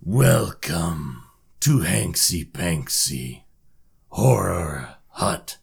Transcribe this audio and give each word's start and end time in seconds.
Welcome 0.00 1.24
to 1.60 1.80
Hanksy 1.80 2.48
Panksy 2.48 3.42
Horror 4.10 4.96
Hut, 5.08 5.58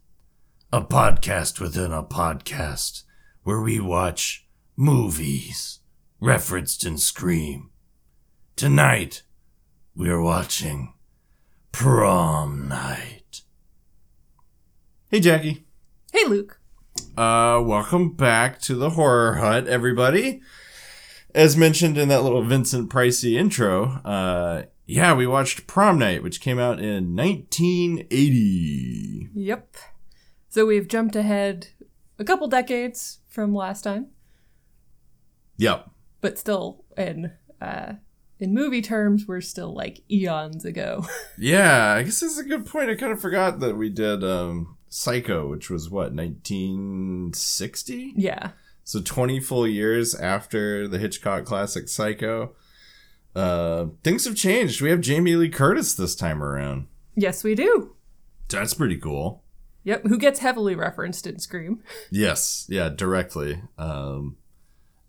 a 0.74 0.82
podcast 0.82 1.62
within 1.62 1.94
a 1.94 2.04
podcast 2.04 3.04
where 3.44 3.62
we 3.62 3.80
watch 3.80 4.48
movies 4.76 5.80
referenced 6.20 6.86
in 6.86 6.98
Scream. 6.98 7.70
Tonight, 8.56 9.24
we 9.96 10.10
are 10.10 10.22
watching 10.22 10.94
Prom 11.72 12.68
Night. 12.70 13.42
Hey, 15.10 15.20
Jackie. 15.20 15.66
Hey, 16.14 16.26
Luke. 16.26 16.60
Uh, 17.18 17.62
welcome 17.64 18.14
back 18.14 18.62
to 18.62 18.76
the 18.76 18.92
Horror 18.92 19.36
Hut, 19.36 19.68
everybody. 19.68 20.42
As 21.36 21.58
mentioned 21.58 21.98
in 21.98 22.08
that 22.10 22.24
little 22.24 22.44
Vincent 22.44 22.90
Pricey 22.90 23.34
intro, 23.34 24.02
uh, 24.06 24.64
yeah, 24.86 25.14
we 25.14 25.28
watched 25.28 25.68
Prom 25.68 26.00
Night, 26.00 26.24
which 26.24 26.40
came 26.40 26.60
out 26.60 26.80
in 26.80 27.16
1980. 27.16 29.30
Yep. 29.34 29.76
So 30.50 30.66
we've 30.66 30.88
jumped 30.88 31.16
ahead 31.16 31.70
a 32.20 32.24
couple 32.24 32.48
decades 32.48 33.20
from 33.34 33.54
last 33.54 33.82
time, 33.82 34.08
Yep. 35.58 35.90
but 36.22 36.38
still 36.40 36.86
in 36.98 37.32
uh, 37.62 37.94
in 38.40 38.54
movie 38.54 38.82
terms, 38.82 39.26
we're 39.28 39.42
still 39.42 39.74
like 39.74 40.02
eons 40.12 40.66
ago. 40.66 41.06
Yeah, 41.38 41.94
I 41.94 42.04
guess 42.04 42.20
that's 42.20 42.38
a 42.38 42.44
good 42.44 42.66
point. 42.66 42.90
I 42.92 42.96
kind 42.96 43.12
of 43.12 43.20
forgot 43.20 43.60
that 43.62 43.76
we 43.76 43.90
did 43.90 44.24
um, 44.24 44.78
Psycho, 44.88 45.50
which 45.50 45.70
was 45.70 45.90
what 45.90 46.14
1960. 46.14 48.14
yeah. 48.16 48.52
So 48.86 49.02
20 49.02 49.40
full 49.40 49.66
years 49.68 50.14
after 50.14 50.88
the 50.90 51.00
Hitchcock 51.00 51.46
classic 51.46 51.88
Psycho. 51.88 52.54
Uh, 53.34 53.88
things 54.04 54.26
have 54.26 54.36
changed. 54.36 54.82
We 54.82 54.90
have 54.90 55.00
Jamie 55.02 55.36
Lee 55.36 55.50
Curtis 55.50 55.94
this 55.96 56.16
time 56.16 56.44
around. 56.44 56.88
Yes, 57.16 57.44
we 57.44 57.56
do. 57.56 57.96
That's 58.50 58.74
pretty 58.74 58.98
cool. 58.98 59.42
Yep. 59.84 60.04
Who 60.08 60.18
gets 60.18 60.40
heavily 60.40 60.76
referenced 60.76 61.28
in 61.28 61.40
Scream? 61.40 61.84
Yes, 62.10 62.66
yeah, 62.70 62.90
directly. 62.90 63.62
Um, 63.78 64.38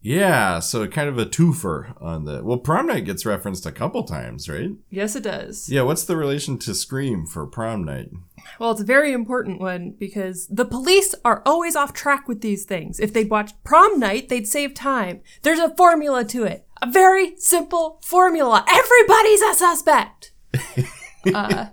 yeah, 0.04 0.58
so 0.58 0.86
kind 0.86 1.08
of 1.08 1.16
a 1.16 1.24
twofer 1.24 1.94
on 1.98 2.26
the. 2.26 2.44
Well, 2.44 2.58
Prom 2.58 2.88
Night 2.88 3.06
gets 3.06 3.24
referenced 3.24 3.64
a 3.64 3.72
couple 3.72 4.02
times, 4.02 4.50
right? 4.50 4.72
Yes, 4.90 5.16
it 5.16 5.22
does. 5.22 5.70
Yeah, 5.70 5.80
what's 5.80 6.04
the 6.04 6.14
relation 6.14 6.58
to 6.58 6.74
Scream 6.74 7.24
for 7.24 7.46
Prom 7.46 7.84
Night? 7.84 8.10
Well, 8.58 8.72
it's 8.72 8.82
a 8.82 8.84
very 8.84 9.14
important 9.14 9.62
one 9.62 9.92
because 9.98 10.46
the 10.48 10.66
police 10.66 11.14
are 11.24 11.42
always 11.46 11.74
off 11.74 11.94
track 11.94 12.28
with 12.28 12.42
these 12.42 12.66
things. 12.66 13.00
If 13.00 13.14
they'd 13.14 13.30
watched 13.30 13.64
prom 13.64 13.98
night, 13.98 14.28
they'd 14.28 14.46
save 14.46 14.74
time. 14.74 15.22
There's 15.40 15.58
a 15.58 15.74
formula 15.74 16.22
to 16.26 16.44
it. 16.44 16.66
A 16.82 16.90
very 16.90 17.38
simple 17.38 17.98
formula. 18.04 18.62
Everybody's 18.68 19.40
a 19.40 19.54
suspect. 19.54 20.32
uh, 21.34 21.68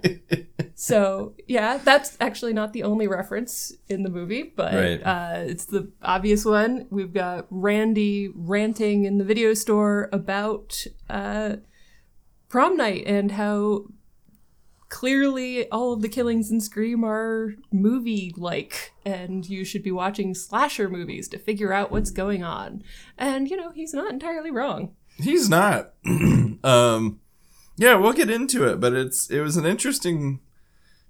so 0.81 1.35
yeah, 1.47 1.77
that's 1.77 2.17
actually 2.19 2.53
not 2.53 2.73
the 2.73 2.81
only 2.81 3.07
reference 3.07 3.71
in 3.87 4.01
the 4.01 4.09
movie, 4.09 4.41
but 4.41 4.73
Right. 4.73 4.99
uh, 5.03 5.43
it's 5.45 5.65
the 5.65 5.91
obvious 6.01 6.43
one. 6.43 6.87
We've 6.89 7.13
got 7.13 7.45
Randy 7.51 8.29
ranting 8.33 9.05
in 9.05 9.19
the 9.19 9.23
video 9.23 9.53
store 9.53 10.09
about 10.11 10.83
uh, 11.07 11.57
prom 12.49 12.77
night 12.77 13.03
and 13.05 13.33
how 13.33 13.85
clearly 14.89 15.69
all 15.69 15.93
of 15.93 16.01
the 16.01 16.09
killings 16.09 16.49
in 16.49 16.59
Scream 16.59 17.03
are 17.03 17.53
movie 17.71 18.33
like, 18.35 18.91
and 19.05 19.47
you 19.47 19.63
should 19.63 19.83
be 19.83 19.91
watching 19.91 20.33
slasher 20.33 20.89
movies 20.89 21.27
to 21.27 21.37
figure 21.37 21.71
out 21.71 21.91
what's 21.91 22.09
going 22.09 22.43
on. 22.43 22.81
And, 23.19 23.51
you 23.51 23.55
know, 23.55 23.69
he's 23.69 23.93
not 23.93 24.11
entirely 24.11 24.49
wrong. 24.49 24.95
He's 25.17 25.47
not. 25.47 25.93
um, 26.63 27.19
yeah, 27.77 27.97
we'll 27.97 28.13
get 28.13 28.31
into 28.31 28.67
it, 28.67 28.79
but 28.79 28.93
it's 28.93 29.29
it 29.29 29.41
was 29.41 29.57
an 29.57 29.67
interesting 29.67 30.39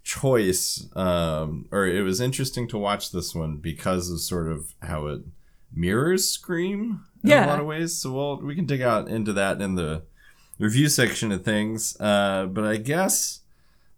choice, 0.03 0.88
um, 0.95 1.67
or 1.72 1.85
it 1.88 2.01
was 2.01 2.19
interesting 2.22 2.67
to 2.69 2.78
watch 2.78 3.12
this 3.12 3.34
one 3.35 3.57
because 3.57 4.09
of 4.09 4.19
sort 4.22 4.51
of 4.51 4.73
how 4.81 5.07
it 5.07 5.22
mirrors 5.73 6.28
Scream 6.29 7.06
in 7.23 7.29
a 7.44 7.47
lot 7.47 7.59
of 7.59 7.66
ways. 7.66 7.97
So 7.97 8.11
we'll 8.11 8.38
we 8.41 8.56
can 8.56 8.66
dig 8.66 8.81
out 8.81 9.07
into 9.07 9.34
that 9.34 9.61
in 9.61 9.75
the 9.75 10.03
review 10.59 10.90
section 10.90 11.31
of 11.31 11.44
things. 11.44 12.00
Uh, 12.00 12.45
but 12.47 12.63
I 12.66 12.78
guess 12.78 13.41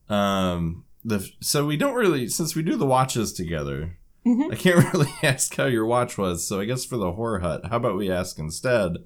um, 0.10 0.84
the 1.04 1.30
so 1.40 1.66
we 1.66 1.78
don't 1.78 1.96
really 1.96 2.28
since 2.28 2.56
we 2.56 2.62
do 2.64 2.76
the 2.76 2.86
watches 2.86 3.34
together. 3.34 3.98
Mhm. 4.26 4.54
I 4.54 4.56
can't 4.56 4.94
really 4.94 5.12
ask 5.22 5.54
how 5.56 5.66
your 5.66 5.86
watch 5.86 6.18
was, 6.18 6.48
so 6.48 6.60
I 6.60 6.66
guess 6.66 6.86
for 6.86 6.98
the 6.98 7.12
horror 7.14 7.40
hut, 7.40 7.66
how 7.66 7.78
about 7.78 7.98
we 7.98 8.10
ask 8.10 8.40
instead, 8.40 8.98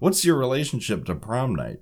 what's 0.00 0.22
your 0.24 0.36
relationship 0.36 1.06
to 1.06 1.14
prom 1.14 1.54
night? 1.54 1.80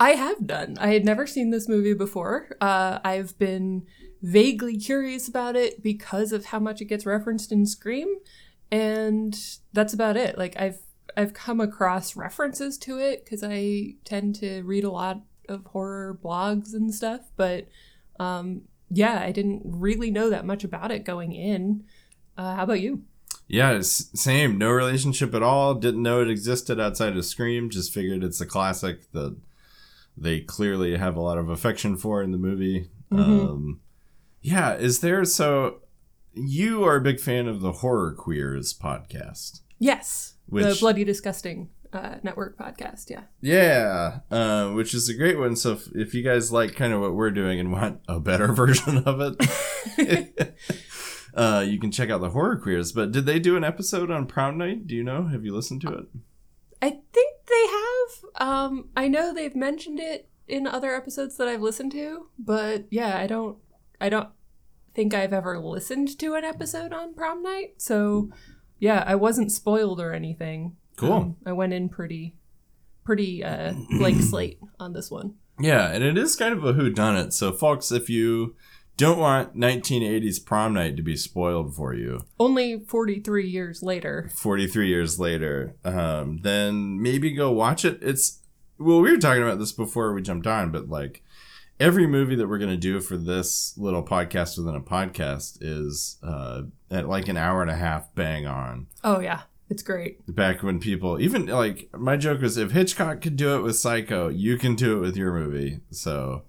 I 0.00 0.10
have 0.10 0.46
done. 0.46 0.76
I 0.80 0.92
had 0.92 1.04
never 1.04 1.26
seen 1.26 1.50
this 1.50 1.68
movie 1.68 1.94
before. 1.94 2.56
Uh, 2.60 2.98
I've 3.04 3.38
been 3.38 3.86
vaguely 4.20 4.76
curious 4.78 5.28
about 5.28 5.56
it 5.56 5.82
because 5.82 6.32
of 6.32 6.46
how 6.46 6.58
much 6.58 6.80
it 6.80 6.86
gets 6.86 7.06
referenced 7.06 7.52
in 7.52 7.66
Scream, 7.66 8.16
and 8.70 9.38
that's 9.72 9.94
about 9.94 10.16
it. 10.16 10.38
Like 10.38 10.56
I've 10.58 10.80
I've 11.16 11.34
come 11.34 11.60
across 11.60 12.16
references 12.16 12.78
to 12.78 12.98
it 12.98 13.24
because 13.24 13.44
I 13.44 13.94
tend 14.04 14.34
to 14.36 14.62
read 14.62 14.84
a 14.84 14.90
lot 14.90 15.20
of 15.48 15.66
horror 15.66 16.18
blogs 16.22 16.72
and 16.72 16.94
stuff, 16.94 17.20
but 17.36 17.68
um, 18.18 18.62
yeah, 18.90 19.20
I 19.20 19.32
didn't 19.32 19.62
really 19.64 20.10
know 20.10 20.30
that 20.30 20.46
much 20.46 20.64
about 20.64 20.90
it 20.90 21.04
going 21.04 21.32
in. 21.32 21.84
Uh, 22.36 22.56
how 22.56 22.64
about 22.64 22.80
you? 22.80 23.02
Yeah, 23.48 23.80
same. 23.82 24.56
No 24.56 24.70
relationship 24.70 25.34
at 25.34 25.42
all. 25.42 25.74
Didn't 25.74 26.02
know 26.02 26.22
it 26.22 26.30
existed 26.30 26.80
outside 26.80 27.16
of 27.16 27.24
Scream. 27.24 27.68
Just 27.68 27.92
figured 27.92 28.24
it's 28.24 28.40
a 28.40 28.46
classic 28.46 29.10
that 29.12 29.36
they 30.16 30.40
clearly 30.40 30.96
have 30.96 31.16
a 31.16 31.20
lot 31.20 31.38
of 31.38 31.48
affection 31.48 31.96
for 31.96 32.22
in 32.22 32.32
the 32.32 32.38
movie. 32.38 32.88
Mhm. 33.12 33.18
Um, 33.50 33.80
yeah, 34.40 34.74
is 34.74 35.00
there 35.00 35.24
so? 35.24 35.80
You 36.34 36.82
are 36.84 36.96
a 36.96 37.00
big 37.00 37.20
fan 37.20 37.46
of 37.46 37.60
the 37.60 37.72
Horror 37.72 38.12
Queers 38.14 38.72
podcast. 38.76 39.60
Yes, 39.78 40.34
the 40.48 40.54
Which- 40.66 40.80
Bloody 40.80 41.04
Disgusting 41.04 41.68
uh, 41.92 42.16
Network 42.22 42.56
podcast. 42.58 43.10
Yeah. 43.10 43.24
Yeah, 43.42 44.20
uh, 44.30 44.70
which 44.70 44.94
is 44.94 45.10
a 45.10 45.14
great 45.14 45.38
one. 45.38 45.56
So 45.56 45.72
if, 45.72 45.88
if 45.94 46.14
you 46.14 46.22
guys 46.22 46.50
like 46.50 46.74
kind 46.74 46.94
of 46.94 47.02
what 47.02 47.14
we're 47.14 47.30
doing 47.32 47.60
and 47.60 47.70
want 47.70 48.00
a 48.08 48.18
better 48.18 48.50
version 48.54 48.98
of 49.04 49.20
it, 49.20 50.56
uh, 51.34 51.64
you 51.66 51.78
can 51.78 51.90
check 51.90 52.08
out 52.08 52.22
the 52.22 52.30
Horror 52.30 52.56
Queers. 52.56 52.92
But 52.92 53.12
did 53.12 53.26
they 53.26 53.38
do 53.38 53.56
an 53.58 53.64
episode 53.64 54.10
on 54.10 54.26
Prom 54.26 54.56
Night? 54.56 54.86
Do 54.86 54.94
you 54.94 55.04
know? 55.04 55.26
Have 55.26 55.44
you 55.44 55.54
listened 55.54 55.82
to 55.82 55.88
it? 55.92 56.06
I 56.80 56.88
think 57.12 57.36
they 57.46 57.66
have. 57.66 57.81
Um, 58.36 58.88
I 58.96 59.08
know 59.08 59.32
they've 59.32 59.54
mentioned 59.54 60.00
it 60.00 60.28
in 60.48 60.66
other 60.66 60.94
episodes 60.94 61.36
that 61.36 61.48
I've 61.48 61.62
listened 61.62 61.92
to, 61.92 62.28
but 62.38 62.86
yeah, 62.90 63.18
I 63.18 63.26
don't. 63.26 63.58
I 64.00 64.08
don't 64.08 64.28
think 64.94 65.14
I've 65.14 65.32
ever 65.32 65.58
listened 65.58 66.18
to 66.18 66.34
an 66.34 66.44
episode 66.44 66.92
on 66.92 67.14
prom 67.14 67.42
night. 67.42 67.74
So 67.78 68.30
yeah, 68.78 69.04
I 69.06 69.14
wasn't 69.14 69.52
spoiled 69.52 70.00
or 70.00 70.12
anything. 70.12 70.76
Cool. 70.96 71.12
Um, 71.12 71.36
I 71.46 71.52
went 71.52 71.72
in 71.72 71.88
pretty, 71.88 72.36
pretty 73.04 73.44
uh, 73.44 73.74
blank 73.98 74.22
slate 74.22 74.58
on 74.78 74.92
this 74.92 75.10
one. 75.10 75.34
Yeah, 75.60 75.88
and 75.88 76.02
it 76.02 76.18
is 76.18 76.34
kind 76.34 76.52
of 76.52 76.64
a 76.64 76.72
who 76.72 76.90
done 76.90 77.16
it. 77.16 77.32
So 77.32 77.52
folks, 77.52 77.92
if 77.92 78.10
you 78.10 78.56
don't 78.96 79.18
want 79.18 79.56
1980s 79.56 80.44
Prom 80.44 80.74
Night 80.74 80.96
to 80.96 81.02
be 81.02 81.16
spoiled 81.16 81.74
for 81.74 81.94
you, 81.94 82.24
Only 82.38 82.80
forty 82.86 83.20
three 83.20 83.48
years 83.48 83.82
later. 83.82 84.30
43 84.34 84.88
years 84.88 85.18
later, 85.18 85.74
um, 85.84 86.38
then 86.42 87.00
maybe 87.00 87.32
go 87.32 87.50
watch 87.50 87.84
it. 87.84 87.98
It's 88.02 88.38
well, 88.78 89.00
we 89.00 89.10
were 89.10 89.18
talking 89.18 89.42
about 89.42 89.58
this 89.58 89.72
before 89.72 90.12
we 90.12 90.22
jumped 90.22 90.46
on, 90.46 90.70
but 90.70 90.88
like 90.88 91.22
every 91.80 92.06
movie 92.06 92.36
that 92.36 92.48
we're 92.48 92.58
gonna 92.58 92.76
do 92.76 93.00
for 93.00 93.16
this 93.16 93.74
little 93.76 94.04
podcast 94.04 94.58
within 94.58 94.74
a 94.74 94.80
podcast 94.80 95.58
is 95.60 96.18
uh, 96.22 96.62
at 96.90 97.08
like 97.08 97.28
an 97.28 97.36
hour 97.36 97.62
and 97.62 97.70
a 97.70 97.76
half, 97.76 98.14
bang 98.14 98.46
on. 98.46 98.86
Oh 99.02 99.20
yeah, 99.20 99.42
it's 99.70 99.82
great. 99.82 100.18
Back 100.32 100.62
when 100.62 100.78
people 100.80 101.20
even 101.20 101.46
like 101.46 101.88
my 101.96 102.16
joke 102.16 102.40
was 102.42 102.56
if 102.56 102.72
Hitchcock 102.72 103.20
could 103.20 103.36
do 103.36 103.56
it 103.56 103.62
with 103.62 103.76
Psycho, 103.76 104.28
you 104.28 104.58
can 104.58 104.74
do 104.74 104.98
it 104.98 105.00
with 105.00 105.16
your 105.16 105.32
movie. 105.32 105.80
So. 105.90 106.42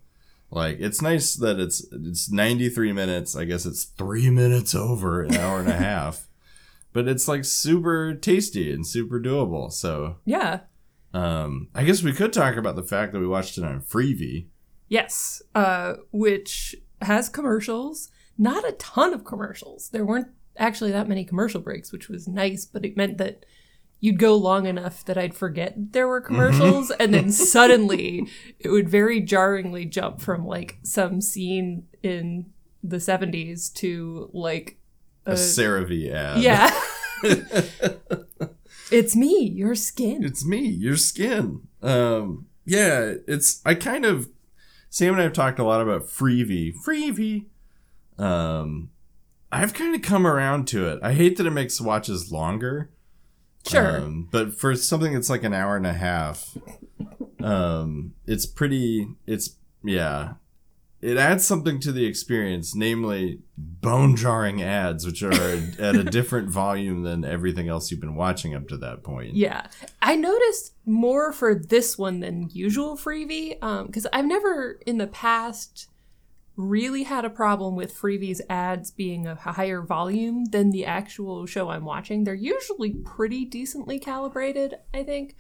Like 0.54 0.78
it's 0.80 1.02
nice 1.02 1.36
that 1.36 1.60
it's 1.60 1.86
it's 1.92 2.32
93 2.32 2.94
minutes. 2.94 3.36
I 3.36 3.46
guess 3.46 3.66
it's 3.66 3.84
3 3.86 4.30
minutes 4.30 4.74
over 4.76 5.22
an 5.24 5.36
hour 5.36 5.60
and 5.60 5.70
a 5.70 5.74
half. 5.78 6.28
But 6.94 7.08
it's 7.08 7.28
like 7.28 7.44
super 7.46 8.14
tasty 8.14 8.72
and 8.72 8.86
super 8.86 9.20
doable. 9.20 9.72
So, 9.72 10.18
Yeah. 10.26 10.62
um 11.14 11.70
I 11.74 11.84
guess 11.84 12.04
we 12.04 12.14
could 12.14 12.34
talk 12.34 12.56
about 12.56 12.76
the 12.76 12.84
fact 12.84 13.14
that 13.14 13.20
we 13.20 13.28
watched 13.28 13.58
it 13.58 13.64
on 13.64 13.82
Freevee. 13.82 14.48
Yes, 14.90 15.42
uh, 15.56 15.96
which 16.12 16.76
has 17.02 17.30
commercials. 17.30 18.10
Not 18.38 18.68
a 18.68 18.74
ton 18.74 19.14
of 19.14 19.24
commercials. 19.26 19.90
There 19.90 20.06
weren't 20.06 20.28
actually 20.58 20.92
that 20.92 21.08
many 21.08 21.26
commercial 21.26 21.62
breaks, 21.62 21.92
which 21.92 22.10
was 22.10 22.28
nice, 22.28 22.66
but 22.66 22.86
it 22.86 22.96
meant 22.98 23.18
that 23.18 23.46
you'd 24.04 24.20
go 24.20 24.36
long 24.36 24.66
enough 24.66 25.06
that 25.06 25.18
I'd 25.18 25.34
forget 25.34 25.94
there 25.94 26.10
were 26.10 26.20
commercials, 26.20 26.92
and 26.92 27.14
then 27.14 27.32
suddenly 27.32 28.28
it 28.60 28.68
would 28.68 28.90
very 28.90 29.22
jarringly 29.22 29.86
jump 29.86 30.20
from 30.20 30.46
like 30.46 30.78
some 30.84 31.22
scene 31.22 31.88
in 32.04 32.48
the 32.84 32.98
70s 32.98 33.74
to 33.76 34.30
like 34.34 34.78
A 35.26 35.36
CeraVe 35.36 36.12
ad. 36.12 36.42
yeah. 36.42 36.78
it's 38.92 39.16
me, 39.16 39.50
your 39.56 39.74
skin. 39.74 40.22
It's 40.22 40.46
me, 40.46 40.68
your 40.68 40.98
skin. 40.98 41.62
Um, 41.82 42.48
yeah, 42.66 43.14
it's 43.26 43.62
I 43.66 43.74
kind 43.74 44.04
of 44.04 44.28
Sam 44.90 45.14
and 45.14 45.22
I 45.22 45.24
have 45.24 45.32
talked 45.32 45.60
a 45.60 45.64
lot 45.64 45.80
about 45.80 46.10
Freevee. 46.10 46.74
Freevee. 46.76 47.46
Um, 48.18 48.90
I've 49.50 49.74
kind 49.74 49.96
of 49.96 50.02
come 50.02 50.28
around 50.28 50.68
to 50.68 50.90
it. 50.90 51.00
I 51.02 51.14
hate 51.14 51.38
that 51.38 51.48
it 51.48 51.52
makes 51.52 51.80
watches 51.80 52.34
longer. 52.34 52.90
Sure. 53.68 54.02
Um, 54.02 54.28
but 54.32 54.54
for 54.54 54.76
something 54.76 55.14
that's 55.14 55.30
like 55.30 55.44
an 55.44 55.54
hour 55.54 55.78
and 55.78 55.88
a 55.88 55.94
half, 55.94 56.58
um, 57.42 58.14
it's 58.26 58.46
pretty. 58.46 59.08
It's 59.26 59.58
yeah. 59.84 60.34
It 61.02 61.18
adds 61.18 61.46
something 61.46 61.82
to 61.82 61.92
the 61.92 62.06
experience, 62.06 62.74
namely 62.74 63.42
bone 63.58 64.16
jarring 64.16 64.62
ads, 64.62 65.06
which 65.06 65.22
are 65.22 65.34
at 65.80 65.96
a 65.96 66.04
different 66.06 66.50
volume 66.50 67.04
than 67.04 67.26
everything 67.26 67.68
else 67.68 67.92
you've 67.92 68.00
been 68.00 68.16
watching 68.16 68.56
up 68.56 68.70
to 68.70 68.78
that 68.78 69.04
point. 69.04 69.36
Yeah. 69.36 69.68
I 70.02 70.16
noticed 70.16 70.74
more 70.86 71.34
for 71.34 71.56
this 71.56 71.98
one 71.98 72.22
than 72.22 72.50
usual 72.54 72.96
Freevee 72.96 73.62
Um 73.62 73.88
because 73.88 74.08
I've 74.14 74.26
never 74.26 74.80
in 74.86 74.98
the 74.98 75.08
past 75.08 75.90
really 76.56 77.04
had 77.04 77.26
a 77.26 77.30
problem 77.30 77.76
with 77.76 77.94
Freevee's 77.94 78.42
ads 78.50 78.92
being 78.92 79.26
a 79.28 79.36
higher 79.36 79.82
volume 79.82 80.46
than 80.46 80.70
the 80.70 80.86
actual 80.86 81.46
show 81.48 81.70
I'm 81.70 81.86
watching. 81.86 82.24
They're 82.24 82.34
usually 82.36 82.92
pretty 82.92 83.44
decently 83.46 83.98
calibrated, 84.00 84.76
I 84.94 85.04
think. 85.04 85.36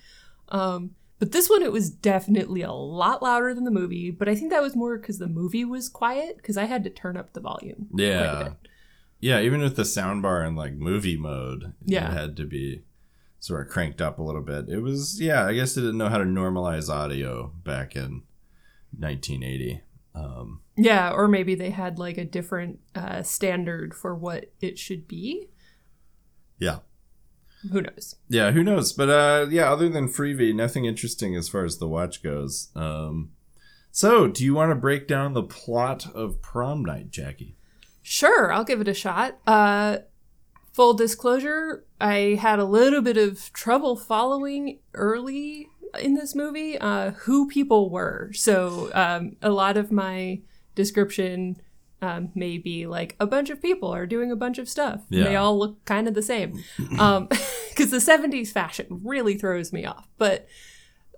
Um, 0.49 0.91
but 1.19 1.31
this 1.31 1.49
one, 1.49 1.61
it 1.61 1.71
was 1.71 1.89
definitely 1.89 2.63
a 2.63 2.71
lot 2.71 3.21
louder 3.21 3.53
than 3.53 3.63
the 3.63 3.71
movie. 3.71 4.09
But 4.11 4.27
I 4.27 4.35
think 4.35 4.49
that 4.51 4.61
was 4.63 4.75
more 4.75 4.97
because 4.97 5.19
the 5.19 5.27
movie 5.27 5.63
was 5.65 5.87
quiet 5.87 6.37
because 6.37 6.57
I 6.57 6.65
had 6.65 6.83
to 6.85 6.89
turn 6.89 7.15
up 7.15 7.33
the 7.33 7.39
volume. 7.41 7.87
Yeah. 7.95 8.53
Yeah, 9.19 9.39
even 9.39 9.61
with 9.61 9.75
the 9.77 9.83
soundbar 9.83 10.45
in 10.45 10.55
like 10.55 10.73
movie 10.73 11.15
mode, 11.15 11.73
Yeah. 11.85 12.09
it 12.11 12.13
had 12.13 12.35
to 12.37 12.45
be 12.45 12.83
sort 13.39 13.65
of 13.65 13.71
cranked 13.71 14.01
up 14.01 14.19
a 14.19 14.23
little 14.23 14.41
bit. 14.41 14.67
It 14.67 14.79
was 14.79 15.21
yeah, 15.21 15.45
I 15.45 15.53
guess 15.53 15.75
they 15.75 15.81
didn't 15.81 15.97
know 15.97 16.09
how 16.09 16.17
to 16.17 16.25
normalize 16.25 16.89
audio 16.89 17.53
back 17.63 17.95
in 17.95 18.23
1980. 18.97 19.81
Um, 20.15 20.61
Yeah, 20.77 21.11
or 21.11 21.27
maybe 21.27 21.55
they 21.55 21.71
had 21.71 21.97
like 21.99 22.17
a 22.17 22.25
different 22.25 22.79
uh, 22.95 23.23
standard 23.23 23.93
for 23.93 24.13
what 24.15 24.51
it 24.61 24.77
should 24.77 25.07
be. 25.07 25.49
yeah. 26.59 26.79
Who 27.71 27.81
knows? 27.81 28.15
Yeah, 28.27 28.51
who 28.51 28.61
knows? 28.61 28.91
But 28.91 29.09
uh 29.09 29.47
yeah, 29.49 29.71
other 29.71 29.87
than 29.87 30.09
Freevee, 30.09 30.53
nothing 30.53 30.83
interesting 30.83 31.33
as 31.33 31.47
far 31.47 31.63
as 31.63 31.77
the 31.77 31.87
watch 31.87 32.21
goes. 32.21 32.67
Um 32.75 33.31
so, 33.89 34.27
do 34.27 34.43
you 34.43 34.53
want 34.53 34.71
to 34.71 34.75
break 34.75 35.07
down 35.07 35.31
the 35.33 35.43
plot 35.43 36.07
of 36.13 36.41
Prom 36.41 36.83
Night, 36.83 37.09
Jackie? 37.09 37.55
Sure, 38.01 38.51
I'll 38.51 38.65
give 38.65 38.81
it 38.81 38.87
a 38.89 38.93
shot. 38.93 39.37
Uh, 39.47 39.99
full 40.73 40.93
disclosure, 40.95 41.85
I 42.01 42.37
had 42.41 42.59
a 42.59 42.65
little 42.65 43.01
bit 43.01 43.15
of 43.17 43.53
trouble 43.53 43.95
following 43.95 44.79
early 44.95 45.69
in 45.99 46.15
this 46.15 46.35
movie 46.35 46.77
uh, 46.77 47.11
who 47.11 47.47
people 47.47 47.89
were. 47.89 48.31
So 48.33 48.89
um, 48.93 49.35
a 49.41 49.49
lot 49.49 49.77
of 49.77 49.91
my 49.91 50.41
description 50.75 51.61
um, 52.01 52.29
may 52.35 52.57
be 52.57 52.85
like 52.87 53.15
a 53.19 53.25
bunch 53.25 53.49
of 53.49 53.61
people 53.61 53.93
are 53.93 54.05
doing 54.05 54.31
a 54.31 54.35
bunch 54.35 54.57
of 54.57 54.67
stuff. 54.67 55.01
and 55.09 55.25
They 55.25 55.35
all 55.35 55.57
look 55.57 55.83
kind 55.85 56.07
of 56.07 56.13
the 56.13 56.21
same. 56.23 56.63
Um, 56.99 57.29
Because 57.75 57.89
the 57.89 57.97
70s 57.97 58.49
fashion 58.49 59.01
really 59.03 59.35
throws 59.35 59.73
me 59.73 59.83
off. 59.83 60.07
But 60.19 60.47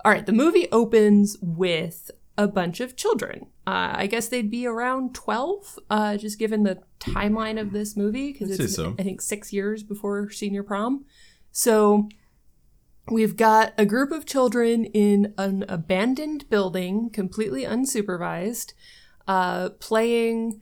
all 0.06 0.12
right, 0.12 0.26
the 0.26 0.32
movie 0.32 0.70
opens 0.72 1.36
with 1.42 2.12
a 2.38 2.48
bunch 2.48 2.80
of 2.80 2.96
children. 2.96 3.48
Uh, 3.68 3.92
I 3.96 4.08
guess 4.08 4.30
they'd 4.30 4.50
be 4.50 4.66
around 4.66 5.14
12, 5.16 5.80
uh, 5.90 6.16
just 6.16 6.40
given 6.40 6.64
the 6.64 6.82
timeline 7.00 7.60
of 7.60 7.72
this 7.74 7.98
movie, 7.98 8.32
because 8.32 8.58
it's, 8.58 8.76
so. 8.76 8.96
I 8.98 9.04
think, 9.04 9.22
six 9.22 9.52
years 9.52 9.84
before 9.84 10.30
senior 10.30 10.64
prom. 10.64 11.04
So 11.52 12.08
we've 13.10 13.36
got 13.36 13.74
a 13.78 13.86
group 13.86 14.12
of 14.12 14.26
children 14.26 14.86
in 14.86 15.34
an 15.38 15.66
abandoned 15.70 16.50
building, 16.50 17.10
completely 17.10 17.64
unsupervised, 17.64 18.74
uh, 19.28 19.70
playing, 19.80 20.62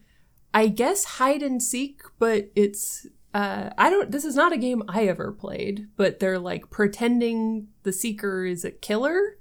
I 0.53 0.67
guess, 0.67 1.03
hide 1.03 1.43
and 1.43 1.61
seek, 1.61 2.01
but 2.19 2.51
it's. 2.55 3.07
Uh, 3.33 3.71
I 3.79 3.89
don't. 3.89 4.11
This 4.11 4.25
is 4.25 4.35
not 4.35 4.53
a 4.53 4.57
game 4.57 4.83
I 4.87 5.07
ever 5.07 5.31
played, 5.31 5.87
but 5.97 6.19
they're 6.19 6.37
like 6.37 6.69
pretending 6.69 7.69
the 7.81 7.91
seeker 7.91 8.45
is 8.45 8.63
a 8.63 8.69
killer 8.69 9.37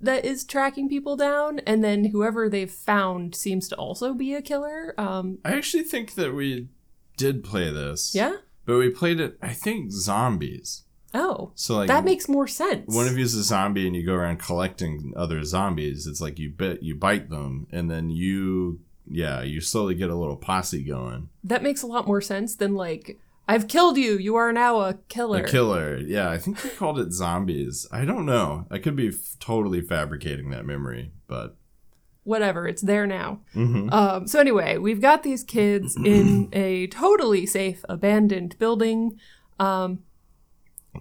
that 0.00 0.24
is 0.24 0.44
tracking 0.44 0.88
people 0.88 1.16
down, 1.16 1.58
and 1.60 1.84
then 1.84 2.06
whoever 2.06 2.48
they've 2.48 2.70
found 2.70 3.34
seems 3.34 3.68
to 3.68 3.76
also 3.76 4.14
be 4.14 4.34
a 4.34 4.40
killer. 4.40 4.94
Um, 4.98 5.38
I 5.44 5.52
actually 5.52 5.82
think 5.82 6.14
that 6.14 6.34
we 6.34 6.68
did 7.16 7.44
play 7.44 7.70
this. 7.70 8.14
yeah. 8.14 8.36
But 8.64 8.78
we 8.78 8.90
played 8.90 9.20
it 9.20 9.38
I 9.40 9.52
think 9.52 9.92
zombies. 9.92 10.82
Oh, 11.16 11.52
So 11.54 11.76
like 11.76 11.88
that 11.88 12.04
makes 12.04 12.28
more 12.28 12.46
sense. 12.46 12.94
one 12.94 13.06
of 13.08 13.16
you 13.16 13.24
is 13.24 13.34
a 13.34 13.42
zombie 13.42 13.86
and 13.86 13.96
you 13.96 14.04
go 14.04 14.14
around 14.14 14.38
collecting 14.38 15.12
other 15.16 15.42
zombies. 15.44 16.06
It's 16.06 16.20
like 16.20 16.38
you 16.38 16.50
bit 16.50 16.82
you 16.82 16.94
bite 16.94 17.30
them 17.30 17.66
and 17.72 17.90
then 17.90 18.10
you 18.10 18.80
yeah, 19.08 19.42
you 19.42 19.60
slowly 19.60 19.94
get 19.94 20.10
a 20.10 20.14
little 20.16 20.36
posse 20.36 20.82
going. 20.82 21.28
that 21.44 21.62
makes 21.62 21.82
a 21.82 21.86
lot 21.86 22.06
more 22.06 22.20
sense 22.20 22.54
than 22.56 22.74
like 22.74 23.18
I've 23.48 23.68
killed 23.68 23.96
you. 23.96 24.18
You 24.18 24.34
are 24.34 24.52
now 24.52 24.80
a 24.80 24.94
killer. 25.08 25.44
A 25.44 25.48
killer. 25.48 25.96
Yeah, 25.98 26.28
I 26.30 26.38
think 26.38 26.62
we 26.64 26.70
called 26.70 26.98
it 26.98 27.12
zombies. 27.12 27.86
I 27.92 28.04
don't 28.04 28.26
know. 28.26 28.66
I 28.72 28.78
could 28.78 28.96
be 28.96 29.08
f- 29.08 29.36
totally 29.38 29.80
fabricating 29.80 30.50
that 30.50 30.66
memory, 30.66 31.12
but 31.28 31.56
Whatever. 32.24 32.66
It's 32.66 32.82
there 32.82 33.06
now. 33.06 33.38
Mhm. 33.54 33.92
Um, 33.92 34.26
so 34.26 34.40
anyway, 34.40 34.78
we've 34.78 35.00
got 35.00 35.22
these 35.22 35.44
kids 35.44 35.94
in 35.96 36.48
a 36.52 36.88
totally 36.88 37.46
safe, 37.46 37.84
abandoned 37.88 38.58
building, 38.58 39.16
um, 39.60 40.00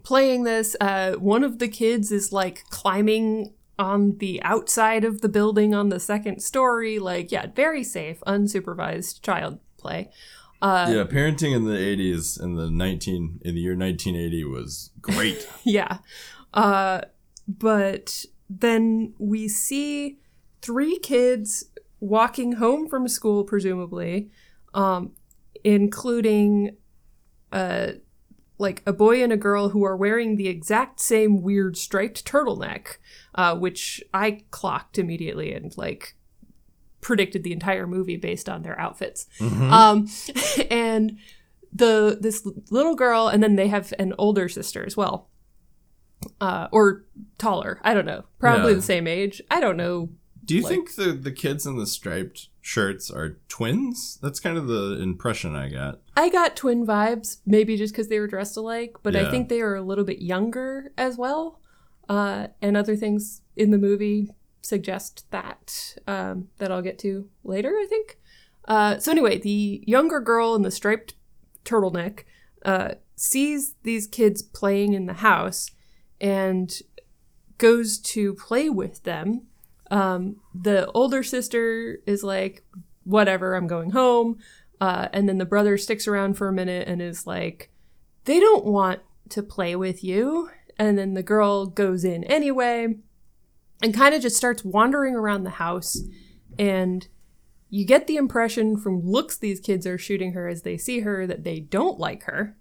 playing 0.03 0.43
this. 0.43 0.75
Uh, 0.79 1.13
one 1.13 1.43
of 1.43 1.59
the 1.59 1.67
kids 1.67 2.11
is 2.11 2.31
like 2.31 2.63
climbing 2.69 3.53
on 3.77 4.17
the 4.17 4.41
outside 4.43 5.03
of 5.03 5.21
the 5.21 5.29
building 5.29 5.73
on 5.73 5.89
the 5.89 5.99
second 5.99 6.41
story. 6.41 6.99
Like, 6.99 7.31
yeah, 7.31 7.47
very 7.53 7.83
safe, 7.83 8.21
unsupervised 8.25 9.21
child 9.21 9.59
play. 9.77 10.09
Uh, 10.61 10.87
yeah, 10.89 11.03
parenting 11.03 11.55
in 11.55 11.65
the 11.65 11.75
80s 11.75 12.41
in 12.41 12.55
the 12.55 12.71
19 12.71 13.41
in 13.43 13.55
the 13.55 13.61
year 13.61 13.75
1980 13.75 14.45
was 14.45 14.91
great. 15.01 15.47
yeah. 15.63 15.99
Uh, 16.53 17.01
but 17.47 18.25
then 18.49 19.13
we 19.19 19.47
see 19.47 20.19
three 20.61 20.97
kids 20.99 21.65
walking 21.99 22.53
home 22.53 22.87
from 22.87 23.07
school, 23.07 23.43
presumably, 23.43 24.29
um, 24.73 25.11
including 25.63 26.77
uh, 27.51 27.93
like 28.57 28.81
a 28.85 28.93
boy 28.93 29.21
and 29.21 29.31
a 29.33 29.37
girl 29.37 29.69
who 29.69 29.83
are 29.83 29.97
wearing 29.97 30.35
the 30.37 30.47
exact 30.47 30.99
same 30.99 31.41
weird 31.41 31.77
striped 31.77 32.25
turtleneck, 32.25 32.97
uh, 33.35 33.55
which 33.55 34.01
I 34.13 34.43
clocked 34.51 34.97
immediately 34.97 35.53
and 35.53 35.75
like 35.77 36.15
predicted 37.01 37.43
the 37.43 37.51
entire 37.51 37.85
movie 37.85 38.17
based 38.17 38.47
on 38.49 38.63
their 38.63 38.79
outfits. 38.79 39.27
Um, 39.41 40.07
and 40.71 41.17
the 41.73 42.17
this 42.21 42.47
little 42.71 42.95
girl, 42.95 43.27
and 43.27 43.43
then 43.43 43.55
they 43.57 43.67
have 43.67 43.93
an 43.99 44.13
older 44.17 44.47
sister 44.47 44.85
as 44.85 44.95
well, 44.95 45.29
uh, 46.39 46.67
or 46.71 47.03
taller. 47.37 47.79
I 47.83 47.93
don't 47.93 48.05
know. 48.05 48.23
Probably 48.39 48.71
Yeah. 48.71 48.77
the 48.77 48.81
same 48.81 49.07
age. 49.07 49.41
I 49.51 49.59
don't 49.59 49.77
know. 49.77 50.09
Do 50.45 50.55
you 50.55 50.61
Like- 50.61 50.71
think 50.71 50.95
the 50.95 51.11
the 51.11 51.31
kids 51.33 51.65
in 51.65 51.75
the 51.77 51.85
striped 51.87 52.47
shirts 52.65 53.11
are 53.11 53.37
twins? 53.47 54.17
That's 54.23 54.39
kind 54.39 54.57
of 54.57 54.65
the 54.65 54.99
impression 54.99 55.55
I 55.55 55.69
got. 55.69 55.99
I 56.17 56.29
got 56.29 56.55
twin 56.55 56.85
vibes, 56.85 57.37
maybe 57.45 57.77
just 57.77 57.93
because 57.93 58.07
they 58.07 58.19
were 58.19 58.25
dressed 58.25 58.57
alike, 58.57 58.95
but 59.03 59.15
I 59.15 59.29
think 59.29 59.49
they 59.49 59.61
are 59.61 59.75
a 59.75 59.83
little 59.83 60.03
bit 60.03 60.19
younger 60.19 60.91
as 60.97 61.15
well. 61.15 61.61
Uh, 62.09 62.47
and 62.63 62.75
other 62.75 62.95
things 62.95 63.41
in 63.55 63.69
the 63.69 63.77
movie 63.77 64.31
suggest 64.61 65.29
that 65.29 65.95
um, 66.07 66.49
that 66.57 66.71
I'll 66.71 66.81
get 66.81 66.97
to 66.99 67.29
later. 67.43 67.69
I 67.69 67.85
think. 67.87 68.17
Uh, 68.67 68.97
so 68.97 69.11
anyway, 69.11 69.37
the 69.37 69.83
younger 69.85 70.19
girl 70.19 70.55
in 70.55 70.63
the 70.63 70.71
striped 70.71 71.13
turtleneck 71.65 72.23
uh, 72.63 72.95
sees 73.15 73.75
these 73.83 74.07
kids 74.07 74.41
playing 74.41 74.93
in 74.93 75.05
the 75.05 75.13
house 75.13 75.69
and 76.19 76.79
goes 77.59 77.99
to 77.99 78.33
play 78.33 78.69
with 78.69 79.03
them. 79.03 79.43
Um, 79.91 80.37
the 80.53 80.89
older 80.91 81.23
sister 81.23 81.99
is 82.05 82.23
like, 82.23 82.63
"Whatever, 83.03 83.55
I'm 83.55 83.67
going 83.67 83.91
home." 83.91 84.37
Uh, 84.81 85.07
and 85.13 85.27
then 85.27 85.37
the 85.37 85.45
brother 85.45 85.77
sticks 85.77 86.07
around 86.07 86.35
for 86.35 86.47
a 86.47 86.53
minute 86.53 86.87
and 86.87 87.01
is 87.01 87.25
like, 87.25 87.71
they 88.25 88.39
don't 88.39 88.65
want 88.65 88.99
to 89.29 89.41
play 89.41 89.75
with 89.75 90.03
you. 90.03 90.49
And 90.77 90.97
then 90.97 91.13
the 91.13 91.23
girl 91.23 91.65
goes 91.65 92.03
in 92.03 92.23
anyway 92.25 92.95
and 93.81 93.93
kind 93.93 94.13
of 94.13 94.21
just 94.21 94.35
starts 94.35 94.65
wandering 94.65 95.15
around 95.15 95.43
the 95.43 95.51
house. 95.51 96.01
And 96.59 97.07
you 97.69 97.85
get 97.85 98.07
the 98.07 98.17
impression 98.17 98.77
from 98.77 99.01
looks 99.05 99.37
these 99.37 99.59
kids 99.59 99.87
are 99.87 99.97
shooting 99.97 100.33
her 100.33 100.47
as 100.47 100.63
they 100.63 100.77
see 100.77 101.01
her 101.01 101.25
that 101.25 101.43
they 101.43 101.59
don't 101.59 101.99
like 101.99 102.23
her. 102.23 102.57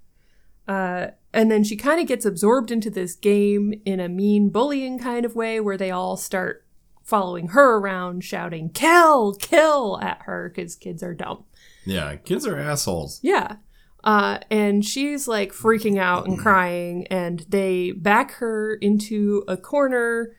Uh, 0.66 1.08
and 1.32 1.50
then 1.50 1.62
she 1.62 1.76
kind 1.76 2.00
of 2.00 2.06
gets 2.06 2.24
absorbed 2.24 2.70
into 2.70 2.88
this 2.88 3.14
game 3.14 3.74
in 3.84 4.00
a 4.00 4.08
mean 4.08 4.48
bullying 4.48 4.98
kind 4.98 5.26
of 5.26 5.36
way 5.36 5.60
where 5.60 5.76
they 5.76 5.90
all 5.90 6.16
start 6.16 6.63
following 7.04 7.48
her 7.48 7.76
around, 7.76 8.24
shouting, 8.24 8.70
kill, 8.70 9.34
kill 9.34 10.00
at 10.00 10.22
her 10.22 10.48
because 10.48 10.74
kids 10.74 11.02
are 11.02 11.14
dumb. 11.14 11.44
Yeah, 11.84 12.16
kids 12.16 12.46
are 12.46 12.58
assholes. 12.58 13.20
Yeah. 13.22 13.56
Uh, 14.02 14.38
and 14.50 14.84
she's 14.84 15.28
like 15.28 15.52
freaking 15.52 15.98
out 15.98 16.26
and 16.26 16.38
crying, 16.38 17.06
and 17.06 17.40
they 17.48 17.92
back 17.92 18.32
her 18.32 18.74
into 18.74 19.44
a 19.46 19.56
corner 19.56 20.36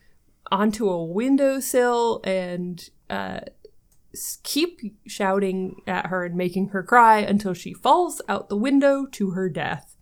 onto 0.51 0.89
a 0.89 1.03
windowsill 1.03 2.21
and 2.23 2.89
uh, 3.09 3.39
keep 4.43 4.79
shouting 5.07 5.81
at 5.87 6.07
her 6.07 6.25
and 6.25 6.35
making 6.35 6.69
her 6.69 6.83
cry 6.83 7.17
until 7.19 7.53
she 7.53 7.73
falls 7.73 8.21
out 8.29 8.49
the 8.49 8.57
window 8.57 9.05
to 9.07 9.31
her 9.31 9.49
death. 9.49 9.95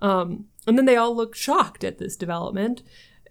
Um, 0.00 0.46
and 0.66 0.76
then 0.76 0.84
they 0.84 0.96
all 0.96 1.14
look 1.14 1.36
shocked 1.36 1.84
at 1.84 1.98
this 1.98 2.16
development 2.16 2.82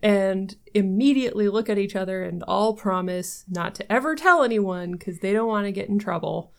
and 0.02 0.56
immediately 0.76 1.48
look 1.48 1.70
at 1.70 1.78
each 1.78 1.96
other 1.96 2.22
and 2.22 2.44
all 2.44 2.74
promise 2.74 3.46
not 3.48 3.74
to 3.76 3.92
ever 3.92 4.14
tell 4.14 4.44
anyone 4.44 4.92
because 4.92 5.20
they 5.20 5.32
don't 5.32 5.48
want 5.48 5.66
to 5.66 5.72
get 5.72 5.88
in 5.88 5.98
trouble 5.98 6.52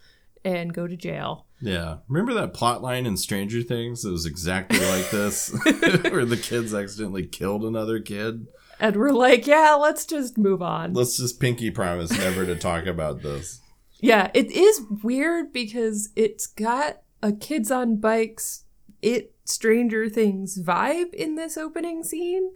and 0.42 0.72
go 0.72 0.86
to 0.86 0.96
jail. 0.96 1.46
Yeah. 1.60 1.98
Remember 2.08 2.32
that 2.34 2.54
plot 2.54 2.82
line 2.82 3.04
in 3.04 3.16
Stranger 3.16 3.62
Things? 3.62 4.04
It 4.04 4.10
was 4.10 4.24
exactly 4.26 4.80
like 4.80 5.10
this, 5.10 5.48
where 6.10 6.24
the 6.24 6.40
kids 6.40 6.74
accidentally 6.74 7.26
killed 7.26 7.62
another 7.62 8.00
kid. 8.00 8.46
And 8.80 8.96
we're 8.96 9.12
like, 9.12 9.46
yeah, 9.46 9.74
let's 9.74 10.06
just 10.06 10.38
move 10.38 10.62
on. 10.62 10.94
Let's 10.94 11.16
just 11.16 11.40
pinky 11.40 11.70
promise 11.70 12.10
never 12.10 12.44
to 12.46 12.56
talk 12.56 12.86
about 12.86 13.22
this. 13.22 13.60
Yeah, 14.00 14.30
it 14.34 14.50
is 14.50 14.82
weird 15.02 15.52
because 15.52 16.10
it's 16.16 16.46
got 16.46 17.00
a 17.22 17.32
kids 17.32 17.70
on 17.70 17.96
bikes, 17.96 18.64
it 19.00 19.34
Stranger 19.44 20.08
Things 20.08 20.62
vibe 20.62 21.14
in 21.14 21.36
this 21.36 21.56
opening 21.56 22.02
scene, 22.02 22.50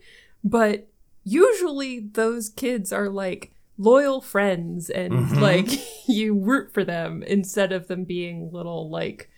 but 0.45 0.90
usually 1.31 2.01
those 2.01 2.49
kids 2.49 2.93
are 2.93 3.09
like 3.09 3.53
loyal 3.79 4.21
friends 4.21 4.91
and 4.91 5.13
Mhm. 5.13 5.41
like 5.41 5.69
you 6.09 6.35
root 6.39 6.73
for 6.75 6.85
them 6.85 7.23
instead 7.23 7.73
of 7.73 7.87
them 7.89 8.05
being 8.05 8.51
little 8.53 8.91
like 8.91 9.31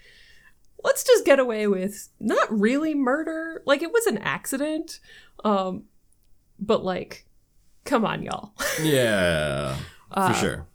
let's 0.82 1.04
just 1.04 1.24
get 1.24 1.38
away 1.38 1.66
with 1.66 2.08
not 2.18 2.48
really 2.50 2.94
murder 2.94 3.62
like 3.66 3.82
it 3.82 3.92
was 3.92 4.06
an 4.06 4.18
accident 4.18 4.98
um 5.44 5.84
but 6.58 6.82
like 6.84 7.26
come 7.84 8.04
on 8.04 8.22
y'all 8.22 8.52
Yeah, 8.82 9.76
for 10.08 10.18
Uh, 10.18 10.32
sure. 10.34 10.66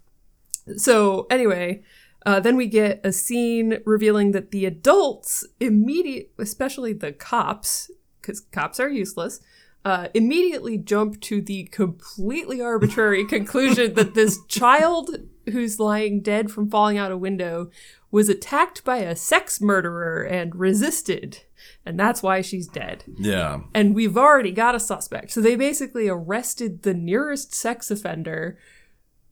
so 0.78 1.28
anyway, 1.30 1.84
uh, 2.26 2.40
then 2.40 2.56
we 2.58 2.68
get 2.68 3.00
a 3.06 3.12
scene 3.12 3.80
revealing 3.86 4.32
that 4.32 4.52
the 4.52 4.66
adults 4.66 5.46
immediate, 5.62 6.32
especially 6.38 6.92
the 6.94 7.12
cops, 7.14 7.90
because 8.20 8.42
cops 8.52 8.80
are 8.80 8.90
useless, 8.90 9.40
uh, 9.88 10.08
immediately 10.14 10.78
jump 10.78 11.20
to 11.22 11.42
the 11.42 11.64
completely 11.66 12.60
arbitrary 12.62 13.26
conclusion 13.36 13.94
that 13.94 14.14
this 14.16 14.38
child 14.48 15.10
who's 15.52 15.80
lying 15.80 16.22
dead 16.22 16.52
from 16.52 16.70
falling 16.70 16.98
out 16.98 17.12
a 17.12 17.18
window 17.18 17.70
was 18.12 18.28
attacked 18.30 18.84
by 18.84 18.98
a 18.98 19.16
sex 19.16 19.62
murderer 19.62 20.22
and 20.24 20.56
resisted, 20.56 21.44
and 21.86 21.98
that's 22.00 22.22
why 22.22 22.42
she's 22.42 22.68
dead 22.68 23.04
Yeah. 23.18 23.62
and 23.74 23.96
we've 23.96 24.18
already 24.18 24.52
got 24.52 24.76
a 24.76 24.80
suspect. 24.80 25.32
So 25.32 25.40
they 25.42 25.56
basically 25.56 26.08
arrested 26.10 26.84
the 26.84 26.94
nearest 26.94 27.54
sex 27.56 27.90
offender 27.92 28.58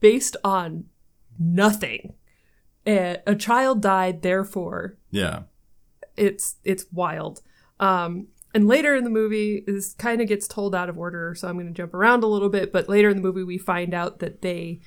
based 0.00 0.36
on 0.44 0.84
nothing. 1.38 2.14
A, 2.86 3.18
a 3.26 3.34
child 3.34 3.82
died, 3.82 4.22
therefore 4.22 4.96
Yeah. 5.10 5.42
it's 6.16 6.56
it's 6.64 6.86
wild. 6.92 7.42
Um, 7.80 8.28
and 8.56 8.66
later 8.66 8.96
in 8.96 9.04
the 9.04 9.10
movie, 9.10 9.62
this 9.66 9.92
kind 9.92 10.22
of 10.22 10.28
gets 10.28 10.48
told 10.48 10.74
out 10.74 10.88
of 10.88 10.96
order, 10.96 11.34
so 11.34 11.46
I'm 11.46 11.56
going 11.56 11.66
to 11.66 11.74
jump 11.74 11.92
around 11.92 12.24
a 12.24 12.26
little 12.26 12.48
bit. 12.48 12.72
But 12.72 12.88
later 12.88 13.10
in 13.10 13.18
the 13.18 13.22
movie, 13.22 13.42
we 13.42 13.58
find 13.58 13.92
out 13.92 14.18
that 14.20 14.40
they 14.40 14.80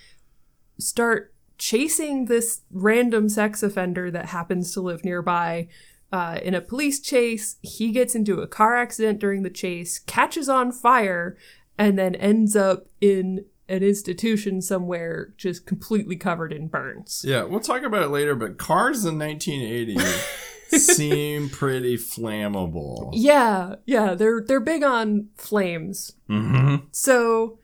start 0.80 1.36
chasing 1.60 2.26
this 2.26 2.62
random 2.72 3.30
sex 3.30 3.62
offender 3.62 4.10
that 4.10 4.26
happens 4.26 4.74
to 4.74 4.82
live 4.82 5.06
nearby. 5.06 5.68
Uh, 6.12 6.40
in 6.42 6.56
a 6.56 6.62
police 6.62 7.00
chase, 7.00 7.58
he 7.62 7.92
gets 7.92 8.16
into 8.16 8.42
a 8.42 8.48
car 8.48 8.76
accident 8.76 9.20
during 9.20 9.44
the 9.44 9.52
chase, 9.52 10.00
catches 10.00 10.50
on 10.50 10.72
fire, 10.72 11.38
and 11.78 11.96
then 11.96 12.16
ends 12.16 12.56
up 12.56 12.88
in 13.00 13.46
an 13.68 13.84
institution 13.84 14.64
somewhere 14.64 15.36
just 15.38 15.68
completely 15.68 16.16
covered 16.16 16.52
in 16.52 16.70
burns. 16.70 17.24
Yeah, 17.24 17.44
we'll 17.44 17.60
talk 17.60 17.84
about 17.84 18.02
it 18.02 18.10
later, 18.10 18.34
but 18.34 18.58
cars 18.58 19.06
in 19.06 19.20
1980 19.20 19.94
seem 20.70 21.50
pretty 21.50 21.98
flammable. 21.98 23.10
Yeah, 23.14 23.76
yeah, 23.86 24.14
they're 24.14 24.42
they're 24.42 24.60
big 24.60 24.84
on 24.84 25.30
flames. 25.36 26.14
Mm-hmm. 26.30 26.86
So 26.92 27.60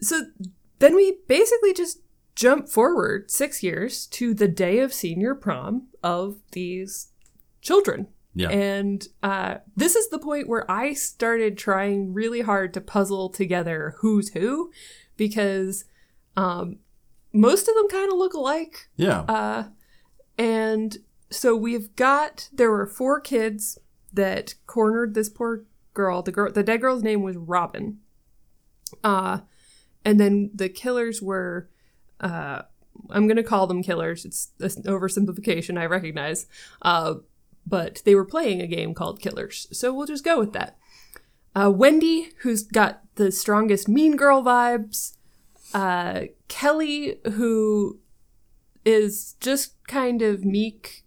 so 0.00 0.22
then 0.78 0.94
we 0.94 1.18
basically 1.28 1.74
just 1.74 1.98
jump 2.34 2.68
forward 2.68 3.30
6 3.30 3.62
years 3.62 4.06
to 4.06 4.32
the 4.32 4.48
day 4.48 4.78
of 4.78 4.92
senior 4.92 5.34
prom 5.34 5.88
of 6.02 6.38
these 6.52 7.08
children. 7.60 8.08
Yeah. 8.34 8.48
And 8.48 9.06
uh, 9.22 9.56
this 9.76 9.94
is 9.94 10.08
the 10.08 10.18
point 10.18 10.48
where 10.48 10.68
I 10.70 10.94
started 10.94 11.58
trying 11.58 12.14
really 12.14 12.40
hard 12.40 12.72
to 12.74 12.80
puzzle 12.80 13.28
together 13.28 13.94
who's 13.98 14.30
who 14.30 14.70
because 15.16 15.84
um, 16.36 16.78
most 17.32 17.68
of 17.68 17.74
them 17.74 17.88
kind 17.88 18.10
of 18.10 18.18
look 18.18 18.34
alike. 18.34 18.88
Yeah. 18.96 19.20
Uh, 19.22 19.64
and 20.38 20.96
so 21.32 21.56
we've 21.56 21.94
got 21.96 22.48
there 22.52 22.70
were 22.70 22.86
four 22.86 23.20
kids 23.20 23.78
that 24.12 24.54
cornered 24.66 25.14
this 25.14 25.28
poor 25.28 25.64
girl. 25.94 26.22
The 26.22 26.32
girl, 26.32 26.52
the 26.52 26.62
dead 26.62 26.80
girl's 26.80 27.02
name 27.02 27.22
was 27.22 27.36
Robin. 27.36 27.98
Uh, 29.02 29.40
and 30.04 30.20
then 30.20 30.50
the 30.54 30.68
killers 30.68 31.22
were, 31.22 31.68
uh, 32.20 32.62
I'm 33.10 33.26
gonna 33.26 33.42
call 33.42 33.66
them 33.66 33.82
killers. 33.82 34.24
It's 34.24 34.50
an 34.60 34.84
oversimplification, 34.84 35.78
I 35.78 35.86
recognize. 35.86 36.46
Uh, 36.82 37.14
but 37.66 38.02
they 38.04 38.14
were 38.14 38.24
playing 38.24 38.60
a 38.60 38.66
game 38.66 38.92
called 38.92 39.20
Killers, 39.20 39.68
so 39.72 39.92
we'll 39.92 40.06
just 40.06 40.24
go 40.24 40.38
with 40.38 40.52
that. 40.52 40.76
Uh, 41.54 41.70
Wendy, 41.70 42.30
who's 42.40 42.64
got 42.64 43.02
the 43.14 43.30
strongest 43.30 43.88
Mean 43.88 44.16
Girl 44.16 44.42
vibes. 44.42 45.16
Uh, 45.72 46.22
Kelly, 46.48 47.20
who 47.34 48.00
is 48.84 49.36
just 49.40 49.74
kind 49.86 50.22
of 50.22 50.44
meek 50.44 51.01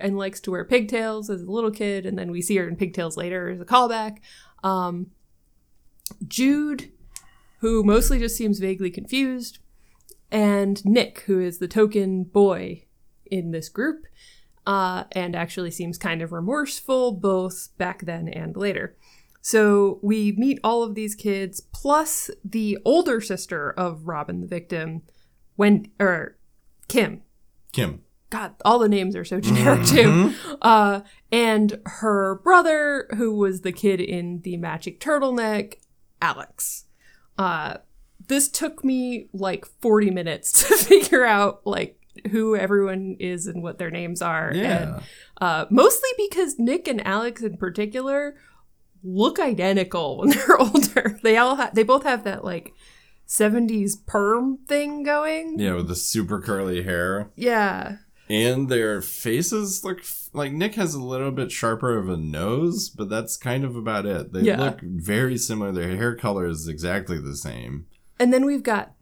and 0.00 0.18
likes 0.18 0.40
to 0.40 0.50
wear 0.50 0.64
pigtails 0.64 1.30
as 1.30 1.42
a 1.42 1.50
little 1.50 1.70
kid, 1.70 2.06
and 2.06 2.18
then 2.18 2.30
we 2.30 2.42
see 2.42 2.56
her 2.56 2.68
in 2.68 2.76
pigtails 2.76 3.16
later 3.16 3.50
as 3.50 3.60
a 3.60 3.64
callback. 3.64 4.18
Um, 4.62 5.12
Jude, 6.26 6.90
who 7.60 7.82
mostly 7.82 8.18
just 8.18 8.36
seems 8.36 8.58
vaguely 8.58 8.90
confused, 8.90 9.58
and 10.30 10.84
Nick, 10.84 11.20
who 11.20 11.40
is 11.40 11.58
the 11.58 11.68
token 11.68 12.24
boy 12.24 12.84
in 13.26 13.50
this 13.50 13.68
group, 13.68 14.06
uh, 14.66 15.04
and 15.12 15.34
actually 15.34 15.70
seems 15.70 15.98
kind 15.98 16.22
of 16.22 16.32
remorseful 16.32 17.12
both 17.12 17.68
back 17.78 18.02
then 18.02 18.28
and 18.28 18.56
later. 18.56 18.96
So 19.42 19.98
we 20.02 20.32
meet 20.32 20.60
all 20.62 20.82
of 20.82 20.94
these 20.94 21.14
kids, 21.14 21.60
plus 21.60 22.30
the 22.44 22.78
older 22.84 23.20
sister 23.20 23.70
of 23.70 24.06
Robin, 24.06 24.40
the 24.40 24.46
victim, 24.46 25.02
when 25.56 25.90
or 25.98 26.36
Kim. 26.88 27.22
Kim. 27.72 28.02
God, 28.30 28.54
all 28.64 28.78
the 28.78 28.88
names 28.88 29.16
are 29.16 29.24
so 29.24 29.40
generic 29.40 29.84
too. 29.86 30.32
Uh, 30.62 31.00
and 31.32 31.80
her 31.84 32.36
brother, 32.44 33.08
who 33.16 33.34
was 33.34 33.62
the 33.62 33.72
kid 33.72 34.00
in 34.00 34.40
the 34.42 34.56
magic 34.56 35.00
turtleneck, 35.00 35.74
Alex. 36.22 36.84
Uh, 37.36 37.78
this 38.28 38.48
took 38.48 38.84
me 38.84 39.28
like 39.32 39.66
40 39.80 40.10
minutes 40.10 40.52
to 40.68 40.76
figure 40.76 41.24
out 41.24 41.62
like 41.66 41.96
who 42.30 42.54
everyone 42.54 43.16
is 43.18 43.46
and 43.48 43.62
what 43.62 43.78
their 43.78 43.90
names 43.90 44.22
are. 44.22 44.48
And 44.50 44.58
Yeah. 44.58 45.00
uh, 45.40 45.64
mostly 45.70 46.10
because 46.16 46.58
Nick 46.58 46.86
and 46.86 47.04
Alex 47.06 47.42
in 47.42 47.56
particular 47.56 48.36
look 49.02 49.40
identical 49.40 50.18
when 50.20 50.28
they're 50.30 50.58
older. 50.60 51.18
They 51.22 51.36
all 51.36 51.56
ha- 51.56 51.70
they 51.72 51.82
both 51.82 52.04
have 52.04 52.22
that 52.24 52.44
like 52.44 52.72
70s 53.26 53.92
perm 54.06 54.58
thing 54.68 55.02
going. 55.02 55.58
Yeah, 55.58 55.74
with 55.76 55.88
the 55.88 55.96
super 55.96 56.40
curly 56.40 56.82
hair. 56.82 57.30
Yeah. 57.36 57.96
And 58.30 58.68
their 58.68 59.02
faces 59.02 59.82
look 59.84 60.02
like 60.32 60.52
Nick 60.52 60.76
has 60.76 60.94
a 60.94 61.02
little 61.02 61.32
bit 61.32 61.50
sharper 61.50 61.98
of 61.98 62.08
a 62.08 62.16
nose, 62.16 62.88
but 62.88 63.08
that's 63.10 63.36
kind 63.36 63.64
of 63.64 63.74
about 63.74 64.06
it. 64.06 64.32
They 64.32 64.42
Yeah. 64.42 64.60
look 64.62 64.80
very 64.82 65.36
similar. 65.36 65.72
Their 65.72 65.96
hair 65.96 66.14
color 66.14 66.46
is 66.46 66.68
exactly 66.68 67.18
the 67.18 67.34
same. 67.36 67.86
And 68.20 68.32
then 68.32 68.44
we've 68.46 68.62
got 68.62 68.94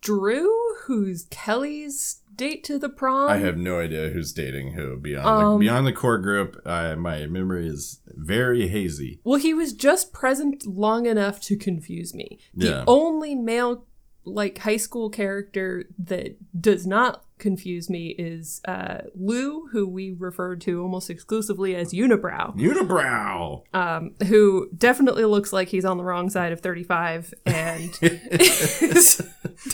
Drew, 0.00 0.50
who's 0.86 1.26
Kelly's 1.30 2.22
date 2.34 2.64
to 2.64 2.78
the 2.78 2.88
prom. 2.88 3.28
I 3.28 3.36
have 3.36 3.58
no 3.58 3.78
idea 3.78 4.08
who's 4.08 4.32
dating 4.32 4.72
who 4.72 4.96
beyond 4.98 5.26
Um, 5.28 5.52
the, 5.52 5.58
beyond 5.66 5.86
the 5.86 5.92
core 5.92 6.18
group. 6.18 6.60
I, 6.64 6.94
my 6.94 7.26
memory 7.26 7.68
is 7.68 8.00
very 8.06 8.68
hazy. 8.68 9.20
Well, 9.22 9.38
he 9.38 9.52
was 9.52 9.74
just 9.74 10.12
present 10.14 10.66
long 10.66 11.04
enough 11.06 11.40
to 11.42 11.56
confuse 11.56 12.14
me. 12.14 12.38
The 12.54 12.66
Yeah. 12.68 12.84
only 12.86 13.34
male 13.34 13.86
like 14.24 14.58
high 14.58 14.76
school 14.78 15.10
character 15.10 15.84
that 15.98 16.36
does 16.58 16.86
not 16.86 17.24
confuse 17.42 17.90
me 17.90 18.14
is 18.18 18.62
uh, 18.66 18.98
Lou, 19.14 19.66
who 19.72 19.86
we 19.86 20.12
refer 20.18 20.56
to 20.56 20.80
almost 20.80 21.10
exclusively 21.10 21.74
as 21.76 21.92
Unibrow, 21.92 22.56
Unibrow. 22.56 23.62
um, 23.74 24.14
who 24.28 24.70
definitely 24.76 25.24
looks 25.26 25.52
like 25.52 25.68
he's 25.68 25.84
on 25.84 25.98
the 25.98 26.04
wrong 26.04 26.30
side 26.30 26.52
of 26.52 26.60
35 26.60 27.34
and 27.44 27.98
is, 28.02 29.20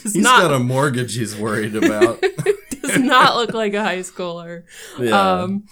He's 0.02 0.16
not 0.16 0.42
got 0.42 0.54
a 0.54 0.58
mortgage 0.58 1.14
he's 1.14 1.37
worried 1.37 1.76
about. 1.76 2.20
does 2.82 2.98
not 2.98 3.37
look 3.37 3.52
like 3.52 3.75
a 3.75 3.84
high 3.84 3.98
schooler. 3.98 4.64
yeah. 4.98 5.40
Um, 5.42 5.64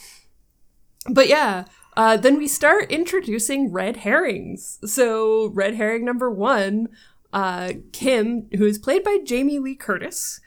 but 1.11 1.29
yeah, 1.29 1.65
uh, 1.97 2.17
then 2.19 2.37
we 2.37 2.47
start 2.47 2.91
introducing 2.91 3.73
red 3.73 3.99
herrings. 3.99 4.79
So 4.85 5.49
red 5.55 5.75
herring 5.75 6.05
number 6.05 6.31
one, 6.31 6.89
uh, 7.33 7.73
Kim, 7.93 8.49
who 8.57 8.67
is 8.67 8.79
played 8.79 9.03
by 9.03 9.19
Jamie 9.25 9.59
Lee 9.59 9.77
Curtis. 9.77 10.41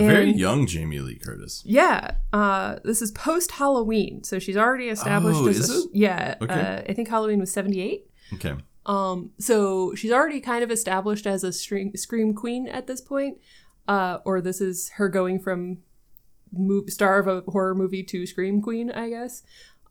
A 0.00 0.06
very 0.06 0.30
and- 0.30 0.38
young 0.38 0.66
Jamie 0.66 0.98
Lee 1.00 1.16
Curtis. 1.18 1.62
Yeah, 1.64 2.12
uh, 2.32 2.76
this 2.84 3.00
is 3.02 3.10
post 3.12 3.52
Halloween, 3.52 4.22
so 4.24 4.38
she's 4.38 4.56
already 4.56 4.88
established 4.88 5.40
Oh, 5.40 5.48
as 5.48 5.58
is 5.58 5.70
a, 5.70 5.78
it? 5.88 5.90
yeah. 5.94 6.34
Okay. 6.40 6.52
Uh, 6.54 6.82
I 6.88 6.92
think 6.94 7.08
Halloween 7.08 7.40
was 7.40 7.52
seventy 7.52 7.80
eight. 7.80 8.06
Okay. 8.34 8.54
Um, 8.86 9.30
so 9.38 9.94
she's 9.94 10.10
already 10.12 10.40
kind 10.40 10.64
of 10.64 10.70
established 10.70 11.26
as 11.26 11.44
a 11.44 11.52
scream, 11.52 11.94
scream 11.96 12.34
queen 12.34 12.66
at 12.68 12.86
this 12.86 13.00
point. 13.00 13.38
Uh, 13.88 14.18
or 14.24 14.40
this 14.40 14.60
is 14.60 14.88
her 14.96 15.08
going 15.08 15.38
from 15.40 15.78
mo- 16.52 16.84
star 16.86 17.18
of 17.18 17.26
a 17.26 17.40
horror 17.50 17.74
movie 17.74 18.02
to 18.04 18.26
scream 18.26 18.62
queen, 18.62 18.90
I 18.90 19.08
guess. 19.10 19.42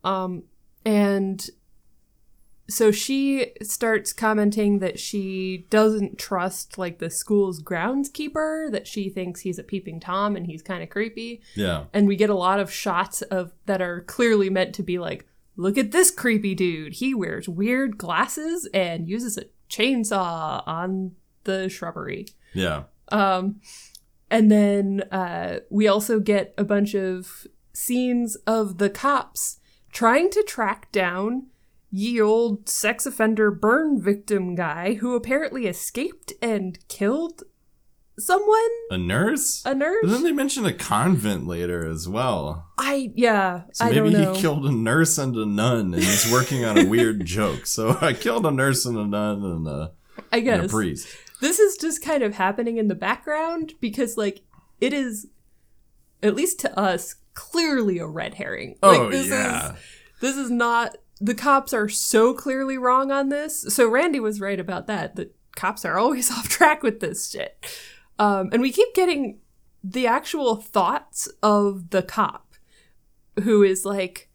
Um, 0.03 0.43
and 0.85 1.45
so 2.69 2.91
she 2.91 3.51
starts 3.63 4.13
commenting 4.13 4.79
that 4.79 4.99
she 4.99 5.65
doesn't 5.69 6.17
trust 6.19 6.77
like 6.77 6.99
the 6.99 7.09
school's 7.09 7.61
groundskeeper, 7.61 8.71
that 8.71 8.87
she 8.87 9.09
thinks 9.09 9.41
he's 9.41 9.57
a 9.59 9.63
peeping 9.63 9.99
tom 9.99 10.35
and 10.35 10.45
he's 10.45 10.61
kind 10.61 10.83
of 10.83 10.89
creepy 10.89 11.41
Yeah. 11.55 11.85
and 11.93 12.07
we 12.07 12.15
get 12.15 12.29
a 12.29 12.35
lot 12.35 12.59
of 12.59 12.71
shots 12.71 13.21
of 13.23 13.51
that 13.65 13.81
are 13.81 14.01
clearly 14.01 14.49
meant 14.49 14.75
to 14.75 14.83
be 14.83 14.99
like 14.99 15.25
look 15.55 15.77
at 15.77 15.91
this 15.91 16.11
creepy 16.11 16.55
dude 16.55 16.93
he 16.93 17.13
wears 17.13 17.49
weird 17.49 17.97
glasses 17.97 18.67
and 18.73 19.09
uses 19.09 19.37
a 19.37 19.43
chainsaw 19.69 20.63
on 20.67 21.11
the 21.43 21.69
shrubbery 21.69 22.27
Yeah. 22.53 22.83
um 23.11 23.61
and 24.31 24.51
then 24.51 25.01
uh 25.11 25.59
we 25.69 25.87
also 25.87 26.19
get 26.19 26.53
a 26.57 26.63
bunch 26.63 26.93
of 26.95 27.47
scenes 27.73 28.35
of 28.45 28.77
the 28.77 28.89
cops 28.89 29.59
trying 29.91 30.29
to 30.31 30.43
track 30.43 30.91
down 30.91 31.47
ye 31.91 32.21
old 32.21 32.69
sex 32.69 33.05
offender 33.05 33.49
burn 33.51 34.01
victim 34.01 34.55
guy 34.55 34.95
who 34.95 35.15
apparently 35.15 35.65
escaped 35.67 36.33
and 36.41 36.77
killed 36.87 37.43
someone 38.17 38.69
A 38.91 38.97
nurse? 38.97 39.63
a 39.65 39.73
nurse 39.73 39.99
But 40.03 40.11
then 40.11 40.23
they 40.23 40.31
mention 40.33 40.65
a 40.65 40.73
convent 40.73 41.47
later 41.47 41.87
as 41.89 42.07
well. 42.07 42.67
i 42.77 43.11
yeah 43.15 43.63
So 43.73 43.85
i 43.85 43.89
maybe 43.91 44.11
don't 44.11 44.21
know 44.21 44.33
he 44.33 44.41
killed 44.41 44.65
a 44.65 44.71
nurse 44.71 45.17
and 45.17 45.35
a 45.35 45.45
nun 45.45 45.93
and 45.93 46.03
he's 46.03 46.31
working 46.31 46.65
on 46.65 46.77
a 46.77 46.85
weird 46.85 47.25
joke. 47.25 47.65
So 47.65 47.97
I 48.01 48.13
killed 48.13 48.45
a 48.45 48.51
nurse 48.51 48.85
and 48.85 48.97
a 48.97 49.05
nun 49.05 49.43
and 49.43 49.67
a, 49.67 49.91
I 50.31 50.37
and 50.37 50.47
a 50.47 50.61
guess 50.63 50.71
priest. 50.71 51.07
this 51.41 51.59
is 51.59 51.77
just 51.77 52.03
kind 52.03 52.21
of 52.23 52.35
happening 52.35 52.77
in 52.77 52.87
the 52.89 52.95
background 52.95 53.73
because, 53.79 54.17
like, 54.17 54.41
it 54.81 54.91
is, 54.93 55.27
at 56.21 56.35
least 56.35 56.59
to 56.61 56.77
us, 56.77 57.15
clearly 57.33 57.99
a 57.99 58.05
red 58.07 58.33
herring. 58.33 58.75
Like, 58.83 58.99
Oh, 58.99 59.09
this 59.09 59.27
yeah. 59.29 59.71
Is, 59.73 59.79
this 60.19 60.35
is 60.35 60.51
not. 60.51 60.97
The 61.21 61.35
cops 61.35 61.73
are 61.73 61.89
so 61.89 62.33
clearly 62.33 62.77
wrong 62.77 63.11
on 63.11 63.29
this. 63.29 63.61
So 63.73 63.89
Randy 63.89 64.19
was 64.19 64.39
right 64.39 64.59
about 64.59 64.87
that. 64.87 65.15
The 65.15 65.31
cops 65.55 65.83
are 65.85 65.97
always 65.97 66.31
off 66.37 66.49
track 66.49 66.83
with 66.83 66.99
this 66.99 67.29
shit. 67.29 67.65
Um, 68.17 68.49
and 68.51 68.61
we 68.61 68.71
keep 68.71 68.93
getting 68.93 69.39
the 69.83 70.07
actual 70.07 70.55
thoughts 70.55 71.27
of 71.41 71.89
the 71.89 72.03
cop 72.03 72.55
who 73.43 73.63
is 73.63 73.85
like 73.85 74.29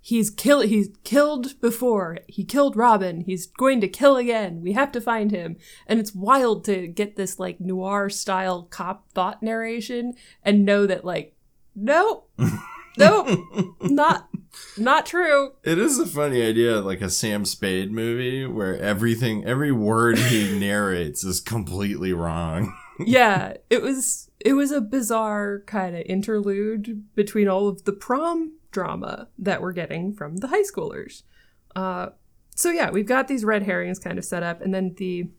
he's 0.00 0.30
kill 0.30 0.60
he's 0.60 0.90
killed 1.04 1.60
before 1.60 2.18
he 2.26 2.44
killed 2.44 2.76
robin 2.76 3.20
he's 3.22 3.46
going 3.46 3.80
to 3.80 3.88
kill 3.88 4.16
again 4.16 4.60
we 4.62 4.72
have 4.72 4.90
to 4.90 5.00
find 5.00 5.30
him 5.30 5.56
and 5.86 6.00
it's 6.00 6.14
wild 6.14 6.64
to 6.64 6.86
get 6.86 7.16
this 7.16 7.38
like 7.38 7.60
noir 7.60 8.08
style 8.08 8.64
cop 8.64 9.10
thought 9.12 9.42
narration 9.42 10.14
and 10.42 10.64
know 10.64 10.86
that 10.86 11.04
like 11.04 11.34
nope 11.74 12.30
nope 12.98 13.38
not 13.82 14.29
not 14.76 15.06
true 15.06 15.52
It 15.62 15.78
is 15.78 15.98
a 15.98 16.06
funny 16.06 16.42
idea, 16.42 16.80
like 16.80 17.00
a 17.00 17.10
Sam 17.10 17.44
Spade 17.44 17.90
movie 17.92 18.46
where 18.46 18.76
everything, 18.78 19.44
every 19.44 19.72
word 19.72 20.18
he 20.18 20.58
narrates 20.58 21.24
is 21.24 21.40
completely 21.40 22.12
wrong. 22.12 22.74
yeah 23.06 23.54
it 23.70 23.80
was 23.82 24.30
it 24.40 24.52
was 24.54 24.70
a 24.70 24.80
bizarre 24.80 25.62
kind 25.66 25.96
of 25.96 26.02
interlude 26.06 27.02
between 27.14 27.48
all 27.48 27.66
of 27.68 27.84
the 27.84 27.92
prom 27.92 28.52
drama 28.72 29.28
that 29.38 29.62
we're 29.62 29.72
getting 29.72 30.12
from 30.12 30.36
the 30.38 30.48
high 30.48 30.62
schoolers 30.62 31.22
uh 31.74 32.08
so 32.54 32.70
yeah 32.70 32.90
we've 32.90 33.06
got 33.06 33.26
these 33.26 33.44
red 33.44 33.62
herrings 33.62 33.98
kind 33.98 34.18
of 34.18 34.24
set 34.24 34.42
up 34.42 34.60
and 34.60 34.74
then 34.74 34.94
the 34.98 35.30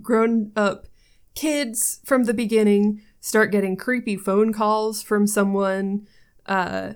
grown 0.00 0.50
up 0.56 0.86
kids 1.34 2.00
from 2.04 2.24
the 2.24 2.34
beginning 2.34 3.02
start 3.20 3.52
getting 3.52 3.76
creepy 3.76 4.16
phone 4.16 4.52
calls 4.52 5.02
from 5.02 5.26
someone 5.26 6.06
uh 6.46 6.94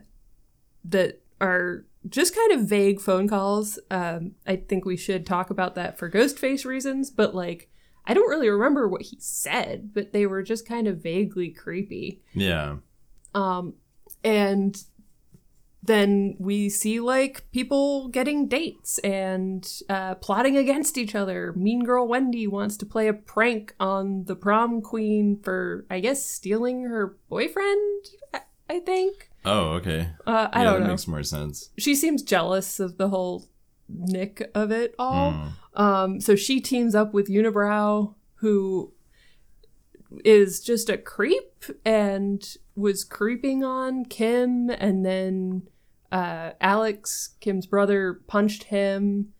that 0.88 1.20
are 1.40 1.84
just 2.08 2.34
kind 2.34 2.52
of 2.52 2.68
vague 2.68 3.00
phone 3.00 3.28
calls 3.28 3.78
um 3.90 4.32
i 4.46 4.56
think 4.56 4.84
we 4.84 4.96
should 4.96 5.26
talk 5.26 5.50
about 5.50 5.74
that 5.74 5.98
for 5.98 6.10
ghostface 6.10 6.64
reasons 6.64 7.10
but 7.10 7.34
like 7.34 7.68
I 8.06 8.14
don't 8.14 8.28
really 8.28 8.48
remember 8.48 8.86
what 8.86 9.02
he 9.02 9.16
said, 9.18 9.90
but 9.92 10.12
they 10.12 10.26
were 10.26 10.42
just 10.42 10.66
kind 10.66 10.86
of 10.86 11.02
vaguely 11.02 11.50
creepy. 11.50 12.22
Yeah. 12.34 12.76
Um, 13.34 13.74
and 14.22 14.80
then 15.82 16.36
we 16.38 16.68
see 16.68 17.00
like 17.00 17.50
people 17.50 18.08
getting 18.08 18.46
dates 18.46 18.98
and 18.98 19.68
uh, 19.88 20.14
plotting 20.16 20.56
against 20.56 20.96
each 20.96 21.14
other. 21.14 21.52
Mean 21.54 21.84
Girl 21.84 22.06
Wendy 22.06 22.46
wants 22.46 22.76
to 22.78 22.86
play 22.86 23.08
a 23.08 23.12
prank 23.12 23.74
on 23.80 24.24
the 24.24 24.36
prom 24.36 24.82
queen 24.82 25.40
for, 25.42 25.84
I 25.90 26.00
guess, 26.00 26.24
stealing 26.24 26.84
her 26.84 27.16
boyfriend. 27.28 28.06
I, 28.32 28.40
I 28.70 28.80
think. 28.80 29.30
Oh, 29.46 29.74
okay. 29.74 30.10
Uh, 30.26 30.48
I 30.52 30.58
yeah, 30.58 30.64
don't 30.64 30.80
that 30.80 30.86
know. 30.86 30.92
makes 30.92 31.06
more 31.06 31.22
sense. 31.22 31.70
She 31.78 31.94
seems 31.94 32.22
jealous 32.22 32.80
of 32.80 32.98
the 32.98 33.08
whole 33.08 33.46
nick 33.88 34.50
of 34.54 34.72
it 34.72 34.94
all. 34.98 35.32
Hmm. 35.32 35.80
Um, 35.80 36.20
so 36.20 36.34
she 36.34 36.60
teams 36.60 36.94
up 36.94 37.14
with 37.14 37.28
Unibrow, 37.28 38.14
who 38.36 38.92
is 40.24 40.60
just 40.60 40.88
a 40.88 40.98
creep 40.98 41.64
and 41.84 42.56
was 42.74 43.04
creeping 43.04 43.62
on 43.62 44.04
Kim, 44.04 44.70
and 44.70 45.04
then 45.04 45.68
uh, 46.10 46.52
Alex, 46.60 47.36
Kim's 47.40 47.66
brother, 47.66 48.20
punched 48.26 48.64
him, 48.64 49.32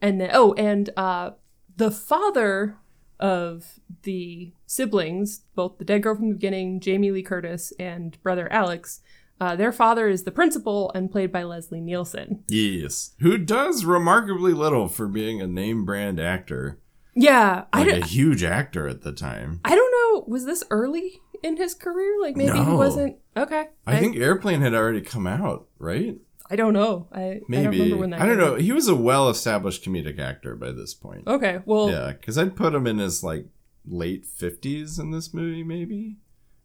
and 0.00 0.20
then 0.20 0.30
oh, 0.32 0.54
and 0.54 0.90
uh, 0.96 1.32
the 1.76 1.90
father 1.90 2.78
of 3.18 3.78
the 4.02 4.52
siblings, 4.66 5.42
both 5.54 5.78
the 5.78 5.84
dead 5.84 6.02
girl 6.02 6.14
from 6.14 6.28
the 6.28 6.34
beginning, 6.34 6.80
Jamie 6.80 7.10
Lee 7.10 7.22
Curtis, 7.22 7.72
and 7.78 8.20
brother 8.22 8.50
Alex. 8.50 9.00
Uh, 9.40 9.56
their 9.56 9.72
father 9.72 10.08
is 10.08 10.24
the 10.24 10.30
principal 10.30 10.92
and 10.94 11.10
played 11.10 11.32
by 11.32 11.42
Leslie 11.42 11.80
Nielsen. 11.80 12.44
Yes. 12.46 13.12
Who 13.20 13.38
does 13.38 13.84
remarkably 13.84 14.52
little 14.52 14.86
for 14.86 15.08
being 15.08 15.40
a 15.40 15.46
name 15.46 15.84
brand 15.86 16.20
actor. 16.20 16.78
Yeah, 17.14 17.64
I 17.72 17.84
Like 17.84 18.02
a 18.02 18.06
huge 18.06 18.44
actor 18.44 18.86
at 18.86 19.02
the 19.02 19.12
time. 19.12 19.60
I 19.64 19.74
don't 19.74 19.92
know. 19.92 20.24
Was 20.28 20.44
this 20.44 20.62
early 20.70 21.20
in 21.42 21.56
his 21.56 21.74
career? 21.74 22.20
Like 22.20 22.36
maybe 22.36 22.58
he 22.58 22.70
wasn't. 22.70 23.16
Okay. 23.36 23.68
I 23.86 23.98
think 23.98 24.16
Airplane 24.16 24.60
had 24.60 24.74
already 24.74 25.00
come 25.00 25.26
out, 25.26 25.66
right? 25.78 26.16
I 26.50 26.56
don't 26.56 26.72
know. 26.72 27.06
I 27.12 27.20
I 27.20 27.30
don't 27.34 27.48
Maybe. 27.48 27.78
remember 27.78 27.96
when 27.96 28.10
that. 28.10 28.20
I 28.20 28.26
don't 28.26 28.38
know. 28.38 28.54
out. 28.54 28.60
He 28.60 28.72
was 28.72 28.88
a 28.88 28.94
well 28.94 29.28
established 29.28 29.84
comedic 29.84 30.18
actor 30.18 30.56
by 30.56 30.72
this 30.72 30.94
point. 30.94 31.26
Okay. 31.26 31.60
Well. 31.64 31.90
Yeah, 31.90 32.12
because 32.12 32.36
I'd 32.36 32.56
put 32.56 32.74
him 32.74 32.86
in 32.86 32.98
his 32.98 33.22
like 33.22 33.46
late 33.86 34.26
50s 34.26 34.98
in 34.98 35.12
this 35.12 35.32
movie, 35.32 35.62
maybe. 35.62 36.16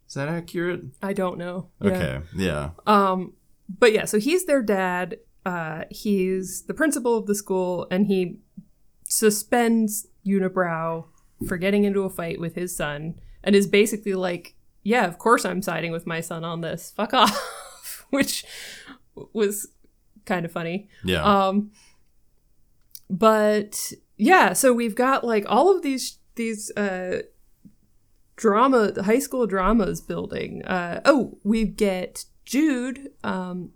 Is 0.08 0.14
that 0.14 0.28
accurate? 0.28 0.82
I 1.02 1.14
don't 1.14 1.38
know. 1.38 1.70
Yeah. 1.82 1.92
Okay. 1.92 2.20
Yeah. 2.36 2.70
Um. 2.86 3.34
But 3.68 3.94
yeah. 3.94 4.06
So 4.06 4.20
he's 4.20 4.46
their 4.46 4.62
dad. 4.62 5.18
Uh. 5.46 5.84
He's 5.90 6.64
the 6.64 6.74
principal 6.74 7.18
of 7.18 7.26
the 7.26 7.36
school, 7.36 7.88
and 7.90 8.08
he 8.08 8.40
suspends 9.08 10.08
Unibrow 10.26 11.06
for 11.48 11.58
getting 11.58 11.84
into 11.84 12.02
a 12.04 12.10
fight 12.10 12.40
with 12.40 12.56
his 12.56 12.76
son, 12.76 13.16
and 13.44 13.56
is 13.56 13.68
basically 13.68 14.14
like, 14.14 14.56
"Yeah, 14.84 15.06
of 15.06 15.18
course 15.18 15.46
I'm 15.46 15.62
siding 15.62 15.92
with 15.92 16.06
my 16.06 16.22
son 16.22 16.44
on 16.44 16.62
this. 16.62 16.92
Fuck 16.96 17.14
off," 17.14 18.06
which 18.10 18.46
was 19.34 19.70
kind 20.26 20.46
of 20.46 20.52
funny. 20.52 20.90
Yeah. 21.04 21.24
Um, 21.24 21.72
but 23.10 23.94
yeah, 24.18 24.54
so 24.54 24.74
we've 24.74 24.96
got 24.96 25.24
like 25.24 25.46
all 25.48 25.76
of 25.76 25.82
these 25.82 26.18
these 26.36 26.72
uh 26.76 27.20
drama, 28.36 28.92
the 28.92 29.04
high 29.04 29.20
school 29.20 29.46
dramas 29.48 30.02
building. 30.02 30.64
Uh, 30.66 31.02
oh, 31.06 31.38
we 31.44 31.66
get 31.66 32.26
Jude 32.46 33.12
um 33.24 33.72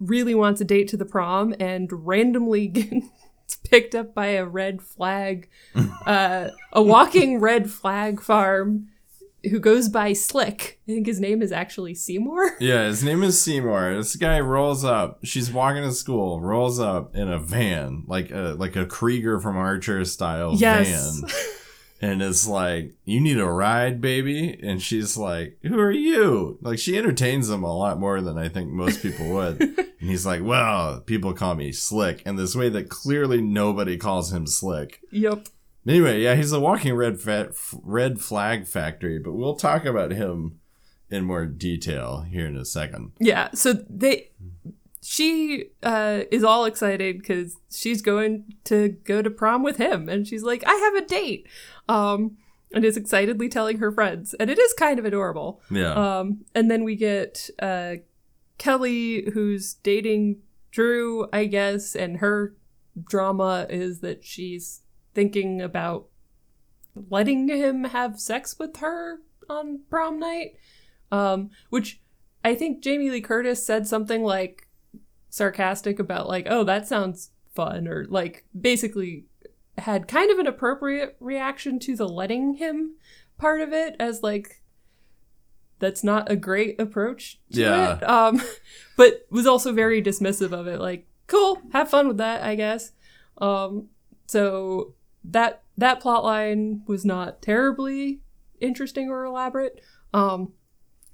really 0.00 0.34
wants 0.34 0.60
a 0.60 0.64
date 0.64 0.88
to 0.88 0.96
the 0.96 1.04
prom 1.04 1.54
and 1.58 1.88
randomly 2.06 2.66
gets 2.68 3.56
picked 3.68 3.94
up 3.94 4.14
by 4.14 4.28
a 4.28 4.44
red 4.46 4.80
flag, 4.82 5.48
uh, 6.06 6.48
a 6.72 6.82
walking 6.82 7.40
red 7.40 7.70
flag 7.70 8.20
farm 8.20 8.88
who 9.50 9.58
goes 9.60 9.88
by 9.88 10.12
Slick. 10.12 10.80
I 10.88 10.92
think 10.92 11.06
his 11.06 11.20
name 11.20 11.42
is 11.42 11.52
actually 11.52 11.94
Seymour. 11.94 12.56
Yeah, 12.60 12.84
his 12.86 13.02
name 13.04 13.22
is 13.22 13.40
Seymour. 13.40 13.94
This 13.96 14.16
guy 14.16 14.40
rolls 14.40 14.84
up. 14.84 15.20
She's 15.24 15.52
walking 15.52 15.82
to 15.82 15.92
school, 15.92 16.40
rolls 16.40 16.78
up 16.80 17.14
in 17.14 17.28
a 17.28 17.38
van, 17.38 18.04
like 18.06 18.30
a 18.30 18.54
like 18.58 18.74
a 18.76 18.84
Krieger 18.86 19.38
from 19.40 19.56
Archer 19.56 20.04
style 20.04 20.54
Yes. 20.56 21.20
van. 21.20 21.30
And 22.00 22.22
it's 22.22 22.46
like, 22.46 22.94
you 23.04 23.20
need 23.20 23.38
a 23.38 23.46
ride, 23.46 24.00
baby? 24.00 24.58
And 24.62 24.80
she's 24.80 25.16
like, 25.16 25.58
who 25.62 25.78
are 25.78 25.90
you? 25.90 26.58
Like, 26.60 26.78
she 26.78 26.96
entertains 26.96 27.50
him 27.50 27.64
a 27.64 27.76
lot 27.76 27.98
more 27.98 28.20
than 28.20 28.38
I 28.38 28.48
think 28.48 28.70
most 28.70 29.02
people 29.02 29.28
would. 29.30 29.60
and 29.60 29.86
he's 29.98 30.24
like, 30.24 30.42
well, 30.42 31.00
people 31.00 31.32
call 31.32 31.56
me 31.56 31.72
Slick. 31.72 32.22
And 32.24 32.38
this 32.38 32.54
way 32.54 32.68
that 32.68 32.88
clearly 32.88 33.40
nobody 33.40 33.96
calls 33.96 34.32
him 34.32 34.46
Slick. 34.46 35.00
Yep. 35.10 35.48
Anyway, 35.86 36.20
yeah, 36.20 36.34
he's 36.34 36.52
a 36.52 36.60
walking 36.60 36.94
red 36.94 37.20
fa- 37.20 37.52
red 37.82 38.20
flag 38.20 38.66
factory, 38.66 39.18
but 39.18 39.32
we'll 39.32 39.56
talk 39.56 39.84
about 39.84 40.10
him 40.10 40.60
in 41.10 41.24
more 41.24 41.46
detail 41.46 42.26
here 42.30 42.46
in 42.46 42.56
a 42.56 42.64
second. 42.64 43.12
Yeah. 43.18 43.48
So 43.54 43.72
they, 43.72 44.30
she 45.02 45.70
uh, 45.82 46.22
is 46.30 46.44
all 46.44 46.66
excited 46.66 47.18
because 47.18 47.56
she's 47.70 48.02
going 48.02 48.44
to 48.64 48.90
go 49.04 49.22
to 49.22 49.30
prom 49.30 49.62
with 49.62 49.78
him, 49.78 50.08
and 50.08 50.26
she's 50.26 50.42
like, 50.42 50.62
"I 50.66 50.74
have 50.74 51.02
a 51.02 51.06
date," 51.06 51.46
um, 51.88 52.36
and 52.72 52.84
is 52.84 52.96
excitedly 52.96 53.48
telling 53.48 53.78
her 53.78 53.90
friends, 53.90 54.34
and 54.34 54.50
it 54.50 54.58
is 54.58 54.72
kind 54.74 54.98
of 54.98 55.04
adorable. 55.04 55.60
Yeah. 55.70 55.92
Um, 55.92 56.44
and 56.54 56.70
then 56.70 56.84
we 56.84 56.96
get 56.96 57.48
uh, 57.60 57.96
Kelly, 58.58 59.30
who's 59.32 59.74
dating 59.74 60.42
Drew, 60.70 61.28
I 61.32 61.46
guess, 61.46 61.96
and 61.96 62.18
her 62.18 62.54
drama 63.02 63.66
is 63.70 64.00
that 64.00 64.24
she's 64.24 64.82
thinking 65.14 65.60
about 65.60 66.08
letting 67.08 67.48
him 67.48 67.84
have 67.84 68.20
sex 68.20 68.58
with 68.58 68.76
her 68.78 69.20
on 69.48 69.80
prom 69.88 70.18
night. 70.18 70.56
Um, 71.10 71.50
which 71.70 72.02
I 72.44 72.54
think 72.54 72.82
Jamie 72.82 73.08
Lee 73.08 73.22
Curtis 73.22 73.64
said 73.64 73.86
something 73.86 74.22
like 74.22 74.68
sarcastic 75.30 75.98
about, 75.98 76.28
like, 76.28 76.46
oh, 76.50 76.64
that 76.64 76.86
sounds 76.86 77.30
fun, 77.54 77.88
or 77.88 78.04
like 78.10 78.44
basically 78.58 79.24
had 79.80 80.08
kind 80.08 80.30
of 80.30 80.38
an 80.38 80.46
appropriate 80.46 81.16
reaction 81.20 81.78
to 81.80 81.96
the 81.96 82.08
letting 82.08 82.54
him 82.54 82.96
part 83.38 83.60
of 83.60 83.72
it 83.72 83.94
as 84.00 84.22
like 84.22 84.62
that's 85.78 86.02
not 86.02 86.30
a 86.30 86.36
great 86.36 86.80
approach 86.80 87.40
to 87.52 87.60
Yeah. 87.60 87.96
it. 87.98 88.02
Um, 88.08 88.42
but 88.96 89.26
was 89.30 89.46
also 89.46 89.72
very 89.72 90.02
dismissive 90.02 90.52
of 90.52 90.66
it. 90.66 90.80
Like, 90.80 91.06
cool, 91.28 91.62
have 91.72 91.88
fun 91.90 92.08
with 92.08 92.16
that, 92.18 92.42
I 92.42 92.54
guess. 92.56 92.92
Um, 93.38 93.88
so 94.26 94.94
that 95.24 95.62
that 95.76 96.00
plot 96.00 96.24
line 96.24 96.82
was 96.86 97.04
not 97.04 97.40
terribly 97.42 98.20
interesting 98.60 99.08
or 99.08 99.24
elaborate. 99.24 99.80
Um, 100.12 100.52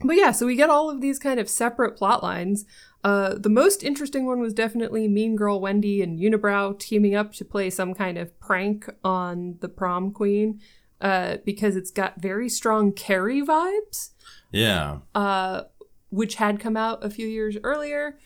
but 0.01 0.17
yeah, 0.17 0.33
so 0.33 0.47
we 0.47 0.57
get 0.57 0.71
all 0.71 0.89
of 0.91 1.01
these 1.03 1.19
kind 1.19 1.39
of 1.39 1.49
separate 1.49 1.97
plot 1.97 2.23
lines. 2.23 2.65
Uh, 3.05 3.35
the 3.37 3.51
most 3.51 3.85
interesting 3.85 4.25
one 4.25 4.41
was 4.41 4.55
definitely 4.55 5.07
Mean 5.07 5.37
Girl 5.37 5.61
Wendy 5.61 6.03
and 6.03 6.19
Unibrow 6.19 6.77
teaming 6.79 7.15
up 7.15 7.35
to 7.35 7.45
play 7.45 7.69
some 7.71 7.95
kind 7.95 8.19
of 8.19 8.39
prank 8.41 8.89
on 9.05 9.59
the 9.61 9.69
prom 9.69 10.11
queen 10.11 10.61
uh, 11.03 11.37
because 11.45 11.77
it's 11.77 11.91
got 11.91 12.21
very 12.21 12.49
strong 12.49 12.93
Carrie 12.93 13.43
vibes 13.43 14.11
yeah. 14.55 14.99
uh, 15.15 15.65
which 16.11 16.37
had 16.37 16.61
come 16.61 16.77
out 16.77 17.05
a 17.05 17.11
few 17.11 17.27
years 17.27 17.57
earlier, 17.63 18.19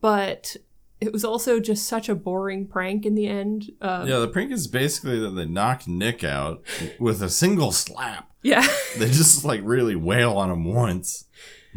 but 0.00 0.56
it 1.00 1.12
was 1.12 1.24
also 1.24 1.60
just 1.60 1.86
such 1.86 2.08
a 2.08 2.14
boring 2.14 2.66
prank 2.66 3.06
in 3.06 3.14
the 3.14 3.26
end. 3.26 3.70
Um, 3.80 4.06
Yeah, 4.06 4.18
the 4.18 4.28
prank 4.28 4.50
is 4.50 4.66
basically 4.66 5.18
that 5.20 5.30
they 5.30 5.46
knock 5.46 5.86
Nick 5.86 6.24
out 6.24 6.62
with 6.98 7.22
a 7.22 7.30
single 7.30 7.72
slap. 7.72 8.30
yeah. 8.42 8.66
They 8.98 9.06
just 9.06 9.44
like 9.44 9.60
really 9.62 9.96
wail 9.96 10.32
on 10.32 10.50
him 10.50 10.64
once. 10.64 11.26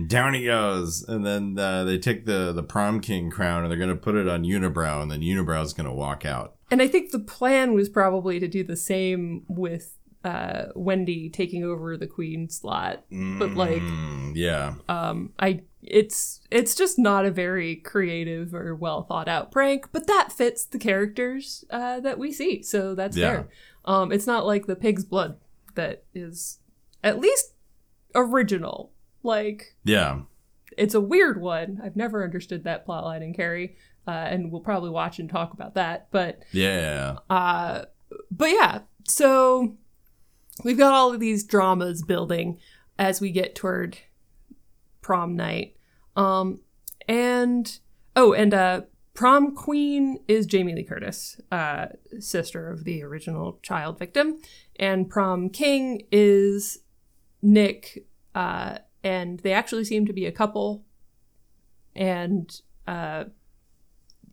Down 0.08 0.34
he 0.34 0.46
goes, 0.46 1.04
and 1.08 1.24
then 1.26 1.58
uh, 1.60 1.84
they 1.84 1.98
take 2.00 2.26
the 2.26 2.52
the 2.52 2.64
prom 2.64 3.00
king 3.00 3.30
crown 3.30 3.62
and 3.64 3.72
they're 3.72 3.78
gonna 3.80 3.96
put 3.96 4.16
it 4.16 4.28
on 4.28 4.44
Unibrow, 4.44 5.02
and 5.02 5.12
then 5.12 5.22
Unibrow's 5.22 5.74
gonna 5.74 5.94
walk 5.94 6.26
out. 6.26 6.56
and 6.72 6.82
I 6.82 6.88
think 6.88 7.12
the 7.12 7.20
plan 7.20 7.74
was 7.74 7.90
probably 7.90 8.40
to 8.40 8.48
do 8.48 8.64
the 8.64 8.76
same 8.76 9.44
with 9.48 9.98
uh, 10.24 10.68
Wendy 10.76 11.30
taking 11.30 11.64
over 11.64 11.96
the 11.98 12.08
queen 12.08 12.50
slot. 12.50 13.04
But 13.12 13.56
like, 13.56 13.82
Mm, 13.82 14.32
yeah, 14.36 14.76
um, 14.90 15.34
I 15.38 15.62
it's 15.84 16.40
it's 16.50 16.74
just 16.76 16.98
not 16.98 17.26
a 17.26 17.30
very 17.32 17.76
creative 17.76 18.56
or 18.56 18.74
well 18.74 19.04
thought 19.04 19.28
out 19.28 19.52
prank, 19.52 19.90
but 19.92 20.08
that 20.08 20.32
fits 20.32 20.64
the 20.66 20.80
characters 20.80 21.66
uh, 21.70 22.00
that 22.00 22.18
we 22.18 22.32
see, 22.32 22.64
so 22.64 22.96
that's 22.96 23.16
Yeah. 23.18 23.30
fair. 23.32 23.50
Um, 23.86 24.12
it's 24.14 24.26
not 24.26 24.46
like 24.48 24.66
the 24.66 24.78
pig's 24.78 25.04
blood 25.04 25.38
that 25.76 26.06
is 26.16 26.60
at 27.04 27.20
least 27.20 27.54
original. 28.16 28.93
Like 29.24 29.76
yeah, 29.84 30.22
it's 30.78 30.94
a 30.94 31.02
weird 31.02 31.40
one. 31.42 31.82
I've 31.84 31.96
never 31.96 32.24
understood 32.24 32.64
that 32.66 32.86
plotline 32.86 33.22
in 33.22 33.34
Carrie, 33.34 33.76
uh, 34.08 34.12
and 34.12 34.52
we'll 34.52 34.62
probably 34.62 34.90
watch 34.90 35.20
and 35.20 35.30
talk 35.30 35.54
about 35.54 35.76
that. 35.76 36.08
But 36.12 36.44
yeah. 36.52 37.18
uh, 37.30 37.86
but 38.30 38.50
yeah, 38.50 38.80
so 39.08 39.76
we've 40.64 40.78
got 40.78 40.94
all 40.94 41.14
of 41.14 41.20
these 41.20 41.44
dramas 41.44 42.04
building 42.04 42.60
as 42.98 43.22
we 43.22 43.32
get 43.32 43.56
toward 43.56 43.98
prom 45.02 45.36
night. 45.36 45.76
Um, 46.16 46.62
and 47.08 47.80
oh, 48.16 48.34
and 48.34 48.54
uh, 48.54 48.82
prom 49.14 49.56
queen 49.56 50.20
is 50.28 50.46
Jamie 50.46 50.76
Lee 50.76 50.84
Curtis, 50.84 51.40
uh, 51.52 51.88
sister 52.20 52.70
of 52.70 52.84
the 52.84 53.04
original 53.04 53.60
child 53.62 54.00
victim, 54.00 54.40
and 54.78 55.10
prom 55.10 55.50
king 55.50 56.04
is 56.12 56.80
Nick. 57.42 58.06
Uh, 58.36 58.80
and 59.04 59.40
they 59.40 59.54
actually 59.54 59.86
seem 59.86 60.06
to 60.06 60.14
be 60.14 60.26
a 60.26 60.32
couple, 60.32 60.84
and 61.96 62.62
uh, 62.88 63.26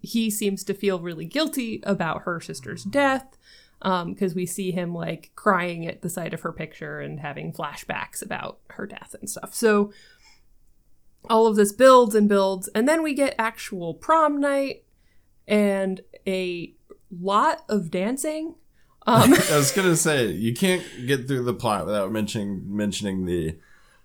he 0.00 0.30
seems 0.30 0.64
to 0.64 0.74
feel 0.74 1.00
really 1.00 1.26
guilty 1.26 1.80
about 1.84 2.22
her 2.22 2.40
sister's 2.40 2.84
death 2.84 3.36
because 3.80 4.34
we 4.34 4.46
see 4.46 4.70
him 4.70 4.94
like 4.94 5.30
crying 5.34 5.86
at 5.86 6.02
the 6.02 6.10
sight 6.10 6.34
of 6.34 6.42
her 6.42 6.52
picture 6.52 7.00
and 7.00 7.20
having 7.20 7.52
flashbacks 7.52 8.22
about 8.22 8.58
her 8.70 8.86
death 8.86 9.14
and 9.18 9.28
stuff. 9.28 9.54
So 9.54 9.92
all 11.28 11.46
of 11.46 11.56
this 11.56 11.72
builds 11.72 12.14
and 12.14 12.28
builds, 12.28 12.68
and 12.68 12.88
then 12.88 13.02
we 13.02 13.14
get 13.14 13.34
actual 13.38 13.94
prom 13.94 14.40
night 14.40 14.84
and 15.46 16.00
a 16.26 16.74
lot 17.10 17.64
of 17.68 17.90
dancing. 17.90 18.54
Um, 19.06 19.34
I 19.50 19.56
was 19.56 19.72
gonna 19.72 19.96
say 19.96 20.28
you 20.28 20.54
can't 20.54 20.84
get 21.06 21.26
through 21.26 21.44
the 21.44 21.54
plot 21.54 21.86
without 21.86 22.12
mentioning 22.12 22.64
mentioning 22.66 23.26
the 23.26 23.56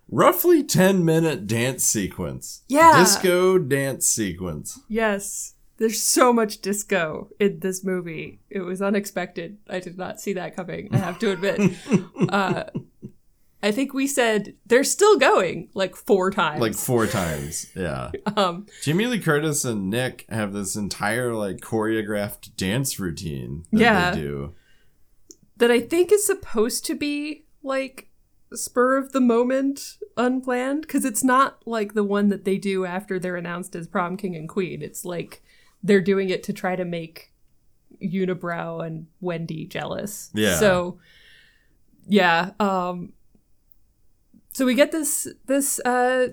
roughly 0.10 0.64
ten 0.64 1.04
minute 1.06 1.48
dance 1.48 1.84
sequence. 1.84 2.64
Yeah. 2.68 3.00
disco 3.00 3.58
dance 3.58 4.08
sequence. 4.08 4.80
yes, 4.88 5.54
there's 5.78 6.02
so 6.02 6.32
much 6.32 6.62
disco 6.62 7.30
in 7.40 7.60
this 7.60 7.84
movie. 7.84 8.40
It 8.50 8.62
was 8.62 8.82
unexpected. 8.82 9.58
I 9.70 9.80
did 9.80 9.98
not 9.98 10.22
see 10.22 10.34
that 10.34 10.56
coming. 10.56 10.88
I 10.94 10.98
have 10.98 11.20
to 11.20 11.32
admit. 11.32 11.74
uh, 12.30 12.64
I 13.62 13.72
think 13.72 13.94
we 13.94 14.06
said 14.06 14.54
they're 14.68 14.84
still 14.84 15.18
going 15.18 15.70
like 15.74 15.96
four 15.96 16.30
times. 16.32 16.62
like 16.62 16.76
four 16.76 17.08
times. 17.08 17.66
Yeah. 17.76 18.12
um, 18.38 18.68
Jamie 18.84 19.08
Lee 19.08 19.20
Curtis 19.20 19.66
and 19.66 19.90
Nick 19.90 20.26
have 20.30 20.54
this 20.54 20.76
entire 20.76 21.34
like 21.34 21.58
choreographed 21.58 22.56
dance 22.56 23.00
routine 23.00 23.66
that 23.72 23.80
Yeah. 23.82 24.12
they 24.12 24.22
do. 24.22 24.54
that 25.58 25.72
I 25.72 25.80
think 25.82 26.12
is 26.12 26.26
supposed 26.26 26.86
to 26.86 26.96
be 26.96 27.46
like 27.64 28.08
spur 28.54 28.98
of 28.98 29.12
the 29.12 29.22
moment 29.22 29.98
unplanned 30.18 30.82
because 30.82 31.06
it's 31.06 31.24
not 31.24 31.62
like 31.66 31.94
the 31.94 32.04
one 32.04 32.30
that 32.30 32.46
they 32.46 32.58
do 32.58 32.86
after 32.86 33.20
they're 33.20 33.36
announced 33.36 33.76
as 33.76 33.88
prom 33.88 34.18
king 34.18 34.36
and 34.36 34.48
queen. 34.48 34.82
It's 34.82 35.04
like 35.06 35.44
they're 35.84 36.02
doing 36.02 36.30
it 36.30 36.44
to 36.44 36.54
try 36.54 36.76
to 36.76 36.86
make 36.86 37.34
Unibrow 38.02 38.86
and 38.86 39.08
Wendy 39.22 39.66
jealous. 39.66 40.30
Yeah. 40.34 40.56
So 40.58 41.00
yeah, 42.08 42.52
um 42.60 43.14
so 44.52 44.66
we 44.66 44.76
get 44.76 44.92
this 44.92 45.28
this 45.48 45.80
uh 45.80 46.30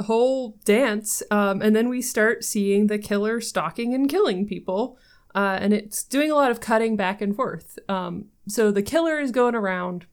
whole 0.00 0.58
dance 0.64 1.22
um 1.30 1.60
and 1.60 1.76
then 1.76 1.88
we 1.88 2.00
start 2.00 2.42
seeing 2.42 2.86
the 2.86 2.98
killer 2.98 3.38
stalking 3.40 3.92
and 3.92 4.08
killing 4.08 4.46
people 4.46 4.98
uh, 5.34 5.58
and 5.60 5.72
it's 5.72 6.02
doing 6.02 6.30
a 6.30 6.34
lot 6.34 6.50
of 6.50 6.60
cutting 6.60 6.96
back 6.96 7.20
and 7.20 7.36
forth. 7.36 7.78
Um, 7.88 8.26
so 8.48 8.70
the 8.70 8.82
killer 8.82 9.20
is 9.20 9.30
going 9.30 9.54
around 9.54 10.06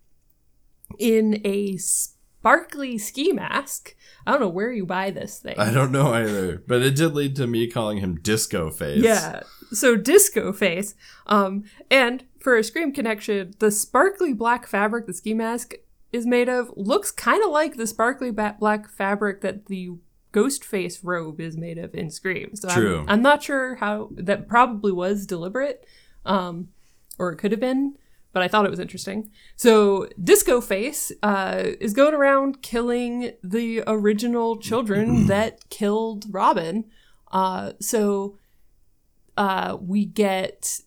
in 1.00 1.42
a 1.44 1.78
sparkly 1.78 2.98
ski 2.98 3.32
mask. 3.32 3.96
I 4.26 4.32
don't 4.32 4.42
know 4.42 4.50
where 4.50 4.72
you 4.72 4.86
buy 4.86 5.12
this 5.12 5.40
thing. 5.40 5.56
I 5.58 5.72
don't 5.72 5.92
know 5.92 6.14
either, 6.14 6.64
but 6.68 6.82
it 6.82 6.96
did 6.96 7.14
lead 7.14 7.36
to 7.38 7.48
me 7.48 7.68
calling 7.68 7.98
him 8.00 8.20
Disco 8.22 8.70
Face. 8.70 9.04
Yeah. 9.04 9.44
So 9.72 9.98
disco 9.98 10.54
face. 10.54 10.96
Um, 11.26 11.66
and 11.92 12.24
for 12.40 12.56
a 12.58 12.64
scream 12.64 12.94
connection, 12.94 13.54
the 13.60 13.70
sparkly 13.70 14.32
black 14.34 14.66
fabric 14.66 15.08
the 15.08 15.14
ski 15.14 15.34
mask 15.34 15.74
is 16.14 16.26
made 16.26 16.48
of 16.48 16.72
looks 16.78 17.12
kind 17.12 17.44
of 17.44 17.52
like 17.52 17.76
the 17.76 17.86
sparkly 17.86 18.32
black 18.32 18.90
fabric 18.90 19.42
that 19.42 19.66
the 19.66 19.92
ghost 20.32 20.64
face 20.64 21.04
robe 21.04 21.42
is 21.42 21.58
made 21.58 21.78
of 21.78 21.94
in 21.94 22.10
Scream. 22.10 22.56
So 22.56 22.70
True. 22.70 23.00
I'm, 23.02 23.10
I'm 23.10 23.22
not 23.22 23.44
sure 23.44 23.76
how 23.76 24.10
that 24.12 24.48
probably 24.48 24.92
was 24.92 25.26
deliberate. 25.26 25.86
um, 26.26 26.70
or 27.20 27.32
it 27.32 27.38
could 27.38 27.52
have 27.52 27.60
been, 27.60 27.98
but 28.38 28.44
I 28.44 28.48
thought 28.48 28.68
it 28.68 28.70
was 28.70 28.80
interesting. 28.80 29.32
So 29.56 30.08
Disco 30.24 30.62
Face 30.62 31.12
uh, 31.24 31.64
is 31.82 31.96
going 31.96 32.14
around 32.14 32.62
killing 32.62 33.32
the 33.44 33.82
original 33.88 34.60
children 34.60 35.26
that 35.26 35.68
killed 35.72 36.26
Robin. 36.30 36.86
Uh, 37.32 37.72
so 37.82 38.38
uh, 39.38 39.76
we 39.82 40.06
get 40.06 40.82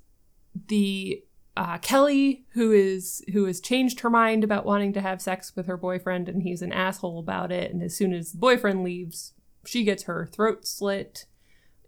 the 0.69 1.25
uh, 1.57 1.79
Kelly, 1.79 2.45
who 2.51 2.71
is 2.71 3.25
who 3.33 3.47
has 3.47 3.61
changed 3.61 3.99
her 3.99 4.11
mind 4.11 4.45
about 4.45 4.65
wanting 4.65 4.93
to 4.93 5.01
have 5.01 5.21
sex 5.21 5.57
with 5.57 5.67
her 5.67 5.77
boyfriend, 5.77 6.29
and 6.29 6.45
he's 6.45 6.63
an 6.63 6.73
asshole 6.73 7.19
about 7.19 7.51
it. 7.51 7.73
And 7.73 7.83
as 7.83 7.97
soon 7.97 8.13
as 8.13 8.31
the 8.31 8.39
boyfriend 8.39 8.85
leaves, 8.85 9.33
she 9.67 9.83
gets 9.83 10.05
her 10.05 10.25
throat 10.25 10.69
slit 10.69 11.25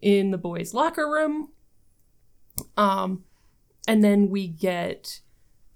in 0.01 0.33
the 0.33 0.39
boys' 0.39 0.75
locker 0.75 1.09
room. 1.09 1.51
Um, 2.77 3.23
and 3.87 4.03
then 4.03 4.29
we 4.29 4.49
get 4.49 5.21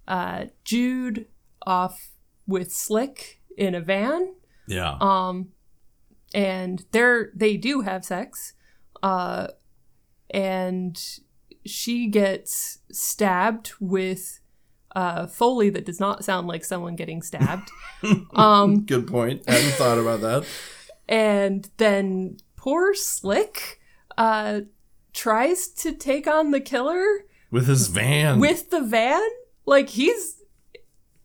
uh, 0.09 0.47
Jude 0.65 1.27
off 1.67 2.11
with 2.47 2.73
Slick 2.73 3.41
in 3.57 3.75
a 3.75 3.81
van. 3.81 4.35
Yeah. 4.69 4.97
Um, 5.01 5.49
and 6.35 6.85
they're 6.93 7.31
they 7.35 7.57
do 7.57 7.81
have 7.83 8.05
sex. 8.05 8.55
Uh, 9.03 9.49
and 10.31 11.01
she 11.65 12.09
gets 12.09 12.79
stabbed 12.91 13.73
with 13.81 14.41
uh, 14.95 15.27
Foley 15.27 15.69
that 15.71 15.85
does 15.85 16.01
not 16.01 16.25
sound 16.25 16.47
like 16.49 16.65
someone 16.65 16.97
getting 16.97 17.23
stabbed. 17.23 17.71
um, 18.35 18.85
Good 18.85 19.07
point. 19.07 19.43
I 19.47 19.53
hadn't 19.53 19.73
thought 19.73 19.99
about 19.99 20.21
that. 20.23 20.47
and 21.09 21.69
then 21.77 22.39
poor 22.57 22.95
Slick 22.95 23.81
uh, 24.17 24.63
tries 25.13 25.69
to 25.69 25.93
take 25.93 26.27
on 26.27 26.51
the 26.51 26.61
killer 26.61 27.25
With 27.51 27.67
his 27.67 27.89
van. 27.89 28.41
with 28.41 28.71
the 28.71 28.81
van. 28.81 29.23
Like 29.67 29.91
he's 29.91 30.43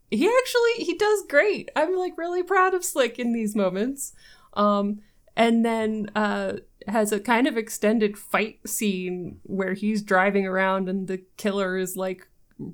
he 0.10 0.28
actually 0.28 0.84
he 0.84 0.98
does 0.98 1.24
great. 1.30 1.70
I'm 1.76 1.96
like 1.96 2.18
really 2.18 2.44
proud 2.44 2.74
of 2.74 2.84
Slick 2.84 3.18
in 3.18 3.32
these 3.32 3.56
moments. 3.56 4.14
Um, 4.54 5.00
and 5.36 5.66
then 5.66 6.10
uh, 6.16 6.54
has 6.88 7.12
a 7.12 7.20
kind 7.20 7.48
of 7.48 7.58
extended 7.58 8.18
fight 8.18 8.60
scene 8.68 9.40
where 9.44 9.74
he's 9.74 10.02
driving 10.02 10.46
around 10.46 10.90
and 10.90 11.08
the 11.08 11.24
killer 11.38 11.78
is 11.78 11.96
like 11.96 12.28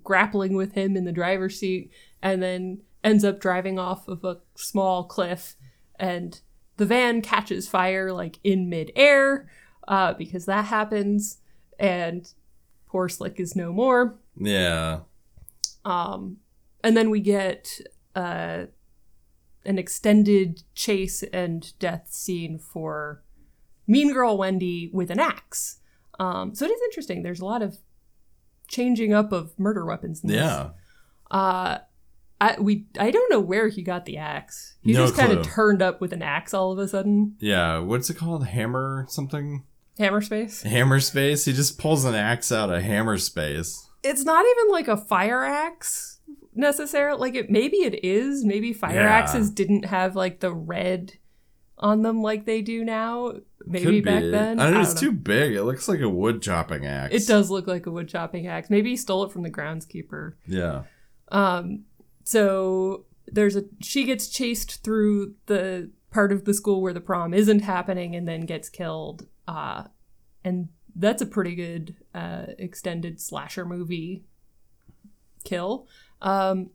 grappling 0.04 0.56
with 0.56 0.74
him 0.74 0.98
in 0.98 1.06
the 1.06 1.12
driver's 1.12 1.60
seat 1.60 1.92
and 2.22 2.42
then 2.42 2.82
ends 3.04 3.24
up 3.24 3.40
driving 3.40 3.78
off 3.78 4.08
of 4.08 4.24
a 4.24 4.40
small 4.56 5.04
cliff 5.04 5.56
and 6.00 6.42
the 6.78 6.86
van 6.86 7.22
catches 7.22 7.68
fire 7.68 8.12
like 8.12 8.40
in 8.44 8.70
midair 8.70 9.50
uh, 9.88 10.14
because 10.14 10.46
that 10.46 10.66
happens 10.66 11.38
and 11.80 12.34
poor 12.88 13.08
slick 13.08 13.40
is 13.40 13.56
no 13.56 13.72
more 13.72 14.18
yeah. 14.40 15.00
Um, 15.88 16.38
and 16.84 16.97
then 16.97 17.10
we 17.10 17.21
get 17.21 17.80
uh, 18.13 18.65
an 19.65 19.80
extended 19.80 20.63
chase 20.76 21.23
and 21.32 21.78
death 21.80 22.08
scene 22.10 22.60
for 22.60 23.23
Mean 23.88 24.12
Girl 24.13 24.38
Wendy 24.38 24.89
with 24.91 25.10
an 25.10 25.19
axe. 25.19 25.80
Um, 26.19 26.54
so 26.54 26.65
it 26.65 26.71
is 26.71 26.82
interesting. 26.84 27.23
There's 27.23 27.39
a 27.39 27.45
lot 27.45 27.62
of 27.62 27.78
changing 28.67 29.13
up 29.13 29.32
of 29.32 29.58
murder 29.58 29.86
weapons. 29.86 30.21
In 30.23 30.30
this. 30.30 30.38
Yeah. 30.38 30.71
Uh, 31.32 31.78
I 32.41 32.60
we 32.60 32.86
I 33.00 33.10
don't 33.10 33.32
know 33.32 33.39
where 33.39 33.69
he 33.69 33.82
got 33.82 34.06
the 34.06 34.17
axe. 34.17 34.76
He 34.82 34.91
No 34.91 35.06
just 35.06 35.15
kind 35.15 35.32
of 35.32 35.45
turned 35.45 35.82
up 35.82 36.02
with 36.02 36.12
an 36.12 36.21
axe 36.21 36.54
all 36.54 36.73
of 36.73 36.80
a 36.80 36.88
sudden. 36.88 37.38
Yeah. 37.39 37.80
What's 37.80 38.10
it 38.10 38.17
called? 38.17 38.45
Hammer 38.45 39.06
something? 39.08 39.63
Hammer 39.97 40.21
space. 40.21 40.63
Hammer 40.63 41.00
space? 41.00 41.45
He 41.45 41.54
just 41.54 41.80
pulls 41.80 42.04
an 42.04 42.13
axe 42.13 42.52
out 42.52 42.69
of 42.69 42.84
hammer 42.84 43.17
space. 43.17 43.87
It's 44.04 44.24
not 44.24 44.46
even 44.46 44.72
like 44.72 44.88
a 44.88 44.98
fire 44.98 45.44
axe 45.44 46.20
necessarily. 46.54 47.20
Like 47.20 47.36
it 47.36 47.50
maybe 47.50 47.78
it 47.78 48.04
is. 48.04 48.44
Maybe 48.46 48.74
fire 48.74 48.96
Yeah. 48.96 49.10
axes 49.10 49.50
didn't 49.50 49.86
have 49.86 50.16
like 50.16 50.40
the 50.40 50.54
red 50.54 51.14
on 51.78 52.02
them 52.02 52.22
like 52.22 52.46
they 52.46 52.62
do 52.62 52.84
now. 52.84 53.34
Maybe 53.66 54.00
back 54.02 54.24
then. 54.24 54.60
I 54.60 54.66
don't 54.66 54.76
know. 54.76 54.82
It's 54.82 55.00
too 55.00 55.12
big. 55.12 55.54
It 55.54 55.64
looks 55.64 55.88
like 55.88 56.00
a 56.00 56.10
wood 56.10 56.42
chopping 56.42 56.86
axe. 56.86 57.14
It 57.14 57.28
does 57.28 57.50
look 57.52 57.68
like 57.68 57.86
a 57.86 57.92
wood 57.92 58.08
chopping 58.08 58.48
axe. 58.48 58.70
Maybe 58.70 58.92
he 58.92 58.96
stole 58.98 59.24
it 59.26 59.32
from 59.32 59.44
the 59.44 59.52
groundskeeper. 59.52 60.34
Yeah. 60.48 60.84
Um, 61.30 61.84
so 62.24 63.06
there's 63.28 63.56
a 63.58 63.66
she 63.82 64.06
gets 64.06 64.28
chased 64.30 64.84
through 64.84 65.36
the 65.48 65.92
part 66.12 66.32
of 66.32 66.46
the 66.46 66.54
school 66.54 66.82
where 66.82 66.94
the 66.94 67.02
prom 67.02 67.34
isn't 67.34 67.60
happening 67.60 68.16
and 68.16 68.28
then 68.28 68.42
gets 68.42 68.70
killed. 68.70 69.28
Uh, 69.48 69.84
and 70.44 70.70
that's 70.96 71.22
a 71.22 71.26
pretty 71.26 71.54
good 71.56 71.96
uh, 72.18 72.54
extended 72.58 73.22
slasher 73.22 73.64
movie 73.64 74.24
kill. 75.44 75.88
Um, 76.22 76.72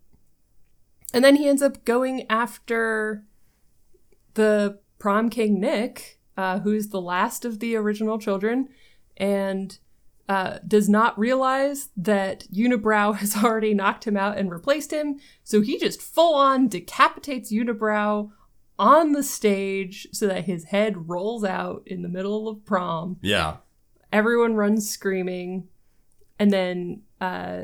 and 1.13 1.25
then 1.25 1.37
he 1.37 1.49
ends 1.49 1.63
up 1.63 1.85
going 1.85 2.27
after 2.31 3.25
the 4.35 4.79
prom 4.99 5.29
king 5.29 5.61
Nick, 5.61 6.21
uh, 6.37 6.61
who's 6.61 6.89
the 6.89 7.01
last 7.01 7.45
of 7.45 7.59
the 7.59 7.75
original 7.75 8.19
children, 8.19 8.69
and 9.17 9.79
uh, 10.29 10.59
does 10.67 10.89
not 10.89 11.19
realize 11.19 11.91
that 11.97 12.47
Unibrow 12.53 13.17
has 13.19 13.37
already 13.37 13.75
knocked 13.75 14.07
him 14.07 14.17
out 14.17 14.39
and 14.39 14.51
replaced 14.51 14.93
him. 14.93 15.19
So 15.43 15.61
he 15.61 15.77
just 15.77 16.01
full 16.01 16.35
on 16.35 16.69
decapitates 16.69 17.53
Unibrow 17.53 18.31
on 18.79 19.13
the 19.13 19.23
stage 19.23 20.07
so 20.13 20.29
that 20.29 20.45
his 20.45 20.65
head 20.65 21.09
rolls 21.09 21.45
out 21.45 21.83
in 21.85 22.03
the 22.03 22.09
middle 22.09 22.49
of 22.49 22.65
prom. 22.65 23.19
Yeah. 23.21 23.57
Everyone 24.13 24.55
runs 24.55 24.89
screaming. 24.89 25.69
And 26.39 26.51
then 26.51 27.03
uh, 27.21 27.63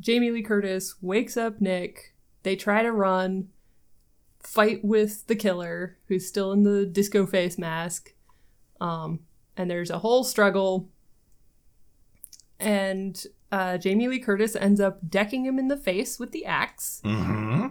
Jamie 0.00 0.30
Lee 0.30 0.42
Curtis 0.42 0.96
wakes 1.00 1.36
up 1.36 1.60
Nick. 1.60 2.14
They 2.42 2.56
try 2.56 2.82
to 2.82 2.92
run, 2.92 3.48
fight 4.38 4.84
with 4.84 5.26
the 5.26 5.36
killer, 5.36 5.98
who's 6.06 6.26
still 6.26 6.52
in 6.52 6.64
the 6.64 6.86
disco 6.86 7.26
face 7.26 7.58
mask. 7.58 8.14
Um, 8.80 9.20
and 9.56 9.70
there's 9.70 9.90
a 9.90 9.98
whole 9.98 10.24
struggle. 10.24 10.88
And 12.58 13.22
uh, 13.52 13.78
Jamie 13.78 14.08
Lee 14.08 14.20
Curtis 14.20 14.54
ends 14.56 14.80
up 14.80 15.08
decking 15.08 15.44
him 15.44 15.58
in 15.58 15.68
the 15.68 15.76
face 15.76 16.18
with 16.18 16.32
the 16.32 16.44
axe. 16.44 17.00
Mm-hmm. 17.04 17.68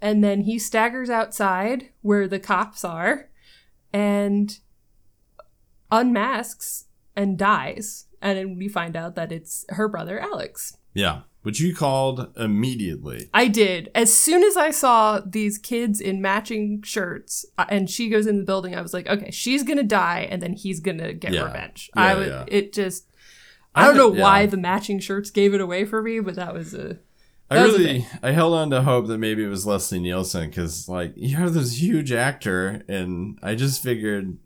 And 0.00 0.22
then 0.22 0.42
he 0.42 0.58
staggers 0.58 1.10
outside 1.10 1.90
where 2.02 2.28
the 2.28 2.38
cops 2.38 2.84
are 2.84 3.30
and 3.92 4.58
unmasks 5.90 6.84
and 7.18 7.36
dies. 7.36 8.06
And 8.22 8.38
then 8.38 8.56
we 8.56 8.68
find 8.68 8.96
out 8.96 9.14
that 9.16 9.30
it's 9.32 9.64
her 9.68 9.88
brother, 9.88 10.18
Alex. 10.18 10.76
Yeah. 10.94 11.20
Which 11.42 11.60
you 11.60 11.74
called 11.74 12.32
immediately. 12.36 13.28
I 13.32 13.48
did. 13.48 13.90
As 13.94 14.12
soon 14.12 14.42
as 14.42 14.56
I 14.56 14.70
saw 14.70 15.20
these 15.24 15.56
kids 15.56 16.00
in 16.00 16.20
matching 16.20 16.82
shirts 16.82 17.44
uh, 17.56 17.64
and 17.68 17.88
she 17.88 18.08
goes 18.08 18.26
in 18.26 18.38
the 18.38 18.44
building, 18.44 18.74
I 18.74 18.82
was 18.82 18.92
like, 18.92 19.06
okay, 19.06 19.30
she's 19.30 19.62
going 19.62 19.76
to 19.78 19.84
die 19.84 20.26
and 20.30 20.42
then 20.42 20.52
he's 20.52 20.80
going 20.80 20.98
to 20.98 21.12
get 21.12 21.32
Yeah. 21.32 21.44
revenge. 21.44 21.90
Yeah, 21.94 22.02
I 22.02 22.14
would, 22.14 22.28
yeah. 22.28 22.44
it 22.48 22.72
just, 22.72 23.06
I 23.74 23.86
don't 23.86 23.96
know 23.96 24.08
why 24.08 24.46
the 24.46 24.56
matching 24.56 24.98
shirts 24.98 25.30
gave 25.30 25.54
it 25.54 25.60
away 25.60 25.84
for 25.84 26.02
me, 26.02 26.18
but 26.20 26.34
that 26.34 26.52
was 26.52 26.74
a, 26.74 26.98
I 27.50 27.54
That 27.54 27.66
was 27.66 27.76
the 27.76 27.84
really, 27.84 28.06
I 28.22 28.32
held 28.32 28.54
on 28.54 28.70
to 28.70 28.82
hope 28.82 29.06
that 29.06 29.18
maybe 29.18 29.44
it 29.44 29.48
was 29.48 29.66
Leslie 29.66 30.00
Nielsen 30.00 30.48
because, 30.50 30.88
like, 30.88 31.12
you're 31.16 31.48
this 31.48 31.80
huge 31.80 32.12
actor, 32.12 32.82
and 32.88 33.38
I 33.42 33.54
just 33.54 33.82
figured 33.82 34.36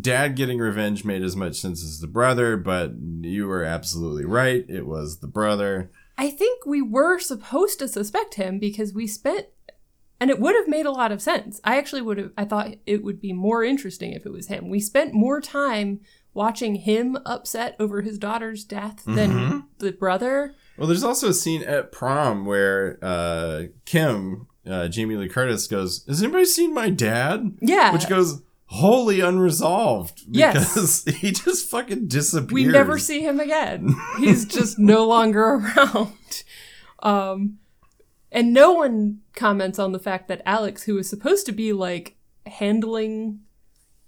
dad 0.00 0.36
getting 0.36 0.58
revenge 0.58 1.04
made 1.04 1.22
as 1.22 1.36
much 1.36 1.56
sense 1.56 1.82
as 1.84 2.00
the 2.00 2.06
brother, 2.06 2.56
but 2.56 2.92
you 3.20 3.46
were 3.46 3.64
absolutely 3.64 4.24
right. 4.24 4.64
It 4.68 4.86
was 4.86 5.20
the 5.20 5.26
brother. 5.28 5.90
I 6.16 6.30
think 6.30 6.66
we 6.66 6.82
were 6.82 7.18
supposed 7.18 7.78
to 7.78 7.88
suspect 7.88 8.34
him 8.34 8.58
because 8.58 8.92
we 8.92 9.06
spent, 9.06 9.46
and 10.20 10.30
it 10.30 10.40
would 10.40 10.54
have 10.56 10.68
made 10.68 10.84
a 10.86 10.90
lot 10.90 11.12
of 11.12 11.22
sense. 11.22 11.60
I 11.64 11.78
actually 11.78 12.02
would 12.02 12.18
have, 12.18 12.32
I 12.36 12.44
thought 12.44 12.74
it 12.86 13.04
would 13.04 13.20
be 13.20 13.32
more 13.32 13.62
interesting 13.62 14.12
if 14.12 14.26
it 14.26 14.32
was 14.32 14.48
him. 14.48 14.68
We 14.68 14.80
spent 14.80 15.14
more 15.14 15.40
time 15.40 16.00
watching 16.34 16.74
him 16.76 17.16
upset 17.24 17.74
over 17.80 18.02
his 18.02 18.18
daughter's 18.18 18.64
death 18.64 19.02
than 19.06 19.30
Mhm. 19.32 19.64
the 19.78 19.92
brother. 19.92 20.54
Well, 20.76 20.86
there's 20.86 21.02
also 21.04 21.28
a 21.30 21.34
scene 21.34 21.62
at 21.62 21.90
prom 21.92 22.44
where 22.46 22.98
uh, 23.02 23.62
Kim, 23.86 24.46
uh, 24.68 24.86
Jamie 24.88 25.16
Lee 25.16 25.28
Curtis, 25.28 25.66
goes, 25.66 26.04
Has 26.06 26.22
anybody 26.22 26.44
seen 26.44 26.72
my 26.74 26.90
dad? 26.90 27.56
Yeah. 27.60 27.92
Which 27.92 28.08
goes 28.08 28.42
wholly 28.70 29.20
unresolved 29.20 30.22
Yes. 30.28 30.74
because 30.74 31.04
he 31.20 31.32
just 31.32 31.68
fucking 31.70 32.06
disappears. 32.08 32.52
we 32.52 32.64
never 32.64 32.98
see 32.98 33.20
him 33.20 33.40
again. 33.40 33.94
He's 34.18 34.44
just 34.44 34.78
no 34.78 35.06
longer 35.08 35.42
around. 35.76 36.42
Um, 37.02 37.58
and 38.30 38.52
no 38.52 38.72
one 38.72 39.20
comments 39.34 39.78
on 39.78 39.92
the 39.92 39.98
fact 39.98 40.28
that 40.28 40.42
Alex, 40.44 40.82
who 40.82 40.94
was 40.94 41.08
supposed 41.08 41.46
to 41.46 41.52
be 41.52 41.72
like 41.72 42.16
handling 42.46 43.40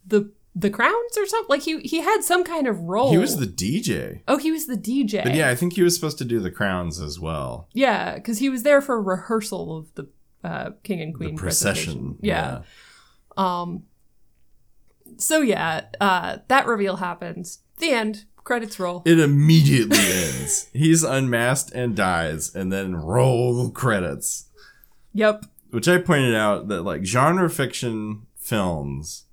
the 0.06 0.32
the 0.54 0.68
crowns 0.68 1.16
or 1.16 1.24
something, 1.26 1.48
like 1.48 1.62
he 1.62 1.78
he 1.80 2.00
had 2.00 2.22
some 2.22 2.42
kind 2.44 2.66
of 2.66 2.80
role. 2.80 3.10
He 3.12 3.18
was 3.18 3.36
the 3.38 3.46
DJ. 3.46 4.20
oh, 4.28 4.36
he 4.36 4.50
was 4.50 4.66
the 4.66 4.76
DJ. 4.76 5.22
But 5.22 5.34
yeah, 5.34 5.48
I 5.48 5.54
think 5.54 5.74
he 5.74 5.82
was 5.82 5.94
supposed 5.94 6.18
to 6.18 6.24
do 6.24 6.40
the 6.40 6.50
crowns 6.50 7.00
as 7.00 7.18
well. 7.20 7.68
yeah, 7.72 8.16
because 8.16 8.40
he 8.40 8.50
was 8.50 8.62
there 8.64 8.80
for 8.82 9.00
rehearsal 9.00 9.78
of 9.78 9.94
the 9.94 10.08
uh, 10.44 10.70
king 10.82 11.00
and 11.00 11.14
queen 11.14 11.36
the 11.36 11.40
procession. 11.40 12.16
presentation. 12.18 12.18
Yeah. 12.20 12.62
Um. 13.36 13.84
So 15.20 15.40
yeah, 15.40 15.82
uh, 16.00 16.38
that 16.48 16.66
reveal 16.66 16.96
happens. 16.96 17.60
The 17.78 17.90
end. 17.90 18.24
Credits 18.42 18.80
roll. 18.80 19.02
It 19.04 19.20
immediately 19.20 19.98
ends. 20.00 20.68
He's 20.72 21.04
unmasked 21.04 21.72
and 21.72 21.94
dies, 21.94 22.54
and 22.54 22.72
then 22.72 22.96
roll 22.96 23.70
credits. 23.70 24.48
Yep. 25.12 25.44
Which 25.70 25.86
I 25.86 25.98
pointed 25.98 26.34
out 26.34 26.68
that 26.68 26.82
like 26.82 27.04
genre 27.04 27.50
fiction 27.50 28.26
films 28.36 29.26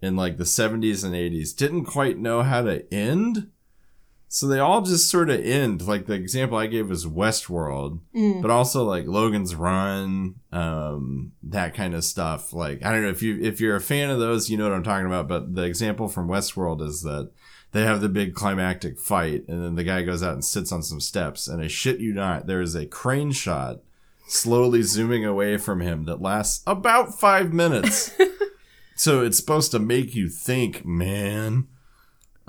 in 0.00 0.16
like 0.16 0.38
the 0.38 0.44
70s 0.44 1.04
and 1.04 1.14
80s 1.14 1.54
didn't 1.54 1.84
quite 1.84 2.18
know 2.18 2.42
how 2.42 2.62
to 2.62 2.92
end. 2.92 3.50
So 4.28 4.48
they 4.48 4.58
all 4.58 4.82
just 4.82 5.08
sort 5.08 5.30
of 5.30 5.40
end. 5.44 5.86
Like 5.86 6.06
the 6.06 6.14
example 6.14 6.58
I 6.58 6.66
gave 6.66 6.88
was 6.88 7.06
Westworld, 7.06 8.00
Mm. 8.14 8.42
but 8.42 8.50
also 8.50 8.84
like 8.84 9.06
Logan's 9.06 9.54
Run, 9.54 10.34
um, 10.52 11.32
that 11.44 11.74
kind 11.74 11.94
of 11.94 12.04
stuff. 12.04 12.52
Like 12.52 12.84
I 12.84 12.90
don't 12.92 13.02
know 13.02 13.08
if 13.10 13.22
you 13.22 13.40
if 13.40 13.60
you're 13.60 13.76
a 13.76 13.80
fan 13.80 14.10
of 14.10 14.18
those, 14.18 14.50
you 14.50 14.56
know 14.58 14.64
what 14.68 14.74
I'm 14.74 14.82
talking 14.82 15.06
about. 15.06 15.28
But 15.28 15.54
the 15.54 15.62
example 15.62 16.08
from 16.08 16.28
Westworld 16.28 16.82
is 16.82 17.02
that 17.02 17.30
they 17.72 17.82
have 17.84 18.00
the 18.00 18.08
big 18.08 18.34
climactic 18.34 18.98
fight, 18.98 19.44
and 19.48 19.62
then 19.62 19.74
the 19.76 19.84
guy 19.84 20.02
goes 20.02 20.22
out 20.22 20.32
and 20.34 20.44
sits 20.44 20.72
on 20.72 20.82
some 20.82 21.00
steps, 21.00 21.46
and 21.46 21.62
I 21.62 21.68
shit 21.68 22.00
you 22.00 22.12
not, 22.12 22.46
there 22.46 22.60
is 22.60 22.74
a 22.74 22.86
crane 22.86 23.32
shot 23.32 23.80
slowly 24.28 24.82
zooming 24.82 25.24
away 25.24 25.56
from 25.56 25.80
him 25.80 26.04
that 26.06 26.20
lasts 26.20 26.62
about 26.66 27.16
five 27.18 27.52
minutes. 27.52 28.10
so 28.96 29.22
it's 29.22 29.36
supposed 29.36 29.70
to 29.70 29.78
make 29.78 30.14
you 30.16 30.28
think, 30.28 30.84
man. 30.84 31.68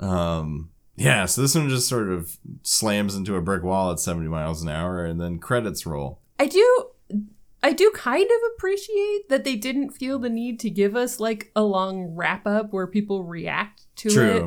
Um, 0.00 0.70
yeah, 0.98 1.24
so 1.26 1.40
this 1.42 1.54
one 1.54 1.68
just 1.68 1.88
sort 1.88 2.10
of 2.10 2.38
slams 2.62 3.14
into 3.14 3.36
a 3.36 3.40
brick 3.40 3.62
wall 3.62 3.92
at 3.92 4.00
70 4.00 4.28
miles 4.28 4.62
an 4.62 4.68
hour 4.68 5.04
and 5.04 5.20
then 5.20 5.38
credits 5.38 5.86
roll. 5.86 6.20
I 6.38 6.46
do 6.46 6.86
I 7.62 7.72
do 7.72 7.90
kind 7.94 8.24
of 8.24 8.52
appreciate 8.54 9.28
that 9.28 9.42
they 9.44 9.56
didn't 9.56 9.90
feel 9.90 10.18
the 10.18 10.30
need 10.30 10.60
to 10.60 10.70
give 10.70 10.94
us 10.94 11.18
like 11.18 11.50
a 11.56 11.62
long 11.62 12.14
wrap 12.14 12.46
up 12.46 12.72
where 12.72 12.86
people 12.86 13.24
react 13.24 13.82
to 13.96 14.08
it 14.08 14.44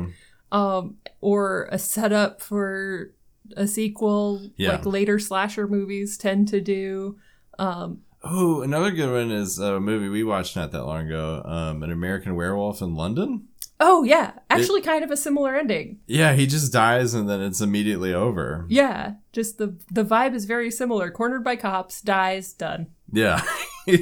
um 0.50 0.96
or 1.20 1.68
a 1.70 1.78
setup 1.78 2.40
for 2.40 3.12
a 3.56 3.66
sequel 3.66 4.50
Yeah. 4.56 4.72
like 4.72 4.86
later 4.86 5.18
slasher 5.18 5.66
movies 5.68 6.16
tend 6.16 6.48
to 6.48 6.60
do. 6.60 7.18
Um 7.58 8.02
Oh, 8.24 8.62
another 8.62 8.92
good 8.92 9.10
one 9.12 9.32
is 9.32 9.58
a 9.58 9.80
movie 9.80 10.08
we 10.08 10.22
watched 10.22 10.54
not 10.54 10.70
that 10.70 10.84
long 10.84 11.08
ago, 11.08 11.42
um, 11.44 11.82
An 11.82 11.90
American 11.90 12.36
Werewolf 12.36 12.80
in 12.80 12.94
London. 12.94 13.48
Oh 13.82 14.04
yeah, 14.04 14.32
actually 14.48 14.80
kind 14.80 15.04
of 15.04 15.10
a 15.10 15.16
similar 15.16 15.54
ending. 15.56 15.98
Yeah, 16.06 16.34
he 16.34 16.46
just 16.46 16.72
dies 16.72 17.14
and 17.14 17.28
then 17.28 17.42
it's 17.42 17.60
immediately 17.60 18.14
over. 18.14 18.64
Yeah, 18.68 19.14
just 19.32 19.58
the 19.58 19.76
the 19.90 20.04
vibe 20.04 20.34
is 20.34 20.44
very 20.44 20.70
similar. 20.70 21.10
Cornered 21.10 21.44
by 21.44 21.56
cops, 21.56 22.00
dies, 22.00 22.52
done. 22.52 22.86
Yeah. 23.12 23.42
we 23.86 23.98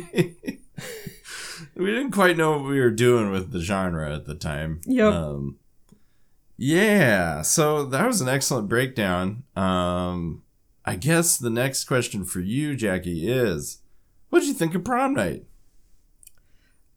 didn't 1.77 2.13
quite 2.13 2.37
know 2.37 2.53
what 2.53 2.69
we 2.69 2.79
were 2.79 2.91
doing 2.91 3.31
with 3.31 3.53
the 3.53 3.61
genre 3.61 4.15
at 4.15 4.27
the 4.27 4.35
time. 4.35 4.83
Yep. 4.85 5.13
Um, 5.13 5.59
yeah, 6.57 7.41
so 7.41 7.87
that 7.87 8.07
was 8.07 8.21
an 8.21 8.29
excellent 8.29 8.69
breakdown. 8.69 9.45
Um, 9.57 10.43
I 10.85 10.97
guess 10.97 11.39
the 11.39 11.49
next 11.49 11.85
question 11.85 12.25
for 12.25 12.41
you, 12.41 12.77
Jackie, 12.77 13.31
is 13.31 13.79
what 14.29 14.41
did 14.41 14.49
you 14.49 14.55
think 14.55 14.75
of 14.75 14.85
prom 14.85 15.15
night? 15.15 15.45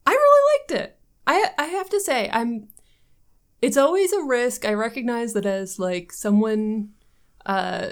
I 0.06 0.12
really 0.12 0.60
liked 0.60 0.84
it. 0.84 0.98
I 1.26 1.46
I 1.58 1.65
have 1.65 1.89
to 1.89 2.02
say, 2.02 2.30
I'm 2.34 2.67
it's 3.63 3.78
always 3.78 4.12
a 4.12 4.21
risk. 4.23 4.65
I 4.65 4.73
recognize 4.73 5.32
that 5.34 5.45
as 5.45 5.80
like 5.80 6.12
someone 6.12 6.89
uh 7.45 7.91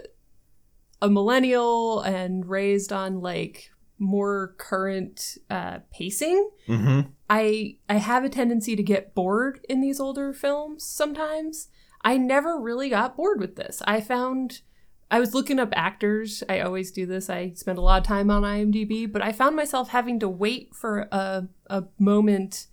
a 1.01 1.09
millennial 1.09 2.01
and 2.01 2.45
raised 2.45 2.91
on 2.91 3.21
like 3.21 3.71
more 3.97 4.53
current 4.57 5.37
uh 5.49 5.79
pacing, 5.91 6.49
Mm-hmm. 6.67 7.09
I 7.29 7.77
I 7.87 7.95
have 7.95 8.25
a 8.25 8.29
tendency 8.29 8.75
to 8.75 8.83
get 8.83 9.15
bored 9.15 9.65
in 9.69 9.79
these 9.79 9.99
older 10.01 10.33
films 10.33 10.83
sometimes. 10.85 11.69
I 12.03 12.17
never 12.17 12.59
really 12.59 12.89
got 12.89 13.15
bored 13.15 13.39
with 13.39 13.55
this. 13.55 13.81
I 13.87 14.01
found 14.01 14.61
I 15.09 15.19
was 15.19 15.33
looking 15.33 15.59
up 15.59 15.69
actors. 15.73 16.43
I 16.49 16.59
always 16.59 16.91
do 16.91 17.05
this. 17.05 17.29
I 17.29 17.53
spend 17.53 17.77
a 17.77 17.81
lot 17.81 18.01
of 18.01 18.07
time 18.07 18.29
on 18.29 18.43
IMDb, 18.43 19.09
but 19.09 19.21
I 19.21 19.31
found 19.31 19.55
myself 19.55 19.89
having 19.89 20.19
to 20.19 20.27
wait 20.27 20.75
for 20.75 21.07
a 21.11 21.47
a 21.67 21.85
moment 21.97 22.67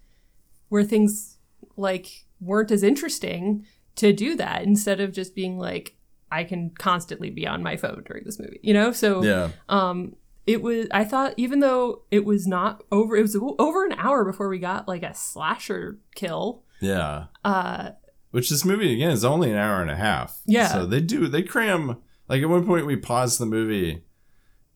where 0.68 0.84
things 0.84 1.38
like 1.76 2.26
weren't 2.40 2.70
as 2.70 2.82
interesting 2.82 3.66
to 3.96 4.12
do 4.12 4.36
that 4.36 4.62
instead 4.62 5.00
of 5.00 5.12
just 5.12 5.34
being 5.34 5.58
like 5.58 5.96
I 6.30 6.44
can 6.44 6.70
constantly 6.78 7.30
be 7.30 7.46
on 7.46 7.62
my 7.62 7.76
phone 7.76 8.02
during 8.06 8.24
this 8.24 8.38
movie, 8.38 8.60
you 8.62 8.74
know? 8.74 8.92
So 8.92 9.22
Yeah. 9.24 9.50
um 9.68 10.14
it 10.46 10.62
was 10.62 10.86
i 10.92 11.04
thought 11.04 11.34
even 11.36 11.60
though 11.60 12.02
it 12.10 12.24
was 12.24 12.46
not 12.46 12.82
over 12.90 13.14
it 13.16 13.22
was 13.22 13.36
over 13.58 13.84
an 13.84 13.92
hour 13.98 14.24
before 14.24 14.48
we 14.48 14.58
got 14.58 14.88
like 14.88 15.02
a 15.02 15.12
slasher 15.14 15.98
kill 16.14 16.62
Yeah. 16.80 17.26
uh 17.44 17.90
Which 18.30 18.48
this 18.50 18.64
movie 18.64 18.94
again 18.94 19.10
is 19.10 19.24
only 19.24 19.50
an 19.50 19.56
hour 19.58 19.82
and 19.82 19.90
a 19.90 19.96
half. 19.96 20.40
Yeah. 20.46 20.68
So 20.68 20.86
they 20.86 21.00
do 21.00 21.28
they 21.28 21.42
cram 21.42 21.96
like 22.28 22.42
at 22.42 22.48
one 22.48 22.66
point 22.66 22.86
we 22.86 22.96
paused 22.96 23.38
the 23.40 23.46
movie 23.46 24.04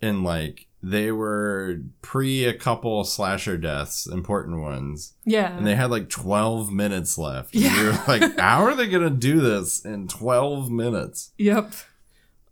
and 0.01 0.25
like 0.25 0.66
they 0.84 1.12
were 1.12 1.76
pre 2.02 2.44
a 2.44 2.52
couple 2.54 3.04
slasher 3.04 3.56
deaths, 3.56 4.06
important 4.06 4.60
ones, 4.60 5.14
yeah 5.24 5.56
and 5.56 5.66
they 5.66 5.74
had 5.76 5.90
like 5.90 6.08
twelve 6.08 6.72
minutes 6.72 7.16
left. 7.18 7.54
Yeah. 7.54 7.76
we 7.80 7.86
were 7.88 7.98
like, 8.08 8.38
how 8.38 8.64
are 8.64 8.74
they 8.74 8.88
gonna 8.88 9.10
do 9.10 9.40
this 9.40 9.84
in 9.84 10.08
twelve 10.08 10.70
minutes? 10.70 11.32
yep 11.38 11.72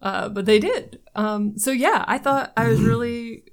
uh 0.03 0.29
but 0.31 0.47
they 0.47 0.59
did 0.59 0.99
um 1.15 1.59
so 1.59 1.71
yeah 1.71 2.05
i 2.09 2.17
thought 2.17 2.53
i 2.57 2.67
was 2.67 2.81
really 2.91 3.45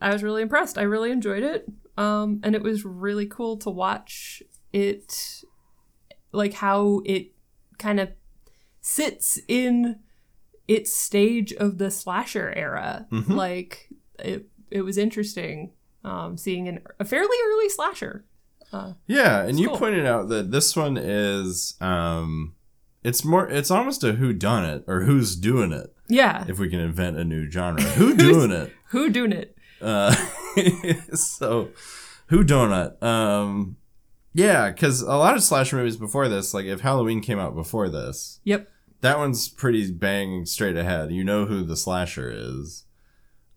i 0.00 0.10
was 0.12 0.20
really 0.24 0.42
impressed 0.42 0.76
i 0.78 0.82
really 0.82 1.12
enjoyed 1.12 1.44
it 1.44 1.64
um 1.96 2.40
and 2.42 2.56
it 2.56 2.62
was 2.62 2.84
really 2.84 3.24
cool 3.26 3.56
to 3.56 3.70
watch 3.70 4.42
it 4.72 5.44
like 6.32 6.54
how 6.54 7.02
it 7.04 7.32
kind 7.78 8.00
of 8.00 8.08
sits 8.80 9.38
in 9.46 10.00
its 10.66 10.92
stage 10.92 11.52
of 11.52 11.78
the 11.78 11.90
slasher 11.90 12.52
era 12.56 13.06
Mhm. 13.12 13.28
like 13.36 13.88
it 14.18 14.46
it 14.70 14.82
was 14.82 14.98
interesting 14.98 15.72
um 16.04 16.36
seeing 16.36 16.68
an, 16.68 16.80
a 17.00 17.04
fairly 17.04 17.36
early 17.48 17.68
slasher 17.68 18.24
uh 18.72 18.92
Yeah, 19.06 19.42
and 19.42 19.58
you 19.60 19.68
cool. 19.68 19.78
pointed 19.78 20.06
out 20.06 20.28
that 20.28 20.50
this 20.50 20.74
one 20.76 20.96
is 20.96 21.74
um 21.80 22.54
it's 23.04 23.24
more 23.24 23.48
it's 23.48 23.70
almost 23.70 24.02
a 24.04 24.12
who 24.14 24.32
done 24.32 24.64
it 24.64 24.84
or 24.86 25.02
who's 25.02 25.36
doing 25.36 25.72
it 25.72 25.94
yeah 26.08 26.44
if 26.48 26.58
we 26.58 26.68
can 26.68 26.80
invent 26.80 27.16
a 27.16 27.24
new 27.24 27.50
genre. 27.50 27.82
Who 27.98 28.14
doing 28.16 28.50
it? 28.50 28.72
who 28.90 29.10
doing 29.10 29.32
it 29.32 29.56
Uh, 29.80 30.14
so, 31.14 31.70
who 32.28 32.42
donut? 32.44 33.00
Um, 33.02 33.76
yeah, 34.32 34.70
because 34.70 35.02
a 35.02 35.16
lot 35.16 35.34
of 35.36 35.42
slasher 35.42 35.76
movies 35.76 35.96
before 35.96 36.28
this, 36.28 36.54
like 36.54 36.64
if 36.66 36.80
Halloween 36.80 37.20
came 37.20 37.38
out 37.38 37.54
before 37.54 37.88
this, 37.88 38.40
yep 38.44 38.68
that 39.02 39.18
one's 39.18 39.48
pretty 39.48 39.92
bang 39.92 40.46
straight 40.46 40.76
ahead. 40.76 41.12
You 41.12 41.22
know 41.24 41.44
who 41.46 41.62
the 41.62 41.76
slasher 41.76 42.32
is. 42.34 42.84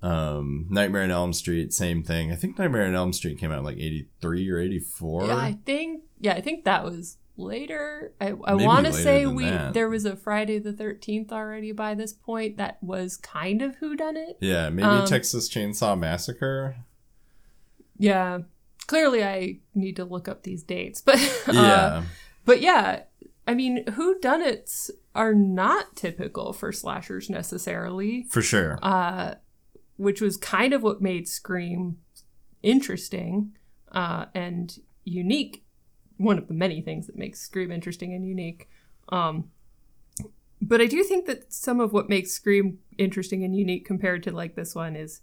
Um, 0.02 0.68
Nightmare 0.70 1.04
on 1.04 1.12
Elm 1.12 1.34
Street, 1.34 1.74
same 1.74 2.04
thing. 2.04 2.32
I 2.32 2.36
think 2.36 2.58
Nightmare 2.58 2.86
on 2.86 2.96
Elm 2.96 3.12
Street 3.14 3.38
came 3.38 3.52
out 3.52 3.64
like 3.64 3.78
eighty 3.78 4.08
three 4.22 4.50
or 4.50 4.58
eighty 4.58 4.80
four. 4.80 5.28
Yeah, 5.28 5.36
I 5.36 5.58
think 5.66 6.04
yeah, 6.20 6.34
I 6.34 6.42
think 6.42 6.64
that 6.66 6.86
was 6.86 7.18
later. 7.36 8.14
I, 8.22 8.28
I 8.46 8.54
want 8.56 8.86
to 8.86 8.94
say 8.94 9.26
we 9.26 9.46
that. 9.46 9.74
there 9.74 9.90
was 9.90 10.06
a 10.06 10.16
Friday 10.16 10.60
the 10.60 10.72
Thirteenth 10.74 11.32
already 11.34 11.72
by 11.74 11.96
this 11.96 12.14
point 12.14 12.58
that 12.58 12.82
was 12.82 13.18
kind 13.18 13.62
of 13.62 13.76
who 13.78 13.96
done 13.96 14.16
it. 14.18 14.38
Yeah, 14.40 14.70
maybe 14.70 14.88
Um, 14.88 15.06
Texas 15.06 15.50
Chainsaw 15.50 15.98
Massacre. 16.00 16.76
Yeah, 17.98 18.40
clearly 18.88 19.24
I 19.24 19.60
need 19.76 19.98
to 19.98 20.06
look 20.06 20.28
up 20.28 20.44
these 20.44 20.64
dates, 20.64 21.02
but 21.06 21.18
uh, 21.48 21.52
yeah, 21.52 22.04
but 22.46 22.62
yeah, 22.62 23.04
I 23.48 23.54
mean, 23.54 23.86
who 23.94 24.18
done 24.20 24.42
it's 24.42 24.92
are 25.16 25.34
not 25.34 25.96
typical 25.98 26.54
for 26.54 26.72
slashers 26.72 27.30
necessarily. 27.30 28.24
for 28.30 28.42
sure. 28.42 28.80
uh, 28.82 29.36
which 30.00 30.22
was 30.22 30.38
kind 30.38 30.74
of 30.74 30.82
what 30.82 31.02
made 31.02 31.28
Scream 31.28 31.98
interesting 32.64 33.52
uh, 33.92 34.26
and 34.34 34.80
unique. 35.04 35.64
One 36.18 36.38
of 36.38 36.48
the 36.48 36.54
many 36.54 36.82
things 36.82 37.08
that 37.08 37.18
makes 37.18 37.42
Scream 37.42 37.72
interesting 37.72 38.14
and 38.14 38.26
unique. 38.26 38.70
Um, 39.10 39.52
but 40.62 40.80
I 40.82 40.86
do 40.86 41.04
think 41.04 41.26
that 41.26 41.52
some 41.52 41.82
of 41.82 41.92
what 41.92 42.08
makes 42.08 42.32
Scream 42.32 42.80
interesting 42.98 43.44
and 43.44 43.56
unique 43.56 43.86
compared 43.86 44.24
to 44.24 44.32
like 44.32 44.56
this 44.56 44.74
one 44.74 44.96
is 44.96 45.22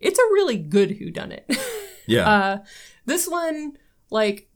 it's 0.00 0.18
a 0.18 0.32
really 0.32 0.58
good 0.58 0.98
whodunit. 0.98 1.44
Yeah, 2.10 2.26
uh, 2.26 2.58
this 3.04 3.28
one, 3.28 3.76
like 4.08 4.48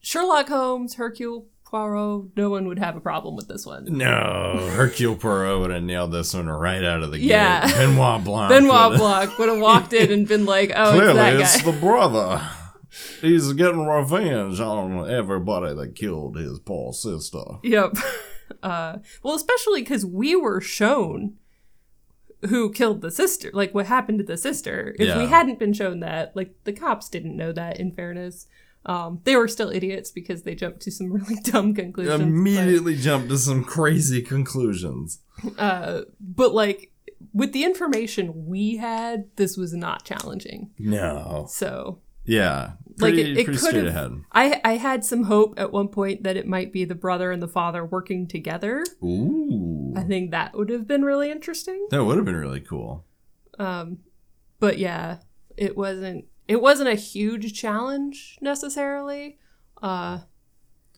Sherlock 0.00 0.48
Holmes, 0.48 0.94
Hercule 0.94 1.48
Poirot, 1.72 2.36
no 2.36 2.50
one 2.50 2.68
would 2.68 2.78
have 2.78 2.96
a 2.96 3.00
problem 3.00 3.34
with 3.34 3.48
this 3.48 3.64
one. 3.66 3.86
no, 3.88 4.70
Hercule 4.76 5.16
Poirot 5.16 5.58
would 5.58 5.70
have 5.70 5.82
nailed 5.82 6.12
this 6.12 6.34
one 6.34 6.46
right 6.46 6.84
out 6.84 7.02
of 7.02 7.10
the 7.10 7.18
Yeah. 7.18 7.66
gate. 7.66 7.74
Benoit 7.76 8.22
Blanc. 8.22 8.50
Benoit 8.50 8.98
Blanc 8.98 9.38
would 9.38 9.48
have 9.48 9.58
walked 9.58 9.92
in 9.94 10.12
and 10.12 10.28
been 10.28 10.44
like, 10.44 10.70
"Oh, 10.76 10.92
Clearly, 10.92 11.08
it's 11.40 11.56
that 11.56 11.56
it's 11.56 11.62
the 11.64 11.72
brother. 11.72 12.42
He's 13.22 13.54
getting 13.54 13.86
revenge 13.86 14.60
on 14.60 15.08
everybody 15.10 15.74
that 15.74 15.94
killed 15.96 16.36
his 16.36 16.58
poor 16.58 16.92
sister. 16.92 17.40
yep. 17.62 17.94
Uh, 18.62 18.98
well, 19.22 19.34
especially 19.34 19.80
because 19.80 20.04
we 20.04 20.36
were 20.36 20.60
shown 20.60 21.36
who 22.50 22.70
killed 22.70 23.00
the 23.00 23.10
sister, 23.10 23.50
like 23.54 23.72
what 23.74 23.86
happened 23.86 24.18
to 24.18 24.24
the 24.24 24.36
sister. 24.36 24.94
If 24.98 25.16
we 25.16 25.24
hadn't 25.26 25.58
been 25.58 25.72
shown 25.72 26.00
that, 26.00 26.36
like 26.36 26.54
the 26.64 26.72
cops 26.74 27.08
didn't 27.08 27.34
know 27.34 27.50
that. 27.52 27.80
In 27.80 27.92
fairness, 27.92 28.46
Um, 28.84 29.20
they 29.24 29.36
were 29.36 29.48
still 29.48 29.70
idiots 29.70 30.10
because 30.10 30.42
they 30.42 30.54
jumped 30.54 30.80
to 30.82 30.90
some 30.90 31.12
really 31.12 31.36
dumb 31.42 31.74
conclusions. 31.74 32.18
but- 32.18 32.26
Immediately 32.26 32.96
jumped 32.96 33.28
to 33.28 33.38
some 33.38 33.62
crazy 33.64 34.22
conclusions. 34.22 35.20
uh, 35.58 36.02
but 36.20 36.52
like 36.54 36.90
with 37.32 37.52
the 37.52 37.64
information 37.64 38.46
we 38.46 38.76
had, 38.76 39.24
this 39.36 39.56
was 39.56 39.72
not 39.72 40.04
challenging. 40.04 40.70
No. 40.78 41.46
So 41.48 42.00
Yeah. 42.24 42.72
Like, 42.98 43.14
it- 43.14 43.20
it 43.38 43.44
pretty 43.44 43.44
could 43.44 43.58
straight 43.58 43.74
have- 43.84 43.86
ahead. 43.86 44.12
I 44.32 44.60
I 44.64 44.76
had 44.76 45.04
some 45.04 45.24
hope 45.24 45.54
at 45.58 45.72
one 45.72 45.88
point 45.88 46.24
that 46.24 46.36
it 46.36 46.46
might 46.46 46.72
be 46.72 46.84
the 46.84 46.94
brother 46.94 47.30
and 47.32 47.40
the 47.42 47.48
father 47.48 47.84
working 47.84 48.26
together. 48.26 48.84
Ooh. 49.02 49.94
I 49.96 50.02
think 50.02 50.30
that 50.32 50.54
would 50.54 50.68
have 50.70 50.86
been 50.88 51.04
really 51.04 51.30
interesting. 51.30 51.86
That 51.90 52.04
would 52.04 52.16
have 52.16 52.26
been 52.26 52.36
really 52.36 52.60
cool. 52.60 53.06
Um, 53.58 53.98
but 54.60 54.78
yeah, 54.78 55.18
it 55.56 55.76
wasn't. 55.76 56.26
It 56.48 56.60
wasn't 56.60 56.88
a 56.88 56.94
huge 56.94 57.54
challenge 57.54 58.38
necessarily. 58.40 59.38
Uh, 59.82 60.20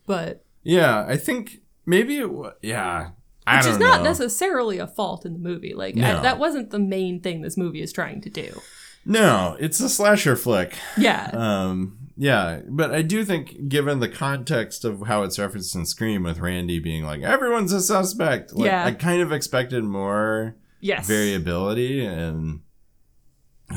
but 0.06 0.44
Yeah, 0.62 1.04
I 1.06 1.16
think 1.16 1.60
maybe 1.86 2.18
it 2.18 2.30
was. 2.30 2.54
Yeah. 2.62 3.10
I 3.46 3.56
which 3.56 3.64
don't 3.64 3.72
is 3.74 3.78
not 3.78 3.98
know. 3.98 4.04
necessarily 4.04 4.78
a 4.78 4.86
fault 4.86 5.26
in 5.26 5.32
the 5.34 5.38
movie. 5.38 5.74
Like 5.74 5.94
No. 5.96 6.18
I- 6.18 6.22
that 6.22 6.38
wasn't 6.38 6.70
the 6.70 6.78
main 6.78 7.20
thing 7.20 7.42
this 7.42 7.56
movie 7.56 7.82
is 7.82 7.92
trying 7.92 8.20
to 8.22 8.30
do. 8.30 8.60
No, 9.06 9.56
it's 9.60 9.80
a 9.80 9.88
slasher 9.90 10.34
flick. 10.34 10.74
Yeah. 10.96 11.28
Um, 11.34 11.98
yeah, 12.16 12.60
but 12.66 12.90
I 12.94 13.02
do 13.02 13.22
think, 13.24 13.68
given 13.68 13.98
the 14.00 14.08
context 14.08 14.82
of 14.84 15.06
how 15.06 15.24
it's 15.24 15.38
referenced 15.38 15.74
in 15.74 15.84
Scream, 15.84 16.22
with 16.22 16.38
Randy 16.38 16.78
being 16.78 17.04
like, 17.04 17.20
"Everyone's 17.20 17.72
a 17.72 17.80
suspect," 17.82 18.54
like, 18.54 18.66
Yeah. 18.66 18.86
I 18.86 18.92
kind 18.92 19.20
of 19.20 19.30
expected 19.32 19.84
more 19.84 20.56
yes. 20.80 21.06
variability 21.06 22.02
and 22.02 22.60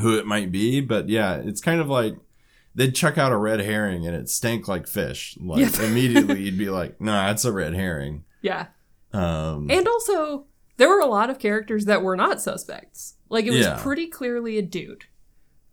who 0.00 0.18
it 0.18 0.26
might 0.26 0.50
be. 0.52 0.80
But 0.80 1.08
yeah, 1.08 1.36
it's 1.36 1.60
kind 1.60 1.80
of 1.80 1.88
like 1.88 2.14
they'd 2.74 2.94
chuck 2.94 3.18
out 3.18 3.32
a 3.32 3.36
red 3.36 3.60
herring 3.60 4.06
and 4.06 4.14
it 4.14 4.28
stank 4.28 4.68
like 4.68 4.86
fish. 4.86 5.36
Like 5.40 5.60
Yep. 5.60 5.80
immediately, 5.90 6.42
you'd 6.42 6.58
be 6.58 6.70
like, 6.70 7.00
"No, 7.00 7.12
nah, 7.12 7.30
it's 7.30 7.44
a 7.44 7.52
red 7.52 7.74
herring." 7.74 8.24
yeah. 8.42 8.66
Um, 9.12 9.70
And 9.70 9.88
also, 9.88 10.46
there 10.76 10.88
were 10.88 11.00
a 11.00 11.06
lot 11.06 11.30
of 11.30 11.38
characters 11.38 11.86
that 11.86 12.02
were 12.02 12.16
not 12.16 12.40
suspects. 12.42 13.14
Like 13.30 13.46
it 13.46 13.50
was 13.52 13.60
Yeah. 13.66 13.78
pretty 13.82 14.06
clearly 14.06 14.58
a 14.58 14.62
dude. 14.62 15.06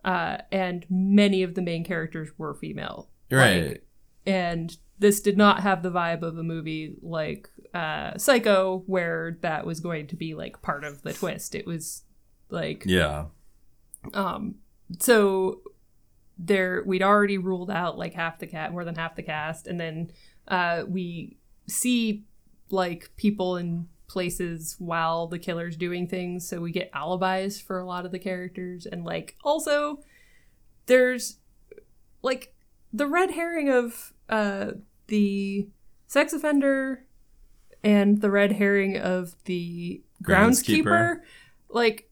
Uh, 0.04 0.38
and 0.52 0.86
many 0.90 1.44
of 1.44 1.56
the 1.56 1.62
main 1.62 1.84
characters 1.84 2.30
were 2.38 2.54
female. 2.54 3.10
right. 3.32 3.68
Like, 3.70 3.82
and 4.28 4.76
this 4.98 5.20
did 5.20 5.38
not 5.38 5.60
have 5.62 5.84
the 5.84 5.92
vibe 5.92 6.22
of 6.24 6.38
a 6.38 6.44
movie 6.44 6.96
like 7.02 7.50
uh, 7.74 8.18
Psycho, 8.18 8.84
where 8.88 9.38
that 9.42 9.66
was 9.66 9.80
going 9.82 10.08
to 10.08 10.16
be 10.16 10.34
like 10.34 10.62
part 10.62 10.84
of 10.86 11.02
the 11.02 11.12
twist. 11.14 11.54
It 11.56 11.68
was 11.68 12.04
like 12.50 12.84
yeah. 12.86 13.26
Um 14.14 14.56
so 15.00 15.62
there 16.38 16.84
we'd 16.86 17.02
already 17.02 17.38
ruled 17.38 17.72
out 17.72 17.98
like 17.98 18.14
half 18.14 18.40
the 18.40 18.48
cat 18.48 18.72
more 18.72 18.84
than 18.84 18.96
half 18.96 19.16
the 19.16 19.24
cast 19.24 19.68
and 19.68 19.80
then 19.80 20.12
uh 20.48 20.84
we 20.88 21.38
see 21.68 22.24
like 22.70 23.12
people 23.16 23.58
in 23.58 23.88
places 24.08 24.76
while 24.80 25.28
the 25.28 25.40
killer's 25.40 25.76
doing 25.76 26.08
things 26.08 26.48
so 26.48 26.60
we 26.60 26.72
get 26.72 26.92
alibis 26.94 27.60
for 27.60 27.80
a 27.80 27.86
lot 27.86 28.06
of 28.06 28.12
the 28.12 28.20
characters 28.20 28.86
and 28.86 29.04
like 29.04 29.36
also 29.44 30.00
there's 30.86 31.38
like 32.22 32.54
the 32.94 33.08
red 33.08 33.32
herring 33.32 33.70
of 33.70 34.14
uh 34.30 34.72
the 35.08 35.68
sex 36.08 36.34
offender 36.34 37.06
and 37.84 38.22
the 38.22 38.32
red 38.32 38.52
herring 38.54 38.98
of 38.98 39.36
the 39.46 40.02
Groundskeeper. 40.24 40.84
groundskeeper 40.84 41.20
like 41.70 42.10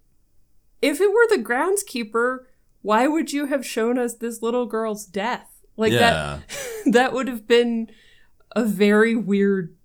if 0.83 0.99
it 1.01 1.11
were 1.11 1.27
the 1.29 1.43
groundskeeper 1.43 2.39
why 2.81 3.07
would 3.07 3.31
you 3.31 3.45
have 3.45 3.65
shown 3.65 3.97
us 3.97 4.15
this 4.15 4.41
little 4.41 4.65
girl's 4.65 5.05
death 5.05 5.61
like 5.77 5.91
yeah. 5.93 5.99
that 6.49 6.57
that 6.93 7.13
would 7.13 7.27
have 7.27 7.47
been 7.47 7.89
a 8.55 8.63
very 8.63 9.15
weird 9.15 9.75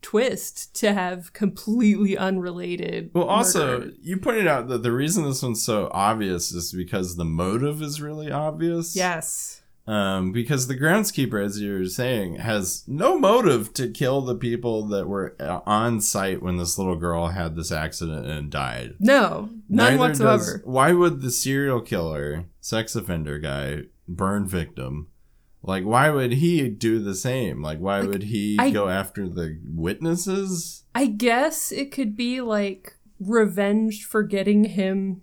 twist 0.00 0.74
to 0.76 0.92
have 0.92 1.32
completely 1.32 2.16
unrelated 2.16 3.10
Well, 3.12 3.24
also, 3.24 3.80
murder. 3.80 3.92
you 4.00 4.16
pointed 4.16 4.46
out 4.46 4.68
that 4.68 4.82
the 4.82 4.92
reason 4.92 5.24
this 5.24 5.42
one's 5.42 5.62
so 5.62 5.90
obvious 5.92 6.52
is 6.52 6.72
because 6.72 7.16
the 7.16 7.24
motive 7.24 7.82
is 7.82 8.00
really 8.00 8.30
obvious. 8.30 8.94
yes 8.96 9.62
Um, 9.88 10.32
because 10.32 10.66
the 10.66 10.76
groundskeeper, 10.76 11.42
as 11.42 11.58
you 11.60 11.72
were 11.72 11.86
saying, 11.86 12.36
has 12.36 12.84
no 12.86 13.18
motive 13.18 13.72
to 13.74 13.88
kill 13.88 14.20
the 14.20 14.34
people 14.34 14.86
that 14.88 15.08
were 15.08 15.34
uh, 15.40 15.60
on 15.64 16.02
site 16.02 16.42
when 16.42 16.58
this 16.58 16.76
little 16.76 16.96
girl 16.96 17.28
had 17.28 17.56
this 17.56 17.72
accident 17.72 18.26
and 18.26 18.50
died. 18.50 18.96
no 19.00 19.48
none 19.66 19.94
Neither 19.94 19.98
whatsoever 19.98 20.52
does- 20.58 20.60
why 20.66 20.92
would 20.92 21.22
the 21.22 21.30
serial 21.30 21.80
killer, 21.80 22.44
sex 22.60 22.94
offender 22.94 23.38
guy, 23.38 23.84
burn 24.06 24.46
victim? 24.46 25.08
Like, 25.62 25.84
why 25.84 26.10
would 26.10 26.32
he 26.34 26.68
do 26.68 26.98
the 27.02 27.14
same? 27.14 27.62
Like, 27.62 27.78
why 27.78 28.02
would 28.02 28.24
he 28.24 28.58
I- 28.58 28.70
go 28.70 28.90
after 28.90 29.26
the 29.26 29.58
witnesses? 29.74 30.84
I 30.94 31.06
guess 31.06 31.72
it 31.72 31.92
could 31.92 32.14
be 32.14 32.42
like 32.42 32.94
revenge 33.18 34.04
for 34.04 34.22
getting 34.22 34.64
him 34.64 35.22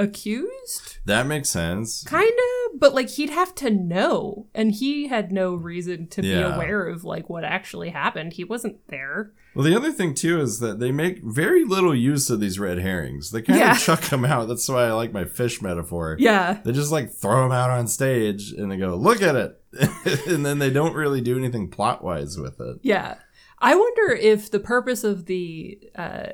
accused. 0.00 0.98
That 1.04 1.26
makes 1.26 1.48
sense. 1.48 2.02
Kind 2.04 2.30
of, 2.30 2.80
but 2.80 2.94
like 2.94 3.10
he'd 3.10 3.30
have 3.30 3.54
to 3.56 3.70
know. 3.70 4.46
And 4.54 4.72
he 4.72 5.08
had 5.08 5.32
no 5.32 5.54
reason 5.54 6.06
to 6.08 6.22
be 6.22 6.28
Yeah. 6.28 6.54
aware 6.54 6.86
of 6.86 7.04
like 7.04 7.28
what 7.28 7.44
actually 7.44 7.90
happened. 7.90 8.34
He 8.34 8.44
wasn't 8.44 8.78
there. 8.88 9.32
Well, 9.54 9.64
the 9.64 9.74
other 9.76 9.90
thing 9.92 10.14
too 10.14 10.40
is 10.40 10.60
that 10.60 10.78
they 10.78 10.92
make 10.92 11.22
very 11.22 11.64
little 11.64 11.94
use 11.94 12.30
of 12.30 12.40
these 12.40 12.58
red 12.58 12.78
herrings. 12.78 13.30
They 13.30 13.42
kind 13.42 13.58
Yeah. 13.58 13.72
of 13.72 13.78
chuck 13.78 14.02
them 14.02 14.24
out. 14.24 14.48
That's 14.48 14.68
why 14.68 14.84
I 14.86 14.92
like 14.92 15.12
my 15.12 15.24
fish 15.24 15.60
metaphor. 15.60 16.16
Yeah. 16.18 16.60
They 16.64 16.72
just 16.72 16.92
like 16.92 17.10
throw 17.12 17.42
them 17.42 17.52
out 17.52 17.70
on 17.70 17.86
stage 17.88 18.52
and 18.52 18.70
they 18.70 18.76
go, 18.76 18.94
"Look 18.94 19.22
at 19.22 19.34
it," 19.36 19.60
and 20.28 20.46
then 20.46 20.58
they 20.60 20.70
don't 20.70 20.94
really 20.94 21.20
do 21.20 21.36
anything 21.36 21.68
plot 21.68 22.02
wise 22.04 22.38
with 22.38 22.60
it. 22.60 22.78
Yeah. 22.82 23.16
I 23.58 23.74
wonder 23.74 24.12
if 24.12 24.50
the 24.50 24.60
purpose 24.60 25.04
of 25.04 25.26
the 25.26 25.78
uh 25.96 26.26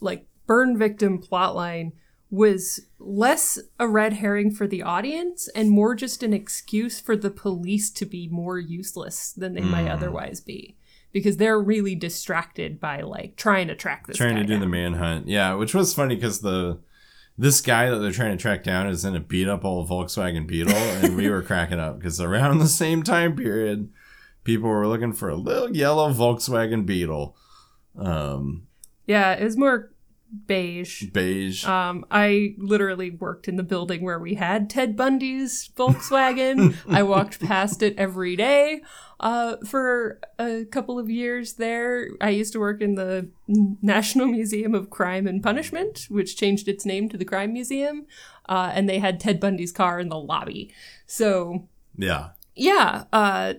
like 0.00 0.26
burn 0.46 0.76
victim 0.76 1.20
plotline 1.22 1.92
was 2.30 2.80
less 2.98 3.58
a 3.78 3.88
red 3.88 4.12
herring 4.14 4.50
for 4.52 4.66
the 4.66 4.82
audience 4.82 5.48
and 5.54 5.70
more 5.70 5.94
just 5.94 6.22
an 6.22 6.32
excuse 6.32 7.00
for 7.00 7.16
the 7.16 7.30
police 7.30 7.90
to 7.90 8.06
be 8.06 8.28
more 8.28 8.58
useless 8.58 9.32
than 9.32 9.54
they 9.54 9.60
might 9.60 9.86
Mm. 9.86 9.92
otherwise 9.94 10.40
be. 10.40 10.76
Because 11.12 11.38
they're 11.38 11.60
really 11.60 11.96
distracted 11.96 12.78
by 12.78 13.00
like 13.00 13.34
trying 13.34 13.66
to 13.66 13.74
track 13.74 14.06
this 14.06 14.16
trying 14.16 14.36
to 14.36 14.44
do 14.44 14.60
the 14.60 14.66
manhunt, 14.68 15.26
yeah, 15.26 15.54
which 15.54 15.74
was 15.74 15.92
funny 15.92 16.14
because 16.14 16.40
the 16.40 16.78
this 17.36 17.60
guy 17.62 17.88
that 17.90 17.98
they're 17.98 18.12
trying 18.12 18.36
to 18.36 18.40
track 18.40 18.62
down 18.62 18.86
is 18.86 19.04
in 19.04 19.16
a 19.16 19.20
beat 19.20 19.48
up 19.48 19.64
old 19.64 19.88
Volkswagen 19.88 20.46
Beetle, 20.46 20.72
and 20.74 21.16
we 21.16 21.28
were 21.28 21.42
cracking 21.50 21.80
up 21.80 21.98
because 21.98 22.20
around 22.20 22.58
the 22.58 22.68
same 22.68 23.02
time 23.02 23.34
period, 23.34 23.88
people 24.44 24.68
were 24.68 24.86
looking 24.86 25.12
for 25.14 25.30
a 25.30 25.34
little 25.36 25.74
yellow 25.74 26.12
Volkswagen 26.12 26.84
Beetle, 26.86 27.34
um, 27.96 28.66
Yeah, 29.06 29.32
it 29.32 29.42
was 29.42 29.56
more 29.56 29.90
beige. 30.46 31.04
beige. 31.10 31.64
Um, 31.64 32.04
I 32.10 32.54
literally 32.58 33.10
worked 33.10 33.48
in 33.48 33.56
the 33.56 33.62
building 33.62 34.02
where 34.02 34.18
we 34.18 34.34
had 34.34 34.70
Ted 34.70 34.96
Bundy's 34.96 35.70
Volkswagen. 35.76 36.76
I 36.88 37.02
walked 37.02 37.40
past 37.40 37.82
it 37.82 37.94
every 37.96 38.36
day 38.36 38.82
uh, 39.20 39.56
for 39.66 40.20
a 40.38 40.64
couple 40.64 40.98
of 40.98 41.10
years 41.10 41.54
there. 41.54 42.08
I 42.20 42.30
used 42.30 42.52
to 42.54 42.60
work 42.60 42.80
in 42.80 42.94
the 42.94 43.28
National 43.48 44.26
Museum 44.26 44.74
of 44.74 44.90
Crime 44.90 45.26
and 45.26 45.42
Punishment, 45.42 46.06
which 46.08 46.36
changed 46.36 46.68
its 46.68 46.86
name 46.86 47.08
to 47.08 47.16
the 47.16 47.24
Crime 47.24 47.52
Museum, 47.52 48.06
uh, 48.48 48.72
and 48.74 48.88
they 48.88 48.98
had 48.98 49.20
Ted 49.20 49.40
Bundy's 49.40 49.72
car 49.72 50.00
in 50.00 50.08
the 50.08 50.18
lobby. 50.18 50.72
So 51.06 51.68
yeah. 51.96 52.30
yeah, 52.54 53.04
uh, 53.12 53.54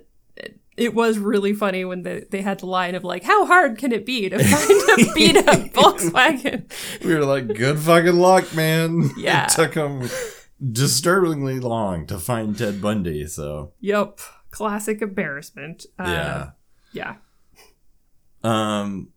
it 0.77 0.93
was 0.93 1.17
really 1.19 1.53
funny 1.53 1.83
when 1.85 2.03
they, 2.03 2.25
they 2.31 2.41
had 2.41 2.59
the 2.59 2.65
line 2.65 2.95
of 2.95 3.03
like, 3.03 3.23
"How 3.23 3.45
hard 3.45 3.77
can 3.77 3.91
it 3.91 4.05
be 4.05 4.29
to 4.29 4.37
find 4.43 5.09
a 5.09 5.13
beat 5.15 5.37
up 5.37 5.59
Volkswagen?" 5.73 6.71
We 7.05 7.13
were 7.15 7.25
like, 7.25 7.47
good 7.49 7.79
fucking 7.79 8.15
luck, 8.17 8.53
man. 8.55 9.09
Yeah. 9.17 9.45
It 9.45 9.49
took 9.51 9.73
them 9.73 10.09
disturbingly 10.71 11.59
long 11.59 12.05
to 12.07 12.17
find 12.19 12.57
Ted 12.57 12.81
Bundy, 12.81 13.25
so 13.27 13.73
Yep. 13.81 14.19
classic 14.51 15.01
embarrassment. 15.01 15.85
Uh, 15.99 16.05
yeah. 16.93 17.15
yeah, 18.43 18.49
Um 18.49 19.09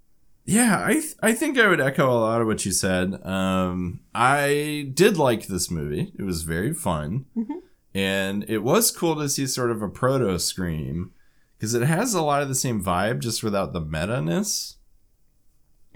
yeah, 0.46 0.82
I 0.84 0.92
th- 0.94 1.14
I 1.22 1.32
think 1.32 1.58
I 1.58 1.68
would 1.68 1.80
echo 1.80 2.10
a 2.10 2.20
lot 2.20 2.40
of 2.42 2.46
what 2.46 2.64
you 2.66 2.72
said. 2.72 3.24
Um 3.24 4.00
I 4.14 4.90
did 4.92 5.16
like 5.16 5.46
this 5.46 5.70
movie. 5.70 6.12
It 6.18 6.22
was 6.22 6.42
very 6.42 6.74
fun. 6.74 7.26
Mhm. 7.36 7.60
And 7.94 8.44
it 8.48 8.58
was 8.58 8.90
cool 8.90 9.16
to 9.16 9.28
see 9.28 9.46
sort 9.46 9.70
of 9.70 9.80
a 9.82 9.88
proto 9.88 10.38
scream 10.38 11.12
because 11.64 11.74
it 11.74 11.86
has 11.86 12.14
a 12.14 12.22
lot 12.22 12.42
of 12.42 12.48
the 12.48 12.54
same 12.54 12.82
vibe 12.84 13.20
just 13.20 13.42
without 13.42 13.72
the 13.72 13.80
meta-ness 13.80 14.76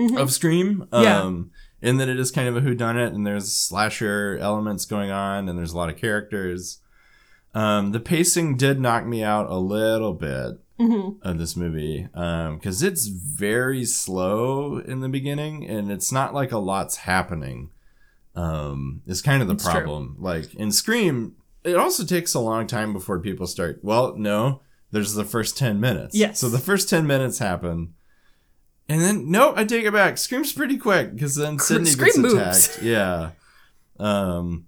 Mhm. 0.01 0.19
of 0.21 0.33
Scream. 0.33 0.87
Yeah. 0.93 1.21
Um, 1.23 1.51
in 1.83 1.99
that 1.99 2.09
it 2.09 2.19
is 2.19 2.31
kind 2.31 2.49
of 2.49 2.57
a 2.57 2.61
whodunit 2.61 3.15
and 3.15 3.27
there's 3.27 3.53
slasher 3.53 4.37
elements 4.41 4.85
going 4.85 5.11
on 5.11 5.49
and 5.49 5.59
there's 5.59 5.73
a 5.73 5.77
lot 5.77 5.91
of 5.91 5.97
characters. 5.97 6.81
Um, 7.55 7.93
the 7.93 8.01
pacing 8.01 8.57
did 8.57 8.81
knock 8.81 9.07
me 9.07 9.23
out 9.23 9.49
a 9.51 9.57
little 9.59 10.15
bit 10.15 10.61
hmm 10.79 11.11
of 11.23 11.39
this 11.39 11.57
movie 11.57 12.09
because 12.13 12.83
it's 12.85 13.07
very 13.09 13.85
slow 13.85 14.79
in 14.79 15.01
the 15.01 15.09
beginning 15.09 15.67
and 15.69 15.91
it's 15.91 16.13
not 16.13 16.33
like 16.35 16.53
a 16.53 16.59
lot's 16.59 16.97
happening. 16.99 17.71
Um, 18.37 19.03
it's 19.07 19.21
kind 19.23 19.43
of 19.43 19.49
the 19.49 19.55
It's 19.55 19.65
true. 19.65 19.73
problem. 19.73 20.17
Like 20.21 20.55
in 20.55 20.71
Scream, 20.71 21.35
it 21.65 21.75
also 21.75 22.05
takes 22.05 22.35
a 22.35 22.41
long 22.41 22.67
time 22.69 22.93
before 22.93 23.19
people 23.19 23.47
start. 23.49 23.81
Well, 23.83 24.15
no, 24.17 24.61
there's 24.91 25.15
the 25.15 25.25
first 25.25 25.57
10 25.59 25.81
minutes. 25.81 26.15
Yes. 26.17 26.39
So 26.39 26.49
the 26.49 26.59
first 26.59 26.89
10 26.89 27.07
minutes 27.07 27.39
happen. 27.39 27.95
And 28.89 29.01
then, 29.03 29.31
no, 29.31 29.53
I 29.55 29.65
take 29.65 29.85
it 29.85 29.93
back. 29.93 30.17
Scream's 30.17 30.53
pretty 30.53 30.79
quick 30.79 31.13
because 31.15 31.35
then 31.37 31.59
Sidney 31.59 31.95
gets 31.95 32.17
moves. 32.17 32.35
attacked. 32.35 32.83
Yeah. 32.83 33.31
Um, 33.99 34.67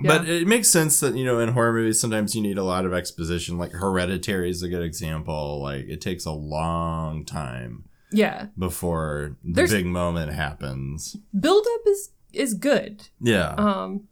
but 0.00 0.28
it 0.28 0.46
makes 0.46 0.68
sense 0.68 1.00
that, 1.00 1.14
you 1.16 1.24
know, 1.24 1.40
in 1.40 1.50
horror 1.50 1.72
movies, 1.72 2.00
sometimes 2.00 2.34
you 2.34 2.40
need 2.40 2.56
a 2.56 2.62
lot 2.64 2.84
of 2.86 2.94
exposition. 2.94 3.58
Like 3.58 3.72
Hereditary 3.72 4.48
is 4.48 4.62
a 4.62 4.68
good 4.68 4.82
example. 4.82 5.60
Like 5.60 5.86
it 5.88 6.00
takes 6.00 6.24
a 6.24 6.30
long 6.30 7.24
time 7.24 7.84
Yeah. 8.12 8.46
before 8.56 9.36
the 9.44 9.52
There's- 9.54 9.72
big 9.72 9.86
moment 9.86 10.32
happens. 10.32 11.16
Build 11.38 11.66
up 11.74 11.80
is 11.86 12.10
is 12.32 12.54
good. 12.54 13.08
Yeah. 13.20 13.54
Um 13.58 14.04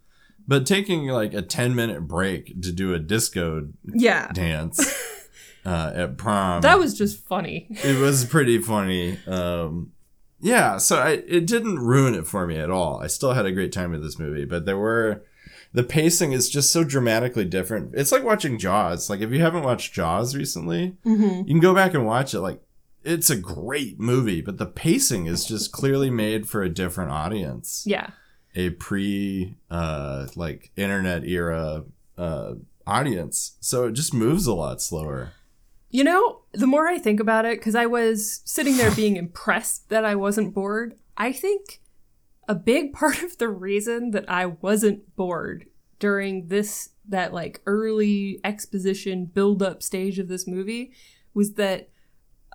But 0.48 0.66
taking 0.66 1.08
like 1.08 1.34
a 1.34 1.42
10 1.42 1.74
minute 1.74 2.06
break 2.06 2.60
to 2.62 2.72
do 2.72 2.94
a 2.94 2.98
disco 2.98 3.68
yeah. 3.84 4.30
dance 4.32 4.78
uh, 5.64 5.92
at 5.94 6.16
prom, 6.18 6.62
That 6.62 6.78
was 6.78 6.96
just 6.96 7.26
funny. 7.26 7.66
it 7.70 8.00
was 8.00 8.24
pretty 8.24 8.58
funny. 8.58 9.18
Um, 9.26 9.92
yeah, 10.40 10.76
so 10.78 10.98
I, 10.98 11.10
it 11.26 11.46
didn't 11.46 11.78
ruin 11.78 12.14
it 12.14 12.26
for 12.26 12.46
me 12.46 12.56
at 12.58 12.70
all. 12.70 13.00
I 13.02 13.06
still 13.08 13.32
had 13.32 13.46
a 13.46 13.52
great 13.52 13.72
time 13.72 13.90
with 13.90 14.02
this 14.02 14.18
movie, 14.18 14.44
but 14.44 14.66
there 14.66 14.76
were 14.78 15.24
the 15.72 15.82
pacing 15.82 16.32
is 16.32 16.48
just 16.48 16.70
so 16.72 16.84
dramatically 16.84 17.44
different. 17.44 17.92
It's 17.94 18.12
like 18.12 18.22
watching 18.22 18.58
Jaws. 18.58 19.10
Like 19.10 19.20
if 19.20 19.30
you 19.32 19.40
haven't 19.40 19.64
watched 19.64 19.92
Jaws 19.94 20.36
recently, 20.36 20.96
hmm 21.04 21.22
you 21.40 21.44
can 21.54 21.60
go 21.60 21.74
back 21.74 21.94
and 21.94 22.06
watch 22.06 22.34
it. 22.34 22.40
Like 22.40 22.60
it's 23.02 23.30
a 23.30 23.36
great 23.36 23.98
movie, 23.98 24.40
but 24.40 24.58
the 24.58 24.66
pacing 24.66 25.26
is 25.26 25.44
just 25.44 25.72
clearly 25.72 26.10
made 26.10 26.48
for 26.48 26.62
a 26.62 26.68
different 26.68 27.10
audience 27.10 27.82
Yeah. 27.86 28.10
A 28.56 28.70
pre 28.70 29.54
uh 29.70 30.26
like 30.34 30.72
internet 30.76 31.24
era 31.24 31.84
uh 32.18 32.54
audience. 32.86 33.56
So 33.60 33.86
it 33.86 33.92
just 33.92 34.14
moves 34.14 34.46
a 34.46 34.54
lot 34.54 34.80
slower. 34.80 35.32
You 35.90 36.04
know, 36.04 36.40
the 36.52 36.66
more 36.66 36.88
I 36.88 36.98
think 36.98 37.20
about 37.20 37.44
it, 37.44 37.58
because 37.58 37.74
I 37.74 37.86
was 37.86 38.40
sitting 38.44 38.76
there 38.76 38.90
being 38.90 39.16
impressed 39.16 39.88
that 39.88 40.04
I 40.04 40.14
wasn't 40.14 40.54
bored, 40.54 40.96
I 41.16 41.32
think 41.32 41.80
a 42.48 42.54
big 42.54 42.92
part 42.94 43.22
of 43.22 43.38
the 43.38 43.48
reason 43.48 44.10
that 44.12 44.28
I 44.28 44.46
wasn't 44.46 45.14
bored 45.16 45.66
during 45.98 46.48
this, 46.48 46.90
that 47.08 47.32
like 47.32 47.62
early 47.66 48.40
exposition 48.44 49.26
build 49.26 49.62
up 49.62 49.82
stage 49.82 50.18
of 50.18 50.28
this 50.28 50.46
movie 50.46 50.92
was 51.34 51.54
that 51.54 51.88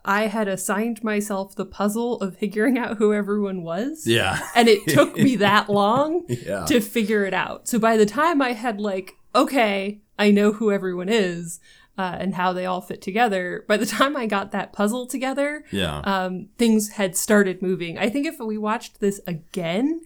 I 0.03 0.27
had 0.27 0.47
assigned 0.47 1.03
myself 1.03 1.55
the 1.55 1.65
puzzle 1.65 2.17
of 2.21 2.37
figuring 2.37 2.77
out 2.77 2.97
who 2.97 3.13
everyone 3.13 3.63
was. 3.63 4.05
yeah 4.07 4.39
And 4.55 4.67
it 4.67 4.87
took 4.87 5.15
me 5.15 5.35
that 5.47 5.69
long 5.69 6.25
yeah 6.27 6.65
to 6.65 6.81
figure 6.81 7.25
it 7.25 7.33
out. 7.33 7.67
So 7.67 7.79
by 7.79 7.97
the 7.97 8.05
time 8.05 8.41
I 8.41 8.53
had 8.53 8.79
like, 8.81 9.13
okay, 9.35 10.01
I 10.17 10.31
know 10.31 10.51
who 10.53 10.71
everyone 10.71 11.09
is 11.09 11.59
uh, 11.97 12.15
and 12.19 12.35
how 12.35 12.53
they 12.53 12.65
all 12.65 12.81
fit 12.81 13.01
together. 13.01 13.65
By 13.67 13.77
the 13.77 13.85
time 13.85 14.15
I 14.17 14.25
got 14.25 14.51
that 14.51 14.73
puzzle 14.73 15.05
together, 15.07 15.65
yeah 15.71 15.99
um, 16.03 16.49
things 16.57 16.89
had 16.93 17.15
started 17.15 17.61
moving. 17.61 17.97
I 17.97 18.09
think 18.09 18.25
if 18.25 18.39
we 18.39 18.57
watched 18.57 18.99
this 18.99 19.19
again, 19.27 20.01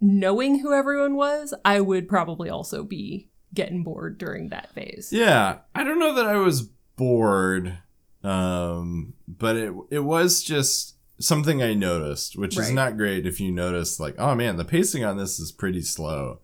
knowing 0.00 0.58
who 0.60 0.72
everyone 0.72 1.14
was, 1.16 1.54
I 1.64 1.80
would 1.80 2.08
probably 2.08 2.50
also 2.50 2.84
be 2.84 3.30
getting 3.54 3.84
bored 3.84 4.18
during 4.18 4.48
that 4.48 4.72
phase. 4.74 5.10
yeah 5.12 5.58
i 5.76 5.84
don't 5.84 6.00
know 6.00 6.12
that 6.12 6.26
i 6.26 6.34
was 6.34 6.62
bored 6.96 7.78
um 8.24 9.12
but 9.28 9.56
it 9.56 9.72
it 9.90 9.98
was 10.00 10.42
just 10.42 10.96
something 11.20 11.62
i 11.62 11.74
noticed 11.74 12.36
which 12.36 12.56
is 12.58 12.70
not 12.72 12.96
great 12.96 13.26
if 13.26 13.38
you 13.40 13.52
notice 13.52 14.00
like 14.00 14.14
oh 14.18 14.34
man 14.34 14.56
the 14.56 14.64
pacing 14.64 15.04
on 15.04 15.16
this 15.16 15.38
is 15.38 15.52
pretty 15.52 15.82
slow. 15.82 16.40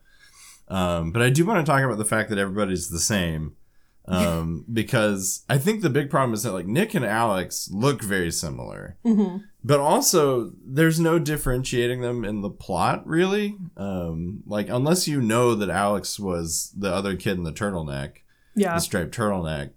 Um 0.69 1.11
but 1.11 1.23
i 1.23 1.31
do 1.31 1.45
want 1.45 1.65
to 1.65 1.71
talk 1.71 1.83
about 1.83 1.99
the 1.99 2.05
fact 2.05 2.31
that 2.31 2.39
everybody's 2.39 2.91
the 2.91 3.01
same 3.01 3.57
um 4.07 4.65
because 4.73 5.45
i 5.49 5.57
think 5.59 5.83
the 5.83 5.91
big 5.91 6.09
problem 6.11 6.33
is 6.35 6.43
that 6.43 6.53
like 6.53 6.67
nick 6.67 6.95
and 6.95 7.05
alex 7.05 7.69
look 7.73 8.03
very 8.03 8.31
similar. 8.31 8.97
Hmm 9.05 9.39
but 9.63 9.79
also 9.79 10.53
there's 10.65 10.99
no 10.99 11.19
differentiating 11.19 12.01
them 12.01 12.25
in 12.25 12.41
the 12.41 12.49
plot 12.49 13.07
really. 13.07 13.59
Um 13.77 14.43
like 14.47 14.69
unless 14.71 15.07
you 15.09 15.21
know 15.21 15.55
that 15.55 15.69
alex 15.71 16.19
was 16.21 16.73
the 16.77 16.93
other 16.95 17.15
kid 17.17 17.37
in 17.39 17.45
the 17.45 17.53
turtleneck 17.53 18.19
Yeah. 18.55 18.75
the 18.75 18.81
striped 18.81 19.15
turtleneck 19.17 19.71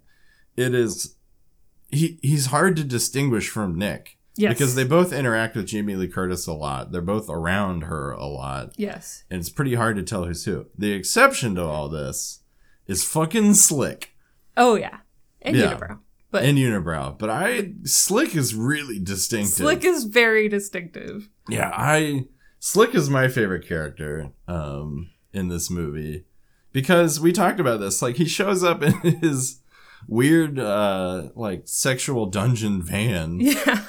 it 0.56 0.72
is 0.74 1.13
he 1.94 2.18
he's 2.22 2.46
hard 2.46 2.76
to 2.76 2.84
distinguish 2.84 3.48
from 3.48 3.76
nick 3.78 4.18
Yes. 4.36 4.52
because 4.52 4.74
they 4.74 4.82
both 4.84 5.12
interact 5.12 5.54
with 5.54 5.66
jamie 5.66 5.94
lee 5.94 6.08
curtis 6.08 6.46
a 6.48 6.52
lot 6.52 6.90
they're 6.90 7.00
both 7.00 7.30
around 7.30 7.82
her 7.84 8.10
a 8.12 8.26
lot 8.26 8.72
Yes. 8.76 9.22
and 9.30 9.38
it's 9.40 9.48
pretty 9.50 9.74
hard 9.74 9.94
to 9.96 10.02
tell 10.02 10.24
who's 10.24 10.44
who 10.44 10.66
the 10.76 10.92
exception 10.92 11.54
to 11.54 11.62
all 11.62 11.88
this 11.88 12.40
is 12.86 13.04
fucking 13.04 13.54
slick 13.54 14.10
Oh 14.56 14.74
yeah. 14.76 14.98
And 15.42 15.56
Yeah. 15.56 15.74
unibrow. 15.76 15.98
But 16.30 16.44
and 16.44 16.58
unibrow 16.58 17.16
but 17.18 17.30
i 17.30 17.72
slick 17.84 18.34
is 18.34 18.54
really 18.56 18.98
distinctive 18.98 19.54
Slick 19.54 19.84
is 19.84 20.04
very 20.04 20.48
distinctive. 20.48 21.28
Yeah, 21.48 21.70
I 21.74 22.26
Slick 22.58 22.94
is 22.94 23.08
my 23.10 23.28
favorite 23.28 23.66
character 23.68 24.30
um 24.48 25.10
in 25.32 25.48
this 25.48 25.70
movie 25.70 26.24
because 26.72 27.20
we 27.20 27.30
talked 27.32 27.60
about 27.60 27.78
this 27.80 28.02
like 28.02 28.16
he 28.16 28.24
shows 28.24 28.64
up 28.64 28.82
in 28.82 28.92
his 29.20 29.60
weird 30.08 30.58
uh 30.58 31.28
like 31.34 31.62
sexual 31.66 32.26
dungeon 32.26 32.82
van 32.82 33.38
Yeah. 33.40 33.84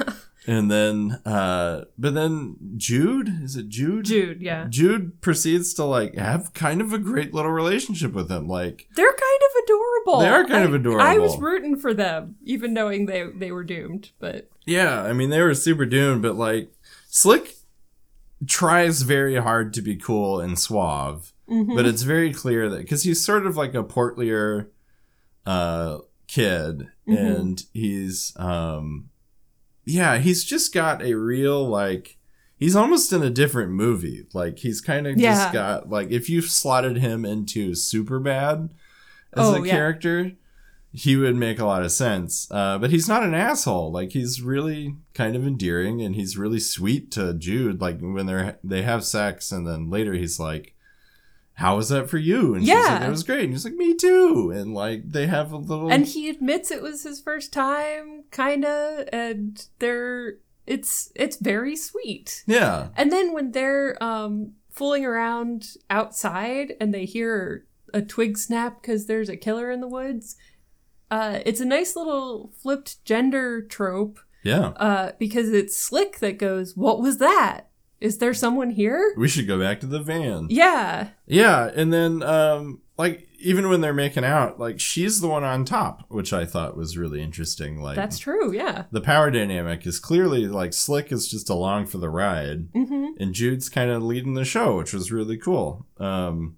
and 0.47 0.70
then 0.70 1.20
uh 1.26 1.86
but 1.97 2.13
then 2.13 2.55
Jude 2.78 3.30
is 3.43 3.55
it 3.55 3.70
Jude 3.70 4.05
Jude, 4.05 4.41
yeah. 4.41 4.68
Jude 4.70 5.22
proceeds 5.22 5.74
to 5.76 5.84
like 5.84 6.16
have 6.16 6.53
kind 6.53 6.82
of 6.82 6.93
a 6.93 6.97
great 6.99 7.34
little 7.34 7.51
relationship 7.51 8.13
with 8.13 8.30
him 8.30 8.47
like 8.47 8.88
They're 8.95 9.07
kind 9.07 9.41
of 9.43 9.63
adorable. 9.63 10.20
They 10.20 10.30
are 10.30 10.45
kind 10.45 10.63
of 10.66 10.74
adorable. 10.74 11.05
I 11.05 11.18
was 11.18 11.38
rooting 11.39 11.76
for 11.78 11.93
them, 11.93 12.36
even 12.43 12.74
knowing 12.74 13.05
they 13.07 13.26
they 13.36 13.51
were 13.51 13.63
doomed. 13.63 14.11
But 14.20 14.49
Yeah, 14.66 15.01
I 15.03 15.13
mean 15.13 15.30
they 15.32 15.41
were 15.41 15.55
super 15.55 15.86
doomed, 15.86 16.22
but 16.22 16.36
like 16.36 16.72
Slick 17.09 17.55
tries 18.47 19.01
very 19.03 19.38
hard 19.38 19.74
to 19.74 19.82
be 19.82 19.95
cool 19.95 20.39
and 20.39 20.59
suave, 20.59 21.32
Mhm. 21.49 21.76
but 21.76 21.86
it's 21.86 22.03
very 22.03 22.34
clear 22.34 22.70
that 22.70 22.80
because 22.80 23.03
he's 23.03 23.24
sort 23.24 23.45
of 23.47 23.55
like 23.57 23.74
a 23.74 23.84
portlier 23.84 24.70
uh 25.45 25.99
kid, 26.27 26.87
Mhm. 27.07 27.35
and 27.37 27.63
he's 27.73 28.33
um 28.37 29.09
yeah, 29.85 30.17
he's 30.17 30.43
just 30.43 30.73
got 30.73 31.03
a 31.03 31.13
real 31.13 31.67
like 31.67 32.17
he's 32.57 32.75
almost 32.75 33.13
in 33.13 33.21
a 33.21 33.29
different 33.29 33.71
movie. 33.71 34.25
Like 34.33 34.59
he's 34.59 34.81
kind 34.81 35.05
of 35.07 35.17
Yeah. 35.17 35.35
just 35.35 35.53
got 35.53 35.89
like 35.89 36.09
if 36.11 36.29
you 36.29 36.41
slotted 36.41 36.97
him 36.97 37.25
into 37.25 37.71
Superbad 37.71 38.69
as 39.33 39.47
Oh, 39.47 39.55
a 39.55 39.65
yeah. 39.65 39.71
character, 39.71 40.31
he 40.91 41.17
would 41.17 41.35
make 41.35 41.59
a 41.59 41.65
lot 41.65 41.83
of 41.83 41.91
sense. 41.91 42.47
Uh, 42.49 42.77
but 42.79 42.89
he's 42.89 43.07
not 43.09 43.21
an 43.23 43.33
asshole. 43.35 43.91
Like 43.91 44.11
he's 44.13 44.41
really 44.41 44.95
kind 45.13 45.35
of 45.35 45.45
endearing 45.45 46.01
and 46.01 46.15
he's 46.15 46.37
really 46.37 46.59
sweet 46.59 47.11
to 47.11 47.33
Jude. 47.33 47.81
Like 47.81 47.99
when 47.99 48.25
they're 48.25 48.57
they 48.63 48.81
have 48.83 49.03
sex 49.03 49.51
and 49.51 49.67
then 49.67 49.89
later 49.89 50.13
he's 50.13 50.39
like, 50.39 50.73
"How 51.55 51.75
was 51.77 51.89
that 51.89 52.09
for 52.09 52.17
you?" 52.17 52.55
And 52.55 52.63
she's 52.63 52.73
like, 52.73 52.83
Yeah. 52.85 53.07
"It 53.07 53.09
was 53.09 53.23
great." 53.23 53.43
And 53.45 53.53
he's 53.53 53.65
like, 53.65 53.75
"Me 53.75 53.95
too." 53.95 54.51
And 54.55 54.73
like 54.73 55.09
they 55.11 55.27
have 55.27 55.51
a 55.51 55.57
little 55.57 55.91
and 55.91 56.05
he 56.05 56.29
admits 56.29 56.71
it 56.71 56.81
was 56.81 57.03
his 57.03 57.19
first 57.21 57.51
time, 57.51 58.23
kinda, 58.31 59.05
and 59.11 59.65
they're 59.79 60.37
it's 60.67 61.11
it's 61.15 61.37
very 61.37 61.75
sweet. 61.75 62.43
yeah, 62.47 62.89
And 62.95 63.11
then 63.11 63.33
when 63.33 63.51
they're 63.51 64.01
um 64.03 64.53
fooling 64.71 65.05
around 65.05 65.77
outside 65.89 66.73
and 66.81 66.93
they 66.93 67.05
hear 67.05 67.65
a 67.93 68.01
twig 68.01 68.37
snap 68.37 68.81
because 68.81 69.05
there's 69.05 69.29
a 69.29 69.37
killer 69.37 69.71
in 69.71 69.79
the 69.79 69.87
woods, 69.87 70.35
uh, 71.09 71.39
it's 71.45 71.61
a 71.61 71.65
nice 71.65 71.95
little 71.95 72.51
flipped 72.61 73.03
gender 73.05 73.61
trope 73.61 74.19
yeah. 74.43 74.69
uh, 74.77 75.11
because 75.17 75.49
it's 75.53 75.77
Slick 75.77 76.19
that 76.19 76.37
goes, 76.37 76.75
"What 76.75 76.99
was 77.01 77.19
that? 77.19 77.69
Is 78.01 78.17
there 78.17 78.33
someone 78.33 78.71
here?" 78.71 79.13
We 79.17 79.27
should 79.27 79.47
go 79.47 79.59
back 79.59 79.79
to 79.81 79.85
the 79.87 79.99
van. 79.99 80.47
Yeah, 80.49 81.09
Yeah, 81.27 81.71
and 81.75 81.91
then 81.93 82.21
um 82.23 82.81
like 82.97 83.27
even 83.39 83.69
when 83.69 83.81
they're 83.81 83.93
making 83.93 84.23
out, 84.23 84.59
like 84.59 84.79
she's 84.79 85.21
the 85.21 85.27
one 85.27 85.43
on 85.43 85.65
top, 85.65 86.05
which 86.09 86.33
I 86.33 86.45
thought 86.45 86.77
was 86.77 86.97
really 86.97 87.21
interesting. 87.21 87.81
Like 87.81 87.95
that's 87.95 88.17
true. 88.17 88.51
Yeah. 88.53 88.85
the 88.91 89.01
power 89.01 89.29
dynamic 89.29 89.85
is 89.85 89.99
clearly 89.99 90.47
like 90.47 90.73
Slick 90.73 91.11
is 91.11 91.27
just 91.27 91.49
along 91.49 91.87
for 91.87 91.97
the 91.99 92.09
ride, 92.09 92.69
hmm 92.73 93.05
and 93.19 93.33
Jude's 93.33 93.69
kind 93.69 93.91
of 93.91 94.03
leading 94.03 94.33
the 94.33 94.45
show, 94.45 94.77
which 94.77 94.93
was 94.93 95.11
really 95.11 95.37
cool. 95.37 95.85
Um, 95.99 96.57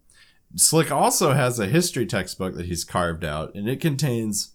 Slick 0.56 0.92
also 0.92 1.34
has 1.34 1.60
a 1.60 1.68
history 1.68 2.06
textbook 2.06 2.56
that 2.56 2.66
he's 2.68 2.84
carved 2.84 3.24
out, 3.26 3.54
and 3.54 3.68
it 3.68 3.82
contains 3.82 4.54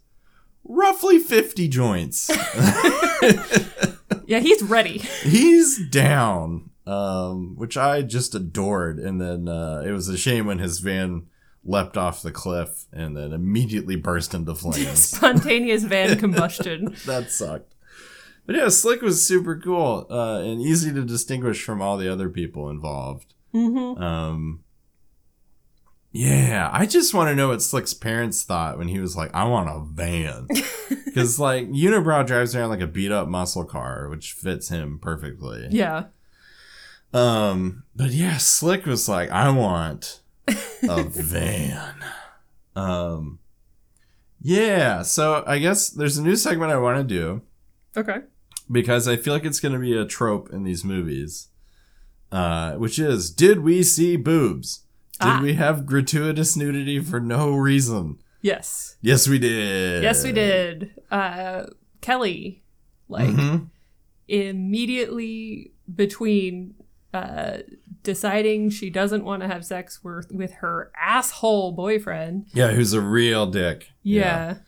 roughly 0.65 1.19
50 1.19 1.69
joints. 1.69 2.31
Yeah, 4.27 4.39
he's 4.41 4.63
ready. 4.63 4.99
he's 5.23 5.89
down, 5.91 6.71
um, 6.87 7.55
which 7.57 7.77
I 7.77 8.03
just 8.03 8.35
adored. 8.35 8.99
And 8.99 9.21
then 9.21 9.49
uh, 9.49 9.83
it 9.87 9.93
was 9.93 10.09
a 10.09 10.17
shame 10.19 10.47
when 10.47 10.59
his 10.59 10.79
van 10.81 11.27
leapt 11.65 11.97
off 11.97 12.23
the 12.23 12.33
cliff 12.33 12.87
and 12.93 13.17
then 13.17 13.33
immediately 13.33 13.97
burst 13.97 14.35
into 14.35 14.55
flames. 14.57 15.05
Spontaneous 15.05 15.85
van 15.85 16.19
combustion. 16.19 16.97
that 17.07 17.31
sucked. 17.31 17.75
But 18.47 18.57
yeah, 18.57 18.69
Slick 18.69 19.03
was 19.03 19.25
super 19.25 19.57
cool 19.57 20.07
uh, 20.11 20.41
and 20.41 20.61
easy 20.61 20.93
to 20.93 21.05
distinguish 21.05 21.63
from 21.63 21.81
all 21.81 21.97
the 21.97 22.13
other 22.13 22.29
people 22.29 22.69
involved. 22.71 23.35
hmm 23.53 23.79
Um, 23.79 24.65
Yeah, 26.11 26.69
I 26.73 26.85
just 26.87 27.15
want 27.15 27.29
to 27.31 27.37
know 27.37 27.49
what 27.49 27.63
Slick's 27.63 27.95
parents 27.95 28.43
thought 28.43 28.77
when 28.79 28.89
he 28.89 28.99
was 28.99 29.17
like, 29.17 29.31
"I 29.33 29.45
want 29.45 29.71
a 29.71 29.81
van," 29.95 30.47
because 31.07 31.39
like 31.39 31.69
Unibrow 31.71 32.27
drives 32.27 32.55
around 32.57 32.71
like 32.71 32.81
a 32.81 32.87
beat 32.89 33.13
up 33.13 33.29
muscle 33.29 33.65
car, 33.65 34.09
which 34.09 34.33
fits 34.33 34.69
him 34.69 34.99
perfectly. 35.01 35.69
Yeah. 35.71 36.07
Um, 37.13 37.85
but 37.95 38.11
yeah, 38.11 38.37
Slick 38.39 38.87
was 38.87 39.09
like, 39.09 39.31
"I 39.31 39.51
want 39.51 40.21
a 40.89 41.03
van." 41.09 41.95
Um, 42.75 43.39
yeah. 44.41 45.03
So 45.03 45.45
I 45.47 45.59
guess 45.59 45.89
there's 45.91 46.17
a 46.19 46.23
new 46.23 46.37
segment 46.37 46.73
I 46.73 46.79
want 46.79 46.99
to 46.99 47.05
do 47.05 47.43
Okay. 47.97 48.21
because 48.71 49.07
I 49.07 49.17
feel 49.17 49.35
like 49.35 49.45
it's 49.45 49.61
going 49.61 49.75
to 49.75 49.79
be 49.79 49.97
a 49.97 50.07
trope 50.07 50.51
in 50.53 50.65
these 50.65 50.85
movies, 50.85 51.49
uh, 52.33 52.73
which 52.77 52.99
is, 52.99 53.31
did 53.31 53.61
we 53.61 53.83
see 53.83 54.17
boobs? 54.17 54.85
Did 55.21 55.29
Ah. 55.29 55.41
we 55.43 55.53
have 55.55 55.85
gratuitous 55.87 56.57
nudity 56.57 56.99
for 56.99 57.21
no 57.21 57.51
reason? 57.55 58.19
Yes. 58.41 58.97
Yes, 59.03 59.29
we 59.29 59.39
did. 59.39 60.03
Yes, 60.03 60.25
we 60.25 60.33
did. 60.33 60.95
Uh, 61.11 61.67
Kelly, 62.01 62.63
like 63.09 63.29
Mhm. 63.29 63.69
immediately 64.27 65.73
between 65.95 66.75
uh, 67.13 67.59
deciding 68.03 68.71
she 68.71 68.91
doesn't 68.91 69.25
want 69.25 69.43
to 69.43 69.49
have 69.49 69.65
sex 69.65 70.03
with 70.03 70.31
with 70.33 70.55
her 70.55 70.91
asshole 71.01 71.73
boyfriend. 71.73 72.47
Yeah, 72.53 72.73
who's 72.73 72.93
a 72.93 73.01
real 73.01 73.47
dick. 73.47 73.91
Yeah. 74.03 74.59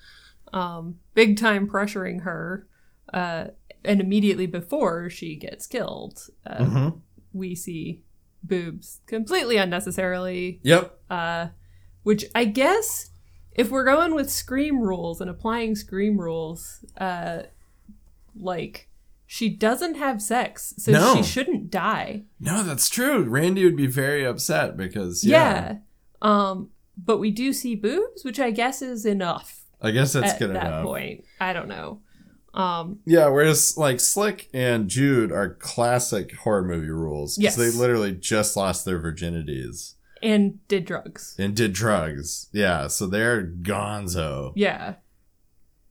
Um, 0.53 0.99
big 1.15 1.37
time 1.37 1.69
pressuring 1.69 2.23
her. 2.23 2.67
Uh, 3.13 3.49
and 3.85 4.01
immediately 4.01 4.47
before 4.47 5.11
she 5.11 5.37
gets 5.37 5.67
killed, 5.67 6.29
uh, 6.47 6.65
hmm 6.65 6.89
we 7.33 7.55
see 7.55 8.01
boobs 8.45 9.01
completely 9.07 9.57
unnecessarily. 9.57 10.61
Yep. 10.63 10.99
Uh, 11.11 11.49
which 12.05 12.25
I 12.35 12.45
guess 12.45 13.11
if 13.53 13.71
we're 13.71 13.85
going 13.85 14.15
with 14.15 14.31
Scream 14.31 14.81
rules 14.81 15.21
and 15.21 15.29
applying 15.29 15.75
Scream 15.75 16.21
rules, 16.21 16.85
uh, 16.97 17.43
like 18.39 18.89
she 19.35 19.49
doesn't 19.49 19.97
have 19.97 20.23
sex, 20.23 20.75
so 20.79 20.93
No. 20.93 21.17
she 21.17 21.23
shouldn't 21.25 21.69
die. 21.69 22.23
No, 22.39 22.63
that's 22.63 22.89
true. 22.89 23.25
Randy 23.25 23.65
would 23.65 23.75
be 23.77 23.89
very 23.89 24.25
upset 24.25 24.77
because 24.77 25.25
Yeah. 25.25 25.39
yeah, 25.73 25.77
Um, 26.23 26.71
but 26.97 27.19
we 27.19 27.33
do 27.33 27.53
see 27.53 27.75
boobs, 27.75 28.25
which 28.25 28.39
I 28.39 28.53
guess 28.53 28.81
is 28.81 29.05
enough 29.05 29.63
I 29.83 29.91
guess 29.91 30.13
that's 30.13 30.35
at 30.35 30.39
good 30.39 30.55
that 30.55 30.67
enough. 30.69 30.85
point. 30.85 31.25
I 31.41 31.53
don't 31.53 31.67
know. 31.69 32.01
Um, 32.55 33.01
Yeah, 33.07 33.27
whereas 33.27 33.77
like 33.77 33.99
Slick 33.99 34.49
and 34.55 34.89
Jude 34.89 35.33
are 35.33 35.55
classic 35.55 36.33
horror 36.37 36.63
movie 36.63 36.89
rules 36.91 37.37
because 37.37 37.59
Yes. 37.59 37.73
they 37.73 37.77
literally 37.77 38.13
just 38.13 38.57
lost 38.57 38.85
their 38.85 39.01
virginities 39.03 39.95
and 40.23 40.67
did 40.69 40.85
drugs. 40.85 41.35
and 41.41 41.57
did 41.57 41.73
drugs. 41.73 42.49
Yeah, 42.53 42.87
so 42.87 43.09
they're 43.09 43.45
gonzo. 43.45 44.53
Yeah. 44.55 44.95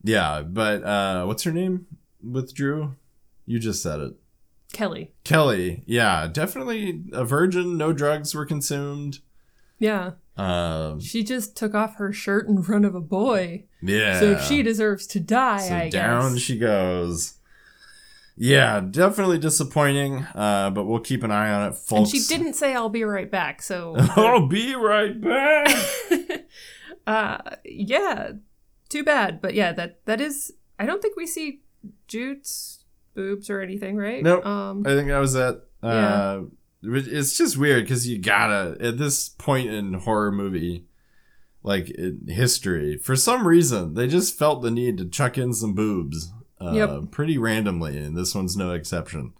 Yeah, 0.01 0.41
but 0.43 0.81
uh 0.83 1.25
what's 1.25 1.43
her 1.43 1.51
name 1.51 1.87
with 2.23 2.53
Drew? 2.55 2.95
You 3.45 3.59
just 3.59 3.81
said 3.83 3.99
it. 3.99 4.13
Kelly. 4.71 5.11
Kelly. 5.23 5.83
Yeah, 5.85 6.27
definitely 6.31 7.03
a 7.13 7.23
virgin. 7.25 7.77
No 7.77 7.93
drugs 7.93 8.33
were 8.33 8.45
consumed. 8.45 9.19
Yeah. 9.79 10.11
Um, 10.37 10.99
She 10.99 11.23
just 11.23 11.55
took 11.55 11.75
off 11.75 11.97
her 11.97 12.11
shirt 12.11 12.47
in 12.47 12.63
front 12.63 12.85
of 12.85 12.95
a 12.95 13.01
boy. 13.01 13.65
yeah. 13.81 14.19
So 14.19 14.37
she 14.39 14.63
deserves 14.63 15.05
to 15.07 15.19
die, 15.19 15.59
So 15.67 15.75
I 15.75 15.89
down 15.89 16.33
guess. 16.33 16.41
she 16.41 16.57
goes. 16.57 17.33
Yeah, 18.35 18.79
definitely 18.79 19.37
disappointing. 19.37 20.25
Uh, 20.33 20.71
but 20.71 20.85
we'll 20.85 21.01
keep 21.01 21.21
an 21.21 21.29
eye 21.31 21.51
on 21.51 21.69
it, 21.71 21.75
folks. 21.75 22.11
and 22.13 22.21
she 22.21 22.27
didn't 22.35 22.53
say 22.55 22.73
I'll 22.73 22.89
be 22.89 23.03
right 23.03 23.29
back, 23.29 23.61
so 23.61 23.95
I'll 23.99 24.47
be 24.47 24.73
right 24.73 25.19
back. 25.21 25.69
uh 27.07 27.37
yeah. 27.63 28.31
Too 28.89 29.03
bad. 29.03 29.39
But 29.41 29.53
yeah, 29.53 29.71
that 29.73 30.03
that 30.05 30.19
is 30.19 30.51
I 30.79 30.87
don't 30.87 31.01
think 31.01 31.15
we 31.15 31.27
see 31.27 31.61
Jude's 32.07 32.82
boobs 33.13 33.49
or 33.49 33.61
anything, 33.61 33.95
right? 33.97 34.23
Nope. 34.23 34.45
Um 34.45 34.83
I 34.85 34.89
think 34.95 35.07
that 35.09 35.19
was 35.19 35.35
it. 35.35 35.59
Yeah. 35.83 35.89
Uh, 35.89 36.41
it- 36.83 37.07
it's 37.07 37.37
just 37.37 37.57
weird 37.57 37.83
because 37.83 38.07
you 38.07 38.19
gotta 38.19 38.77
at 38.81 38.97
this 38.97 39.29
point 39.29 39.69
in 39.69 39.93
horror 39.93 40.31
movie, 40.31 40.85
like 41.63 41.89
in 41.91 42.27
history, 42.27 42.97
for 42.97 43.15
some 43.15 43.47
reason 43.47 43.93
they 43.93 44.07
just 44.07 44.37
felt 44.37 44.61
the 44.61 44.71
need 44.71 44.97
to 44.97 45.05
chuck 45.05 45.37
in 45.37 45.53
some 45.53 45.73
boobs, 45.73 46.31
uh, 46.61 46.71
Yep. 46.73 47.11
pretty 47.11 47.37
randomly, 47.37 47.97
and 47.97 48.17
this 48.17 48.33
one's 48.35 48.57
no 48.57 48.71
exception. 48.73 49.33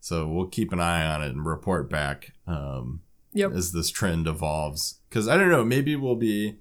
So 0.00 0.28
we'll 0.28 0.46
keep 0.48 0.72
an 0.72 0.80
eye 0.80 1.04
on 1.06 1.22
it 1.22 1.30
and 1.32 1.44
report 1.44 1.90
back 1.90 2.32
um, 2.46 3.00
Yep. 3.34 3.52
as 3.52 3.72
this 3.72 3.90
trend 3.90 4.26
evolves. 4.26 5.00
Because 5.08 5.26
I 5.28 5.36
don't 5.36 5.50
know, 5.50 5.64
maybe 5.64 5.96
we'll 5.96 6.14
be 6.16 6.58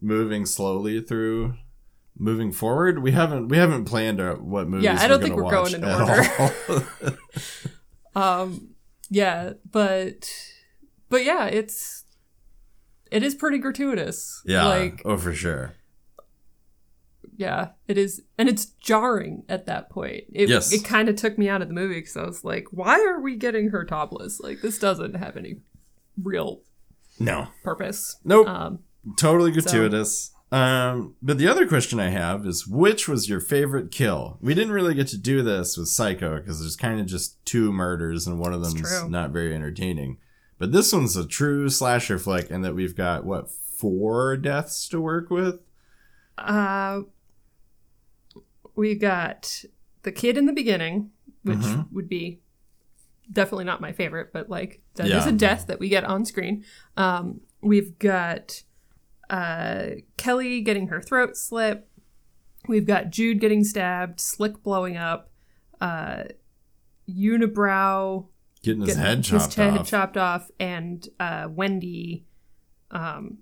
moving 0.00 0.46
slowly 0.46 1.00
through. 1.00 1.54
Moving 2.20 2.50
forward, 2.50 3.00
we 3.00 3.12
haven't 3.12 3.48
we 3.48 3.56
haven't 3.58 3.84
planned 3.84 4.20
out 4.20 4.42
what 4.42 4.68
movies. 4.68 4.84
Yeah, 4.84 4.98
I 5.00 5.06
don't 5.06 5.22
think 5.22 5.36
we're 5.36 5.50
going 5.50 5.74
in 5.74 5.84
all. 5.84 6.84
Um 8.14 8.70
yeah, 9.10 9.52
but 9.70 10.28
but 11.08 11.24
yeah, 11.24 11.46
it's 11.46 12.04
it 13.10 13.22
is 13.22 13.34
pretty 13.34 13.58
gratuitous. 13.58 14.42
Yeah. 14.44 14.66
Like 14.66 15.02
oh, 15.04 15.16
for 15.16 15.32
sure. 15.32 15.74
yeah, 17.36 17.68
it 17.86 17.96
is 17.96 18.22
and 18.36 18.48
it's 18.48 18.66
jarring 18.66 19.44
at 19.48 19.66
that 19.66 19.88
point. 19.90 20.24
It 20.32 20.48
Yes. 20.48 20.72
it 20.72 20.84
kind 20.84 21.08
of 21.08 21.14
took 21.16 21.38
me 21.38 21.48
out 21.48 21.62
of 21.62 21.68
the 21.68 21.74
movie 21.74 22.02
cuz 22.02 22.16
I 22.16 22.24
was 22.24 22.44
like, 22.44 22.66
why 22.72 22.98
are 23.00 23.20
we 23.20 23.36
getting 23.36 23.68
her 23.70 23.84
topless? 23.84 24.40
Like 24.40 24.60
this 24.60 24.78
doesn't 24.78 25.14
have 25.14 25.36
any 25.36 25.60
real 26.20 26.62
No. 27.20 27.48
purpose. 27.62 28.16
Nope. 28.24 28.48
Um 28.48 28.80
totally 29.16 29.52
gratuitous. 29.52 30.32
Um, 30.50 31.14
but 31.20 31.36
the 31.36 31.46
other 31.46 31.66
question 31.68 32.00
I 32.00 32.08
have 32.08 32.46
is 32.46 32.66
which 32.66 33.06
was 33.06 33.28
your 33.28 33.40
favorite 33.40 33.90
kill? 33.90 34.38
We 34.40 34.54
didn't 34.54 34.72
really 34.72 34.94
get 34.94 35.08
to 35.08 35.18
do 35.18 35.42
this 35.42 35.76
with 35.76 35.88
Psycho 35.88 36.36
because 36.38 36.60
there's 36.60 36.76
kind 36.76 37.00
of 37.00 37.06
just 37.06 37.44
two 37.44 37.70
murders 37.72 38.26
and 38.26 38.38
one 38.38 38.54
of 38.54 38.62
them's 38.62 39.04
not 39.10 39.30
very 39.30 39.54
entertaining. 39.54 40.16
But 40.58 40.72
this 40.72 40.92
one's 40.92 41.16
a 41.16 41.26
true 41.26 41.68
slasher 41.68 42.18
flick, 42.18 42.50
and 42.50 42.64
that 42.64 42.74
we've 42.74 42.96
got 42.96 43.24
what 43.24 43.50
four 43.50 44.36
deaths 44.36 44.88
to 44.88 45.00
work 45.00 45.30
with. 45.30 45.60
Uh, 46.36 47.02
we 48.74 48.94
got 48.94 49.64
the 50.02 50.12
kid 50.12 50.36
in 50.38 50.46
the 50.46 50.52
beginning, 50.52 51.10
which 51.42 51.58
Mhm. 51.58 51.92
would 51.92 52.08
be 52.08 52.40
definitely 53.32 53.64
not 53.66 53.80
my 53.80 53.92
favorite, 53.92 54.32
but 54.32 54.48
like 54.48 54.80
that 54.94 55.06
is 55.06 55.26
Yeah. 55.26 55.28
a 55.28 55.32
death 55.32 55.66
that 55.66 55.78
we 55.78 55.88
get 55.88 56.04
on 56.04 56.24
screen. 56.24 56.64
Um, 56.96 57.40
we've 57.60 57.98
got 57.98 58.62
uh, 59.30 59.86
Kelly 60.16 60.60
getting 60.60 60.88
her 60.88 61.00
throat 61.00 61.36
slit. 61.36 61.86
We've 62.66 62.86
got 62.86 63.10
Jude 63.10 63.40
getting 63.40 63.64
stabbed, 63.64 64.20
Slick 64.20 64.62
blowing 64.62 64.96
up, 64.96 65.30
uh, 65.80 66.24
Unibrow 67.08 68.26
Getting 68.62 68.80
his 68.82 68.90
getting 68.90 69.02
head 69.02 69.18
his 69.18 69.26
chopped 69.28 69.54
head 69.54 69.78
off. 69.78 69.88
chopped 69.88 70.16
off, 70.16 70.50
and 70.58 71.08
uh, 71.20 71.48
Wendy. 71.50 72.26
Um, 72.90 73.38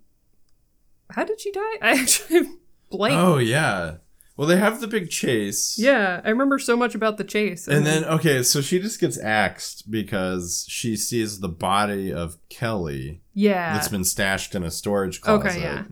how 1.10 1.24
did 1.24 1.40
she 1.40 1.50
die? 1.52 1.60
I 1.82 1.90
actually 2.00 2.48
blank. 2.90 3.14
Oh 3.16 3.38
yeah. 3.38 3.96
Well, 4.36 4.46
they 4.46 4.58
have 4.58 4.80
the 4.80 4.86
big 4.86 5.08
chase. 5.08 5.78
Yeah, 5.78 6.20
I 6.22 6.28
remember 6.28 6.58
so 6.58 6.76
much 6.76 6.94
about 6.94 7.16
the 7.16 7.24
chase. 7.24 7.66
And 7.66 7.86
then 7.86 8.04
okay, 8.04 8.42
so 8.42 8.60
she 8.60 8.78
just 8.78 9.00
gets 9.00 9.18
axed 9.18 9.90
because 9.90 10.66
she 10.68 10.96
sees 10.96 11.40
the 11.40 11.48
body 11.48 12.12
of 12.12 12.36
Kelly 12.48 13.22
yeah, 13.32 13.72
that's 13.72 13.88
been 13.88 14.04
stashed 14.04 14.54
in 14.54 14.62
a 14.62 14.70
storage 14.70 15.20
closet. 15.20 15.48
Okay, 15.48 15.60
yeah. 15.60 15.84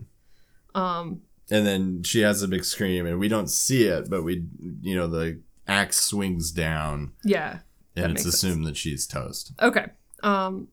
um, 0.75 1.21
and 1.49 1.65
then 1.65 2.03
she 2.03 2.21
has 2.21 2.41
a 2.41 2.47
big 2.47 2.63
scream 2.65 3.05
and 3.05 3.19
we 3.19 3.27
don't 3.27 3.49
see 3.49 3.83
it 3.83 4.09
but 4.09 4.23
we 4.23 4.45
you 4.81 4.95
know 4.95 5.07
the 5.07 5.39
axe 5.67 5.97
swings 5.97 6.51
down 6.51 7.13
yeah, 7.23 7.59
and 7.95 8.05
it's 8.05 8.13
makes 8.13 8.23
sense. 8.23 8.35
assumed 8.35 8.65
that 8.65 8.77
she's 8.77 9.05
toast 9.07 9.53
okay. 9.61 9.87
Um, 10.23 10.69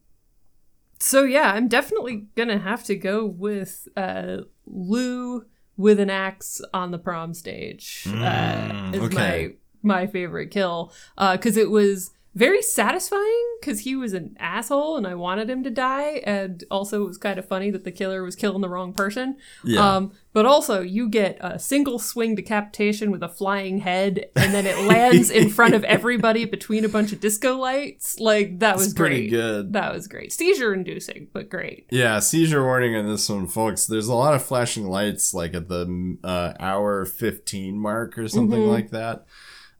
so 0.99 1.25
yeah, 1.25 1.53
I'm 1.53 1.68
definitely 1.68 2.27
gonna 2.37 2.59
have 2.59 2.85
to 2.85 2.95
go 2.95 3.27
with 3.27 3.89
uh, 3.97 4.39
Lou 4.66 5.45
with 5.83 5.99
an 6.01 6.11
axe 6.11 6.61
on 6.72 6.91
the 6.93 6.99
prom 6.99 7.35
stage. 7.35 8.05
uh, 8.07 8.11
Mm, 8.12 8.95
is 8.95 9.01
okay. 9.03 9.57
my 9.83 10.01
my 10.01 10.07
favorite 10.07 10.51
kill 10.53 10.93
because 11.33 11.57
it 11.57 11.70
was 11.70 12.11
very 12.35 12.62
satisfying 12.62 13.45
because 13.61 13.80
he 13.80 13.95
was 13.95 14.12
an 14.14 14.35
asshole 14.41 14.97
and 14.97 15.07
I 15.07 15.14
wanted 15.14 15.51
him 15.51 15.62
to 15.64 15.70
die, 15.70 16.22
and 16.24 16.64
also 16.70 17.03
it 17.05 17.07
was 17.09 17.18
kind 17.18 17.39
of 17.39 17.47
funny 17.47 17.70
that 17.70 17.85
the 17.85 17.93
killer 17.93 18.22
was 18.22 18.35
killing 18.37 18.62
the 18.62 18.68
wrong 18.68 18.93
person. 18.93 19.37
yeah 19.64 19.97
Um, 19.97 20.12
but 20.35 20.47
also, 20.47 20.80
you 20.80 21.11
get 21.11 21.37
a 21.43 21.59
single 21.59 21.99
swing 21.99 22.35
decapitation 22.35 23.11
with 23.11 23.22
a 23.22 23.28
flying 23.28 23.80
head, 23.80 24.24
and 24.35 24.55
then 24.55 24.64
it 24.64 24.78
lands 24.87 25.28
in 25.28 25.51
front 25.59 25.74
of 25.74 25.85
everybody 25.85 26.47
between 26.47 26.87
a 26.87 26.89
bunch 26.89 27.12
of 27.12 27.20
disco 27.20 27.59
lights. 27.59 28.18
Like 28.18 28.61
that 28.61 28.76
was 28.78 28.95
pretty 28.95 29.28
good 29.28 29.74
That 29.74 29.93
was 29.93 30.09
great. 30.09 30.33
Seizure 30.33 30.72
inducing, 30.72 31.28
but 31.35 31.51
great. 31.51 31.87
yeah 31.91 32.18
seizure 32.18 32.64
warning 32.64 32.97
on 32.97 33.07
this 33.07 33.28
one 33.28 33.47
folks 33.47 33.87
there's 33.87 34.09
a 34.09 34.14
lot 34.14 34.33
of 34.35 34.43
flashing 34.43 34.87
lights 34.89 35.35
like 35.35 35.53
at 35.55 35.68
the 35.68 36.16
uh, 36.24 36.55
hour 36.59 37.05
15 37.05 37.78
mark 37.78 38.16
or 38.16 38.26
something 38.28 38.61
Mhm. 38.61 38.68
like 38.70 38.91
that 38.91 39.26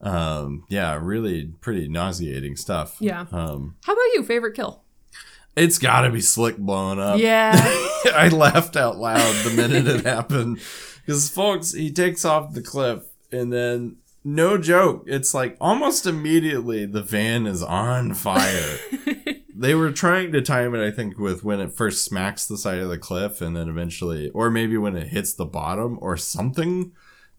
um 0.03 0.65
yeah 0.69 0.99
really 1.01 1.45
pretty 1.61 1.89
nauseating 1.89 2.57
stuff 2.57 2.97
Yeah. 3.01 3.27
um 3.33 3.77
How 3.85 3.93
about 3.93 4.03
you? 4.15 4.23
Favorite 4.25 4.55
kill? 4.55 4.83
It's 5.55 5.79
got 5.79 6.01
to 6.03 6.11
be 6.11 6.21
Slick 6.23 6.57
blowing 6.57 6.99
up. 6.99 7.19
Yeah. 7.21 7.53
I 8.15 8.31
laughed 8.33 8.75
out 8.77 8.97
loud 8.97 9.35
the 9.45 9.51
minute 9.55 9.87
it 9.87 10.05
happened 10.07 10.61
because 11.05 11.29
folks, 11.29 11.73
he 11.73 11.91
takes 11.93 12.25
off 12.25 12.55
the 12.55 12.63
cliff 12.63 13.03
and 13.31 13.53
then 13.53 13.97
no 14.25 14.57
joke, 14.57 15.05
it's 15.07 15.35
like 15.35 15.57
almost 15.61 16.07
immediately 16.07 16.87
the 16.87 17.03
van 17.03 17.47
is 17.47 17.63
on 17.63 18.15
fire. 18.15 18.79
they 19.55 19.75
were 19.75 19.91
trying 19.93 20.33
to 20.33 20.41
time 20.41 20.75
it, 20.75 20.87
I 20.87 20.91
think, 20.91 21.19
with 21.19 21.45
when 21.45 21.61
it 21.61 21.73
first 21.77 22.05
smacks 22.05 22.47
the 22.47 22.57
side 22.57 22.79
of 22.79 22.89
the 22.89 22.99
cliff 22.99 23.41
and 23.43 23.55
then 23.57 23.69
eventually, 23.69 24.31
or 24.31 24.49
maybe 24.49 24.77
when 24.79 24.97
it 24.97 25.09
hits 25.09 25.35
the 25.35 25.45
bottom 25.45 25.99
or 26.01 26.17
something. 26.17 26.93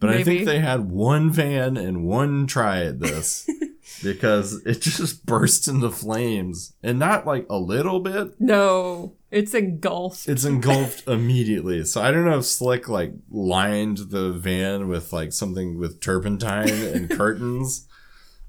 But 0.04 0.16
I 0.16 0.24
think 0.24 0.46
they 0.46 0.60
had 0.60 0.90
one 0.90 1.32
van 1.32 1.78
and 1.78 2.04
one 2.06 2.46
try 2.48 2.84
at 2.86 3.00
this 3.00 3.48
because 4.04 4.62
it 4.66 4.82
just 4.82 5.26
burst 5.26 5.68
into 5.68 5.90
flames 5.90 6.74
and 6.84 7.00
not 7.00 7.26
like 7.26 7.46
a 7.50 7.58
little 7.58 8.00
bit. 8.00 8.40
no, 8.40 9.16
it's 9.32 9.54
engulfed. 9.56 10.28
It's 10.30 10.46
engulfed 10.46 11.08
immediately. 11.08 11.84
So 11.86 12.02
I 12.02 12.12
don't 12.12 12.26
know 12.26 12.38
if 12.38 12.46
Slick 12.46 12.88
like 12.88 13.14
lined 13.32 13.98
the 14.10 14.32
van 14.32 14.88
with 14.88 15.12
like 15.12 15.34
something 15.34 15.80
with 15.80 16.00
turpentine 16.00 16.70
and 16.70 17.10
curtains 17.18 17.88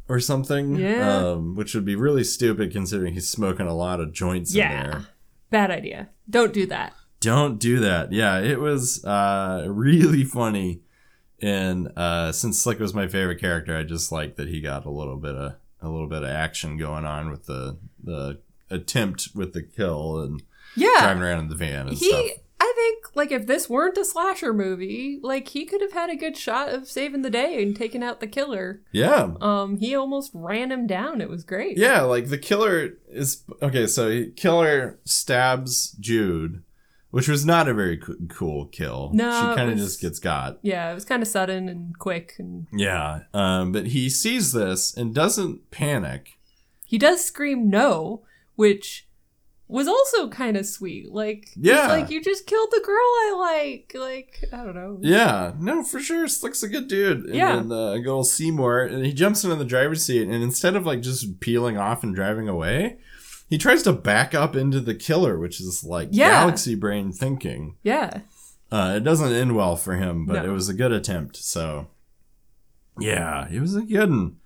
or 0.09 0.21
something. 0.21 0.77
Yeah. 0.77 1.17
Um, 1.31 1.55
which 1.55 1.75
would 1.75 1.87
be 1.87 1.97
really 1.97 2.25
stupid 2.25 2.71
considering 2.73 3.15
he's 3.15 3.29
smoking 3.29 3.67
a 3.67 3.75
lot 3.75 4.01
of 4.01 4.13
joints 4.13 4.53
in 4.55 4.59
there. 4.59 5.07
Bad 5.51 5.71
idea. 5.71 6.11
Don't 6.29 6.53
do 6.53 6.67
that. 6.67 6.93
Don't 7.21 7.59
do 7.59 7.81
that. 7.81 8.13
Yeah, 8.13 8.39
it 8.41 8.61
was 8.61 9.03
uh 9.07 9.65
really 9.69 10.25
funny. 10.25 10.83
And 11.45 11.93
uh 11.97 12.33
since 12.33 12.61
Slick 12.63 12.79
was 12.79 12.95
my 12.95 13.07
favorite 13.07 13.41
character, 13.41 13.77
I 13.77 13.83
just 13.83 14.11
like 14.11 14.37
that 14.37 14.49
he 14.49 14.61
got 14.61 14.87
a 14.87 14.91
little 14.91 15.17
bit 15.17 15.35
of 15.35 15.55
a 15.83 15.89
little 15.89 16.09
bit 16.09 16.23
of 16.23 16.31
action 16.31 16.77
going 16.79 17.05
on 17.05 17.31
with 17.31 17.47
the 17.47 17.77
the 18.03 18.39
attempt 18.71 19.29
with 19.35 19.53
the 19.53 19.63
kill 19.63 20.21
and 20.21 20.43
Yeah. 20.77 20.89
driving 21.01 21.23
around 21.23 21.41
in 21.41 21.49
the 21.49 21.55
van 21.55 21.89
and 21.89 21.97
he 21.99 22.09
stuff. 22.09 22.27
I 22.61 22.73
think 22.77 23.15
like 23.17 23.31
if 23.31 23.47
this 23.47 23.69
weren't 23.69 23.99
a 23.99 24.05
slasher 24.05 24.55
movie, 24.55 25.21
like 25.23 25.49
he 25.49 25.67
could 25.67 25.83
have 25.83 25.93
had 25.93 26.09
a 26.09 26.17
good 26.17 26.37
shot 26.37 26.71
of 26.71 26.89
saving 26.89 27.21
the 27.23 27.29
day 27.31 27.63
and 27.63 27.77
taking 27.77 28.03
out 28.03 28.21
the 28.21 28.27
killer. 28.27 28.81
Yeah. 28.91 29.35
Um 29.41 29.77
he 29.79 29.95
almost 29.95 30.31
ran 30.33 30.73
him 30.73 30.87
down. 30.87 31.21
It 31.21 31.29
was 31.29 31.45
great. 31.45 31.77
Yeah, 31.77 32.03
like 32.03 32.29
the 32.31 32.39
killer 32.39 32.95
is 33.11 33.43
okay. 33.61 33.87
So 33.87 34.09
he- 34.11 34.31
killer 34.31 34.99
stabs 35.05 35.91
Jude, 36.01 36.63
which 37.15 37.29
was 37.29 37.47
not 37.47 37.69
a 37.69 37.75
very 37.75 37.97
co- 37.97 38.15
cool 38.29 38.67
kill. 38.67 39.11
No, 39.15 39.31
she 39.31 39.57
kind 39.57 39.71
of 39.71 39.79
just 39.79 40.01
gets 40.01 40.19
got. 40.19 40.59
Yeah, 40.63 40.91
it 40.91 40.95
was 40.95 41.05
kind 41.05 41.23
of 41.23 41.29
sudden 41.29 41.69
and 41.69 41.99
quick 41.99 42.35
and 42.39 42.67
Yeah, 42.73 43.21
um, 43.33 43.73
but 43.73 43.87
he 43.89 44.11
sees 44.11 44.53
this 44.53 44.95
and 44.97 45.15
doesn't 45.15 45.71
panic. 45.71 46.39
he 46.87 46.99
does 46.99 47.25
scream 47.25 47.71
no, 47.71 48.23
which 48.57 49.09
was 49.67 49.89
also 49.89 50.29
kind 50.29 50.57
of 50.59 50.67
sweet. 50.67 51.11
Like 51.11 51.49
Yeah. 51.57 51.87
like 51.89 52.11
you 52.11 52.23
just 52.23 52.47
killed 52.47 52.69
the 52.71 52.83
girl 52.85 52.97
I 52.97 53.35
like. 53.39 53.93
Like 53.99 54.45
I 54.53 54.59
don't 54.65 54.75
know. 54.75 54.99
Yeah, 55.01 55.53
no, 55.59 55.83
for 55.83 56.01
sure. 56.01 56.29
Slick's 56.29 56.63
a 56.63 56.69
good 56.69 56.87
dude. 56.87 57.25
And 57.25 57.35
Yeah. 57.35 57.57
then 57.57 57.73
uh, 57.73 57.95
good 57.97 58.09
old 58.09 58.27
Seymour, 58.29 58.83
and 58.85 59.07
he 59.07 59.13
jumps 59.15 59.43
into 59.43 59.57
the 59.57 59.65
driver's 59.65 60.03
seat, 60.05 60.29
and 60.29 60.43
instead 60.43 60.77
of 60.77 60.85
like 60.85 61.01
just 61.01 61.41
peeling 61.41 61.79
off 61.79 62.03
and 62.03 62.15
driving 62.15 62.47
away, 62.49 62.99
he 63.49 63.59
tries 63.59 63.83
to 63.85 63.93
back 63.93 64.35
up 64.35 64.57
into 64.57 64.81
the 64.81 64.95
killer, 64.95 65.39
which 65.39 65.61
is 65.61 65.85
like 65.85 66.09
Yeah. 66.13 66.41
galaxy 66.43 66.75
brain 66.75 67.13
thinking. 67.13 67.77
Yeah. 67.83 68.21
Uh, 68.73 68.95
it 68.97 69.05
doesn't 69.05 69.33
end 69.33 69.55
well 69.55 69.77
for 69.77 69.95
him, 69.95 70.27
but 70.27 70.43
No. 70.43 70.51
it 70.51 70.53
was 70.53 70.69
a 70.69 70.75
good 70.75 70.91
attempt. 70.93 71.37
So, 71.37 71.89
yeah, 72.99 73.49
it 73.51 73.61
was 73.61 73.75
a 73.77 73.83
good 73.83 74.11
one. 74.11 74.37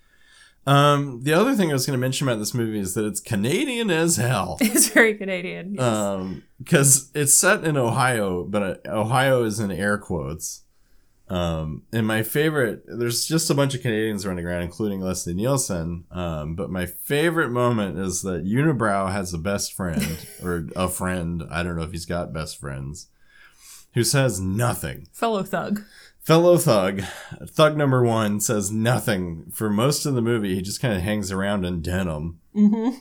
Um, 0.67 1.23
the 1.23 1.33
other 1.33 1.55
thing 1.55 1.71
I 1.71 1.73
was 1.73 1.87
going 1.87 1.97
to 1.97 2.01
mention 2.01 2.29
about 2.29 2.39
this 2.39 2.53
movie 2.53 2.79
is 2.79 2.93
that 2.93 3.07
it's 3.07 3.21
Canadian 3.21 3.91
as 3.91 4.17
hell. 4.17 4.59
It's 4.61 4.89
very 4.91 5.15
Canadian. 5.15 5.75
yes. 5.75 5.83
Um, 5.83 6.43
because 6.59 7.11
it's 7.15 7.33
set 7.33 7.65
in 7.65 7.79
Ohio, 7.79 8.45
but 8.45 8.87
uh, 8.87 8.91
Ohio 8.91 9.45
is 9.45 9.61
in 9.61 9.71
air 9.71 9.97
quotes. 9.97 10.63
Um, 11.31 11.83
and 11.93 12.07
my 12.07 12.23
favorite, 12.23 12.85
there's 12.87 13.27
just 13.27 13.51
a 13.51 13.55
bunch 13.55 13.75
of 13.75 13.83
Canadians 13.83 14.27
running 14.27 14.47
around, 14.47 14.63
including 14.63 15.01
Leslie 15.01 15.35
Nielsen. 15.35 16.05
Um, 16.11 16.55
but 16.55 16.71
my 16.71 16.87
favorite 16.87 17.51
moment 17.51 17.99
is 17.99 18.23
that 18.23 18.47
Unibrow 18.47 19.13
has 19.13 19.35
a 19.35 19.39
best 19.39 19.75
friend 19.75 20.27
or 20.43 20.69
a 20.75 20.89
friend. 20.89 21.45
I 21.51 21.63
don't 21.63 21.77
know 21.77 21.83
if 21.83 21.93
he's 21.93 22.07
got 22.07 22.33
best 22.33 22.59
friends 22.59 23.09
who 23.95 24.05
says 24.05 24.41
nothing. 24.41 25.09
Fellow 25.13 25.43
thug. 25.43 25.83
Fellow 26.21 26.59
thug, 26.59 27.03
thug 27.47 27.77
number 27.77 28.05
one 28.05 28.39
says 28.39 28.71
nothing 28.71 29.51
for 29.51 29.71
most 29.71 30.05
of 30.05 30.15
the 30.15 30.21
movie. 30.21 30.55
He 30.55 30.61
just 30.63 30.81
kind 30.81 30.95
of 30.95 31.01
hangs 31.01 31.33
around 31.33 31.65
in 31.65 31.81
denim. 31.81 32.39
Mm-hmm. 32.55 32.99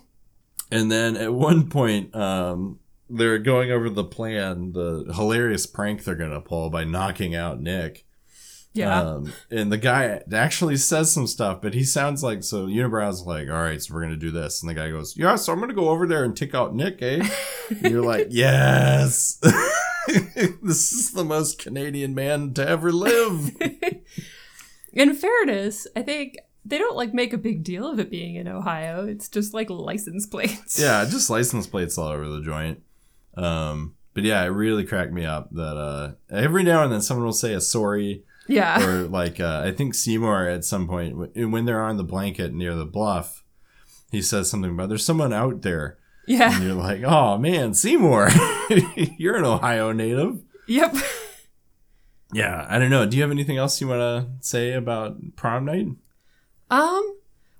And 0.72 0.92
then 0.92 1.18
at 1.18 1.34
one 1.34 1.70
point, 1.70 2.16
um, 2.16 2.80
they're 3.10 3.38
going 3.38 3.70
over 3.72 3.90
the 3.90 4.04
plan, 4.04 4.72
the 4.72 5.12
hilarious 5.14 5.66
prank 5.66 6.04
they're 6.04 6.16
going 6.16 6.32
to 6.32 6.42
pull 6.42 6.70
by 6.70 6.84
knocking 6.84 7.36
out 7.36 7.62
Nick. 7.62 8.06
Yeah. 8.78 9.02
Um, 9.02 9.34
and 9.50 9.72
the 9.72 9.78
guy 9.78 10.22
actually 10.32 10.78
says 10.78 11.12
some 11.12 11.28
stuff, 11.28 11.62
but 11.62 11.74
he 11.74 11.84
sounds 11.84 12.24
like 12.24 12.44
so. 12.44 12.68
Unibrow's 12.68 13.26
like, 13.26 13.50
"All 13.50 13.62
right, 13.62 13.82
so 13.82 13.94
we're 13.94 14.02
gonna 14.02 14.16
do 14.16 14.32
this," 14.32 14.62
and 14.62 14.70
the 14.70 14.74
guy 14.74 14.90
goes, 14.90 15.18
"Yeah, 15.18 15.36
so 15.36 15.54
I'm 15.54 15.60
gonna 15.60 15.74
go 15.74 15.90
over 15.90 16.06
there 16.08 16.24
and 16.24 16.36
take 16.36 16.54
out 16.54 16.76
Nick, 16.76 17.02
eh?" 17.02 17.28
and 17.70 17.92
you're 17.92 18.04
like, 18.04 18.28
"Yes." 18.32 19.40
this 20.62 20.92
is 20.94 21.12
the 21.12 21.26
most 21.26 21.60
Canadian 21.60 22.16
man 22.16 22.54
to 22.54 22.68
ever 22.68 22.92
live. 22.92 23.52
In 24.94 25.14
fairness, 25.16 25.88
I 25.96 26.02
think 26.02 26.38
they 26.64 26.78
don't 26.78 26.96
like 26.96 27.14
make 27.14 27.34
a 27.34 27.38
big 27.38 27.64
deal 27.64 27.88
of 27.88 28.00
it 28.00 28.10
being 28.10 28.36
in 28.36 28.48
Ohio. 28.48 29.06
It's 29.06 29.30
just 29.30 29.54
like 29.54 29.70
license 29.70 30.26
plates. 30.26 30.80
yeah, 30.80 31.06
just 31.06 31.30
license 31.30 31.68
plates 31.68 31.98
all 31.98 32.08
over 32.08 32.28
the 32.28 32.42
joint. 32.42 32.82
Um, 33.36 33.96
but 34.14 34.24
yeah, 34.24 34.44
it 34.44 34.48
really 34.48 34.84
cracked 34.84 35.14
me 35.14 35.26
up 35.26 35.52
that 35.52 35.78
uh, 35.78 36.14
every 36.32 36.64
now 36.64 36.84
and 36.84 36.92
then 36.92 37.02
someone 37.02 37.26
will 37.26 37.34
say 37.34 37.54
a 37.54 37.62
sorry, 37.62 38.24
Yeah. 38.48 38.86
or 38.86 39.04
like 39.04 39.40
uh, 39.40 39.62
I 39.66 39.72
think 39.72 39.94
Seymour 39.94 40.48
at 40.48 40.64
some 40.66 40.88
point 40.88 41.36
when 41.36 41.66
they're 41.66 41.84
on 41.84 41.98
the 41.98 42.04
blanket 42.04 42.54
near 42.54 42.76
the 42.76 42.86
bluff, 42.86 43.44
he 44.12 44.22
says 44.22 44.50
something 44.50 44.72
about 44.72 44.90
there's 44.90 45.06
someone 45.06 45.34
out 45.34 45.62
there, 45.64 45.98
Yeah. 46.28 46.56
and 46.56 46.64
you're 46.64 46.74
like, 46.74 47.04
oh 47.04 47.38
man, 47.38 47.74
Seymour, 47.74 48.30
you're 49.18 49.36
an 49.38 49.46
Ohio 49.46 49.92
native. 49.92 50.44
Yep. 50.68 50.96
Yeah, 52.34 52.66
I 52.70 52.78
don't 52.78 52.90
know. 52.90 53.06
Do 53.06 53.16
you 53.16 53.24
have 53.24 53.32
anything 53.32 53.58
else 53.58 53.80
you 53.80 53.88
want 53.88 54.02
to 54.02 54.46
say 54.46 54.74
about 54.74 55.18
prom 55.38 55.64
night? 55.66 55.88
Um, 56.70 57.16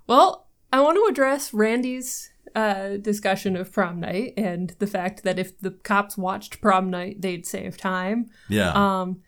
well, 0.06 0.46
I 0.72 0.80
want 0.80 0.96
to 0.96 1.06
address 1.10 1.54
Randy's 1.54 2.30
uh, 2.54 2.98
discussion 2.98 3.56
of 3.56 3.72
prom 3.72 3.98
night 4.00 4.34
and 4.36 4.74
the 4.78 4.86
fact 4.86 5.22
that 5.22 5.38
if 5.38 5.58
the 5.58 5.70
cops 5.70 6.18
watched 6.18 6.60
prom 6.60 6.90
night, 6.90 7.22
they'd 7.22 7.46
save 7.46 7.78
time. 7.78 8.28
Yeah, 8.50 8.72
Um, 8.72 9.22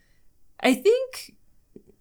I 0.62 0.74
think, 0.74 1.36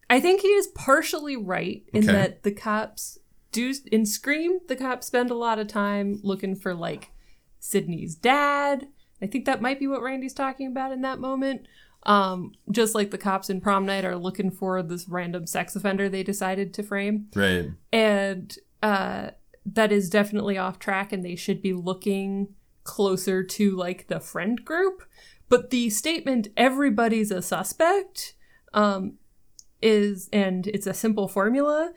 I 0.10 0.20
think 0.20 0.42
he 0.42 0.48
is 0.50 0.68
partially 0.68 1.36
right 1.38 1.84
in 1.94 2.04
Okay. 2.04 2.12
that 2.12 2.44
the 2.44 2.52
cops 2.52 3.20
do 3.52 3.74
in 3.92 4.06
Scream. 4.06 4.60
The 4.68 4.76
cops 4.76 5.08
spend 5.08 5.30
a 5.32 5.36
lot 5.36 5.60
of 5.60 5.68
time 5.68 6.20
looking 6.24 6.56
for 6.56 6.74
like 6.74 7.12
Sidney's 7.60 8.16
dad. 8.16 8.88
I 9.22 9.28
think 9.28 9.46
that 9.46 9.62
might 9.62 9.80
be 9.80 9.88
what 9.88 10.02
Randy's 10.02 10.34
talking 10.34 10.68
about 10.68 10.92
in 10.92 11.02
that 11.02 11.20
moment. 11.20 11.68
Um, 12.04 12.54
just 12.72 12.96
like 12.96 13.12
the 13.12 13.18
cops 13.18 13.50
in 13.50 13.60
prom 13.60 13.86
night 13.86 14.06
are 14.06 14.16
looking 14.16 14.52
for 14.52 14.82
this 14.82 15.08
random 15.10 15.46
sex 15.46 15.76
offender 15.76 16.08
they 16.08 16.24
decided 16.24 16.74
to 16.76 16.84
frame 16.84 17.28
right. 17.36 17.72
and 17.92 18.56
uh 18.82 19.32
that 19.66 19.92
is 19.92 20.10
definitely 20.10 20.58
off 20.58 20.80
track 20.80 21.12
and 21.12 21.26
they 21.26 21.36
should 21.36 21.62
be 21.62 21.74
looking 21.74 22.56
closer 22.86 23.44
to 23.44 23.76
like 23.76 24.08
the 24.08 24.22
friend 24.22 24.64
group 24.64 25.04
but 25.50 25.72
the 25.72 25.90
statement 25.90 26.48
everybody's 26.56 27.32
a 27.32 27.42
suspect 27.42 28.34
um 28.74 29.18
is 29.82 30.30
and 30.34 30.68
it's 30.68 30.88
a 30.88 30.94
simple 30.94 31.28
formula 31.28 31.92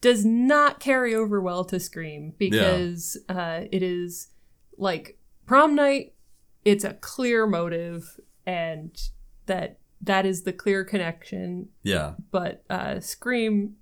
does 0.00 0.24
not 0.24 0.80
carry 0.80 1.14
over 1.14 1.40
well 1.40 1.64
to 1.64 1.78
scream 1.78 2.32
because 2.38 3.16
uh 3.28 3.60
it 3.70 3.82
is 3.82 4.28
like 4.76 5.18
prom 5.46 5.74
night 5.74 6.14
it's 6.64 6.84
a 6.84 6.94
clear 6.94 7.46
motive 7.46 8.18
and 8.46 9.10
that 9.46 9.78
that 10.00 10.24
is 10.24 10.42
the 10.42 10.52
clear 10.52 10.84
connection 10.84 11.68
Yeah, 11.82 12.14
but 12.30 12.64
uh 12.70 13.00
Scream 13.00 13.76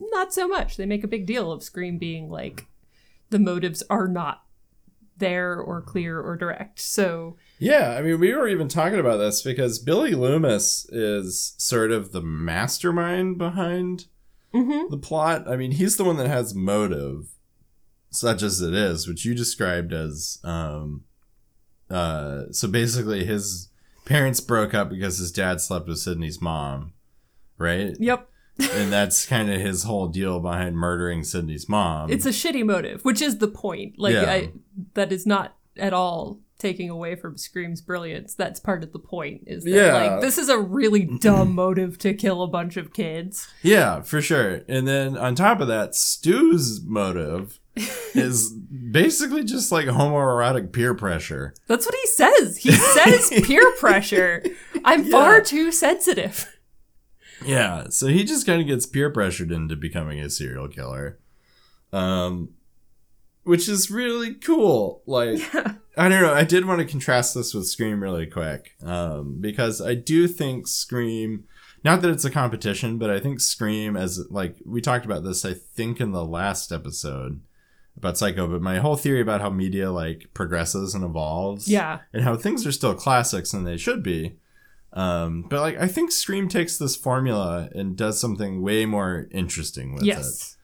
not 0.00 0.32
so 0.32 0.48
much. 0.48 0.76
They 0.76 0.86
make 0.86 1.04
a 1.04 1.08
big 1.08 1.26
deal 1.26 1.52
of 1.52 1.62
Scream 1.62 1.98
being 1.98 2.30
like 2.30 2.66
the 3.28 3.38
motives 3.38 3.82
are 3.90 4.08
not 4.08 4.44
there 5.16 5.56
or 5.56 5.82
clear 5.82 6.20
or 6.20 6.36
direct. 6.36 6.80
So 6.80 7.36
Yeah, 7.60 7.90
I 7.90 8.00
mean, 8.00 8.18
we 8.18 8.34
were 8.34 8.48
even 8.48 8.68
talking 8.68 8.98
about 8.98 9.18
this 9.18 9.42
because 9.42 9.78
Billy 9.78 10.12
Loomis 10.12 10.86
is 10.88 11.54
sort 11.58 11.92
of 11.92 12.10
the 12.10 12.22
mastermind 12.22 13.36
behind 13.36 14.06
mhm. 14.54 14.88
the 14.88 14.96
plot. 14.96 15.46
I 15.46 15.56
mean, 15.56 15.72
he's 15.72 15.98
the 15.98 16.04
one 16.04 16.16
that 16.16 16.26
has 16.26 16.54
motive, 16.54 17.28
such 18.08 18.42
as 18.42 18.62
it 18.62 18.72
is, 18.72 19.06
which 19.06 19.26
you 19.26 19.34
described 19.34 19.92
as. 19.92 20.38
Um, 20.42 21.04
uh, 21.90 22.44
so 22.50 22.66
basically, 22.66 23.26
his 23.26 23.68
parents 24.06 24.40
broke 24.40 24.72
up 24.72 24.88
because 24.88 25.18
his 25.18 25.30
dad 25.30 25.60
slept 25.60 25.86
with 25.86 25.98
Sidney's 25.98 26.40
mom, 26.40 26.94
right? 27.58 27.94
yep, 28.00 28.26
and 28.72 28.90
that's 28.90 29.26
kind 29.26 29.50
of 29.50 29.60
his 29.60 29.82
whole 29.82 30.08
deal 30.08 30.40
behind 30.40 30.76
murdering 30.76 31.24
Sidney's 31.24 31.68
mom. 31.68 32.10
it's 32.10 32.24
a 32.24 32.30
shitty 32.30 32.64
motive, 32.64 33.04
which 33.04 33.20
is 33.20 33.36
the 33.36 33.48
point. 33.48 33.98
Like 33.98 34.14
Yeah. 34.14 34.30
I 34.30 34.52
that 34.94 35.12
is 35.12 35.26
not 35.26 35.56
at 35.76 35.92
all 35.92 36.40
taking 36.60 36.88
away 36.90 37.16
from 37.16 37.36
Scream's 37.36 37.80
brilliance. 37.80 38.34
That's 38.34 38.60
part 38.60 38.84
of 38.84 38.92
the 38.92 38.98
point. 39.00 39.44
Is 39.46 39.64
that 39.64 39.70
Yeah. 39.70 39.94
like 39.94 40.20
this 40.20 40.38
is 40.38 40.48
a 40.48 40.58
really 40.58 41.04
dumb 41.20 41.54
motive 41.54 41.98
to 41.98 42.14
kill 42.14 42.42
a 42.42 42.46
bunch 42.48 42.76
of 42.76 42.92
kids. 42.92 43.48
Yeah, 43.62 44.02
for 44.02 44.20
sure. 44.22 44.60
And 44.68 44.86
then 44.86 45.16
on 45.16 45.34
top 45.34 45.60
of 45.60 45.68
that, 45.68 45.94
Stu's 45.96 46.80
motive 46.84 47.58
is 48.14 48.52
basically 48.52 49.42
just 49.44 49.72
like 49.72 49.86
homoerotic 49.86 50.72
peer 50.72 50.94
pressure. 50.94 51.54
That's 51.66 51.86
what 51.86 51.94
he 51.94 52.06
says. 52.08 52.58
He 52.58 52.72
says 52.72 53.32
peer 53.44 53.72
pressure. 53.78 54.44
I'm 54.84 55.10
far 55.10 55.40
too 55.40 55.72
sensitive. 55.72 56.56
Yeah, 57.44 57.86
so 57.88 58.06
he 58.08 58.24
just 58.24 58.44
kind 58.44 58.60
of 58.60 58.66
gets 58.68 58.84
peer 58.84 59.08
pressured 59.10 59.50
into 59.50 59.74
becoming 59.74 60.20
a 60.20 60.28
serial 60.28 60.68
killer. 60.68 61.18
Um 61.92 62.50
which 63.42 63.68
is 63.70 63.90
really 63.90 64.34
cool. 64.34 65.02
Like 65.06 65.40
I 66.00 66.08
don't 66.08 66.22
know, 66.22 66.32
I 66.34 66.44
did 66.44 66.64
want 66.64 66.80
to 66.80 66.86
contrast 66.86 67.34
this 67.34 67.52
with 67.54 67.66
Scream 67.66 68.02
really 68.02 68.26
quick. 68.26 68.74
Um 68.84 69.36
because 69.40 69.80
I 69.80 69.94
do 69.94 70.26
think 70.26 70.66
Scream 70.66 71.44
not 71.84 72.02
that 72.02 72.10
it's 72.10 72.24
a 72.24 72.30
competition, 72.30 72.98
but 72.98 73.10
I 73.10 73.20
think 73.20 73.40
Scream 73.40 73.96
as 73.96 74.26
like 74.30 74.56
we 74.64 74.80
talked 74.80 75.04
about 75.04 75.24
this 75.24 75.44
I 75.44 75.54
think 75.54 76.00
in 76.00 76.12
the 76.12 76.24
last 76.24 76.72
episode 76.72 77.40
about 77.96 78.16
Psycho, 78.16 78.46
but 78.46 78.62
my 78.62 78.78
whole 78.78 78.96
theory 78.96 79.20
about 79.20 79.40
how 79.40 79.50
media 79.50 79.90
like 79.90 80.30
progresses 80.32 80.94
and 80.94 81.04
evolves 81.04 81.68
Yeah. 81.68 81.98
and 82.12 82.22
how 82.22 82.36
things 82.36 82.66
are 82.66 82.72
still 82.72 82.94
classics 82.94 83.52
and 83.52 83.66
they 83.66 83.76
should 83.76 84.02
be. 84.02 84.36
Um, 84.92 85.44
but 85.50 85.60
like 85.60 85.76
I 85.78 85.86
think 85.86 86.10
Scream 86.12 86.48
takes 86.48 86.78
this 86.78 86.96
formula 86.96 87.68
and 87.74 87.96
does 87.96 88.18
something 88.20 88.62
way 88.62 88.86
more 88.86 89.26
interesting 89.30 89.92
with 89.94 90.02
it. 90.02 90.06
Yes. 90.06 90.56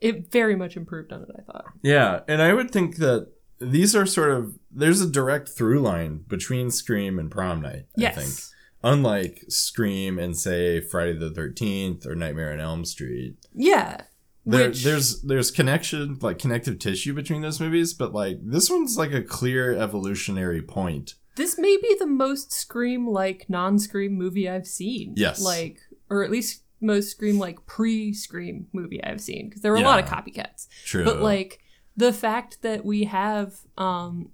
It 0.00 0.32
very 0.32 0.56
much 0.56 0.76
improved 0.76 1.12
on 1.12 1.22
it, 1.22 1.28
I 1.38 1.42
thought. 1.42 1.64
Yeah, 1.82 2.20
and 2.26 2.42
I 2.42 2.52
would 2.52 2.70
think 2.72 2.96
that 2.96 3.28
these 3.62 3.94
are 3.96 4.06
sort 4.06 4.30
of 4.32 4.58
there's 4.70 5.00
a 5.00 5.08
direct 5.10 5.48
through 5.48 5.80
line 5.80 6.24
between 6.28 6.70
Scream 6.70 7.18
and 7.18 7.30
Prom 7.30 7.60
Night. 7.62 7.86
I 7.96 8.00
Yes. 8.00 8.14
think, 8.16 8.92
unlike 8.92 9.44
Scream 9.48 10.18
and 10.18 10.36
say 10.36 10.80
Friday 10.80 11.12
the 11.16 11.30
Thirteenth 11.30 12.06
or 12.06 12.14
Nightmare 12.14 12.52
on 12.52 12.60
Elm 12.60 12.84
Street, 12.84 13.36
Yeah. 13.54 14.02
there, 14.44 14.68
Which, 14.68 14.84
there's 14.84 15.22
there's 15.22 15.50
connection 15.50 16.18
like 16.20 16.38
connective 16.38 16.78
tissue 16.78 17.14
between 17.14 17.42
those 17.42 17.60
movies, 17.60 17.94
but 17.94 18.12
like 18.12 18.38
this 18.42 18.70
one's 18.70 18.96
like 18.96 19.12
a 19.12 19.22
clear 19.22 19.74
evolutionary 19.74 20.62
point. 20.62 21.14
this 21.36 21.56
may 21.58 21.76
be 21.80 21.96
the 21.98 22.06
most 22.06 22.52
Scream 22.52 23.06
like 23.08 23.46
non 23.48 23.78
Scream 23.78 24.12
movie 24.14 24.48
I've 24.48 24.66
seen. 24.66 25.14
Yes. 25.16 25.40
Like, 25.40 25.78
or 26.10 26.22
at 26.24 26.30
least 26.30 26.62
most 26.80 27.10
Scream 27.10 27.38
like 27.38 27.64
pre 27.66 28.12
Scream 28.12 28.66
movie 28.72 29.02
I've 29.02 29.20
seen. 29.20 29.48
Because 29.48 29.62
there 29.62 29.72
were 29.72 29.78
a 29.78 29.82
lot 29.82 29.98
of 30.02 30.04
copycats. 30.06 30.66
True, 30.84 31.04
But 31.04 31.22
like 31.22 31.60
the 31.96 32.12
fact 32.12 32.62
that 32.62 32.84
we 32.84 33.04
have 33.04 33.60
um 33.76 34.30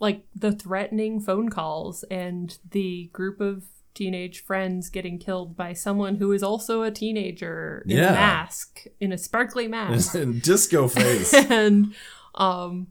like 0.00 0.24
the 0.34 0.52
threatening 0.52 1.20
phone 1.20 1.48
calls 1.48 2.04
and 2.04 2.58
the 2.70 3.08
group 3.12 3.40
of 3.40 3.64
teenage 3.94 4.44
friends 4.44 4.90
getting 4.90 5.18
killed 5.18 5.56
by 5.56 5.72
someone 5.72 6.16
who 6.16 6.30
is 6.32 6.42
also 6.42 6.82
a 6.82 6.90
teenager 6.90 7.82
in 7.88 7.96
Yeah. 7.96 8.10
a 8.10 8.12
mask 8.12 8.84
in 9.00 9.12
a 9.12 9.18
sparkly 9.18 9.66
mask 9.66 10.14
In 10.14 10.38
disco 10.50 10.86
face. 10.88 11.34
and 11.50 11.94
um 12.36 12.86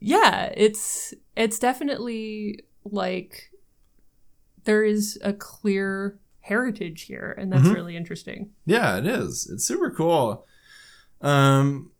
yeah 0.00 0.52
it's 0.56 1.12
it's 1.36 1.58
definitely 1.58 2.60
like 2.84 3.50
there 4.64 4.84
is 4.84 5.18
a 5.22 5.32
clear 5.32 6.18
heritage 6.40 7.02
here 7.02 7.34
and 7.38 7.52
that's 7.52 7.68
Mhm. 7.68 7.74
really 7.74 7.96
interesting 7.96 8.50
Yeah, 8.66 8.98
it 8.98 9.06
is. 9.06 9.48
It's 9.52 9.64
super 9.64 9.90
cool. 9.90 10.44
Um 11.20 11.91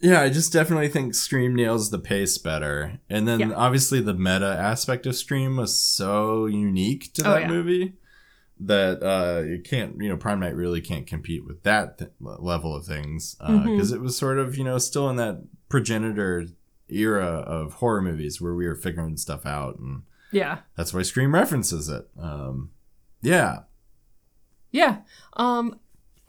yeah, 0.00 0.20
I 0.22 0.30
just 0.30 0.52
definitely 0.52 0.88
think 0.88 1.14
Scream 1.14 1.54
nails 1.54 1.90
the 1.90 1.98
pace 1.98 2.38
better. 2.38 3.00
And 3.08 3.26
then 3.28 3.40
Yeah. 3.40 3.52
obviously 3.54 4.00
the 4.00 4.14
meta 4.14 4.46
aspect 4.58 5.06
of 5.06 5.14
Scream 5.16 5.56
was 5.56 5.78
so 5.80 6.46
unique 6.46 7.12
to 7.14 7.26
Oh, 7.26 7.30
that 7.34 7.42
yeah. 7.42 7.48
movie 7.48 7.94
that 8.62 9.02
uh 9.02 9.40
you 9.42 9.58
can't, 9.60 9.96
you 10.02 10.08
know, 10.08 10.16
Prom 10.16 10.40
Night 10.40 10.54
really 10.54 10.80
can't 10.82 11.06
compete 11.06 11.46
with 11.46 11.62
that 11.62 11.98
th- 11.98 12.10
level 12.20 12.74
of 12.76 12.84
things 12.84 13.34
because 13.38 13.90
Mhm. 13.90 13.94
it 13.94 14.00
was 14.00 14.16
sort 14.16 14.38
of, 14.38 14.56
you 14.56 14.64
know, 14.64 14.76
still 14.78 15.08
in 15.08 15.16
that 15.16 15.42
progenitor 15.70 16.46
era 16.88 17.24
of 17.24 17.74
horror 17.74 18.02
movies 18.02 18.40
where 18.40 18.54
we 18.54 18.66
were 18.66 18.74
figuring 18.74 19.16
stuff 19.16 19.46
out 19.46 19.78
and 19.78 20.02
yeah 20.32 20.58
that's 20.76 20.92
why 20.92 21.02
Scream 21.02 21.32
references 21.34 21.88
it. 21.88 22.08
Um 22.18 22.70
yeah. 23.22 23.60
yeah 24.72 24.98
um 25.34 25.78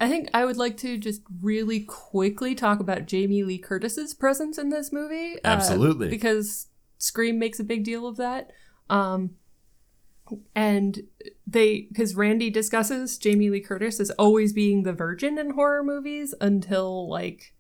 i 0.02 0.10
think 0.10 0.28
i 0.34 0.44
would 0.44 0.58
like 0.58 0.76
to 0.76 0.98
just 0.98 1.22
really 1.42 1.80
quickly 1.82 2.54
talk 2.56 2.80
about 2.82 3.06
jamie 3.06 3.44
lee 3.44 3.58
curtis's 3.58 4.14
presence 4.14 4.58
in 4.58 4.70
this 4.70 4.92
movie 4.92 5.36
uh, 5.36 5.48
Absolutely. 5.48 6.10
because 6.10 6.68
scream 6.98 7.40
makes 7.40 7.60
a 7.60 7.64
big 7.64 7.84
deal 7.86 8.06
of 8.08 8.18
that 8.18 8.52
um 8.90 9.32
and 10.56 11.02
they 11.46 11.82
because 11.92 12.16
randy 12.16 12.50
discusses 12.50 13.18
jamie 13.18 13.50
lee 13.50 13.60
curtis 13.62 14.00
as 14.00 14.10
always 14.12 14.54
being 14.54 14.84
the 14.84 14.94
virgin 14.94 15.38
in 15.38 15.52
horror 15.52 15.84
movies 15.84 16.34
until 16.42 17.10
like 17.10 17.54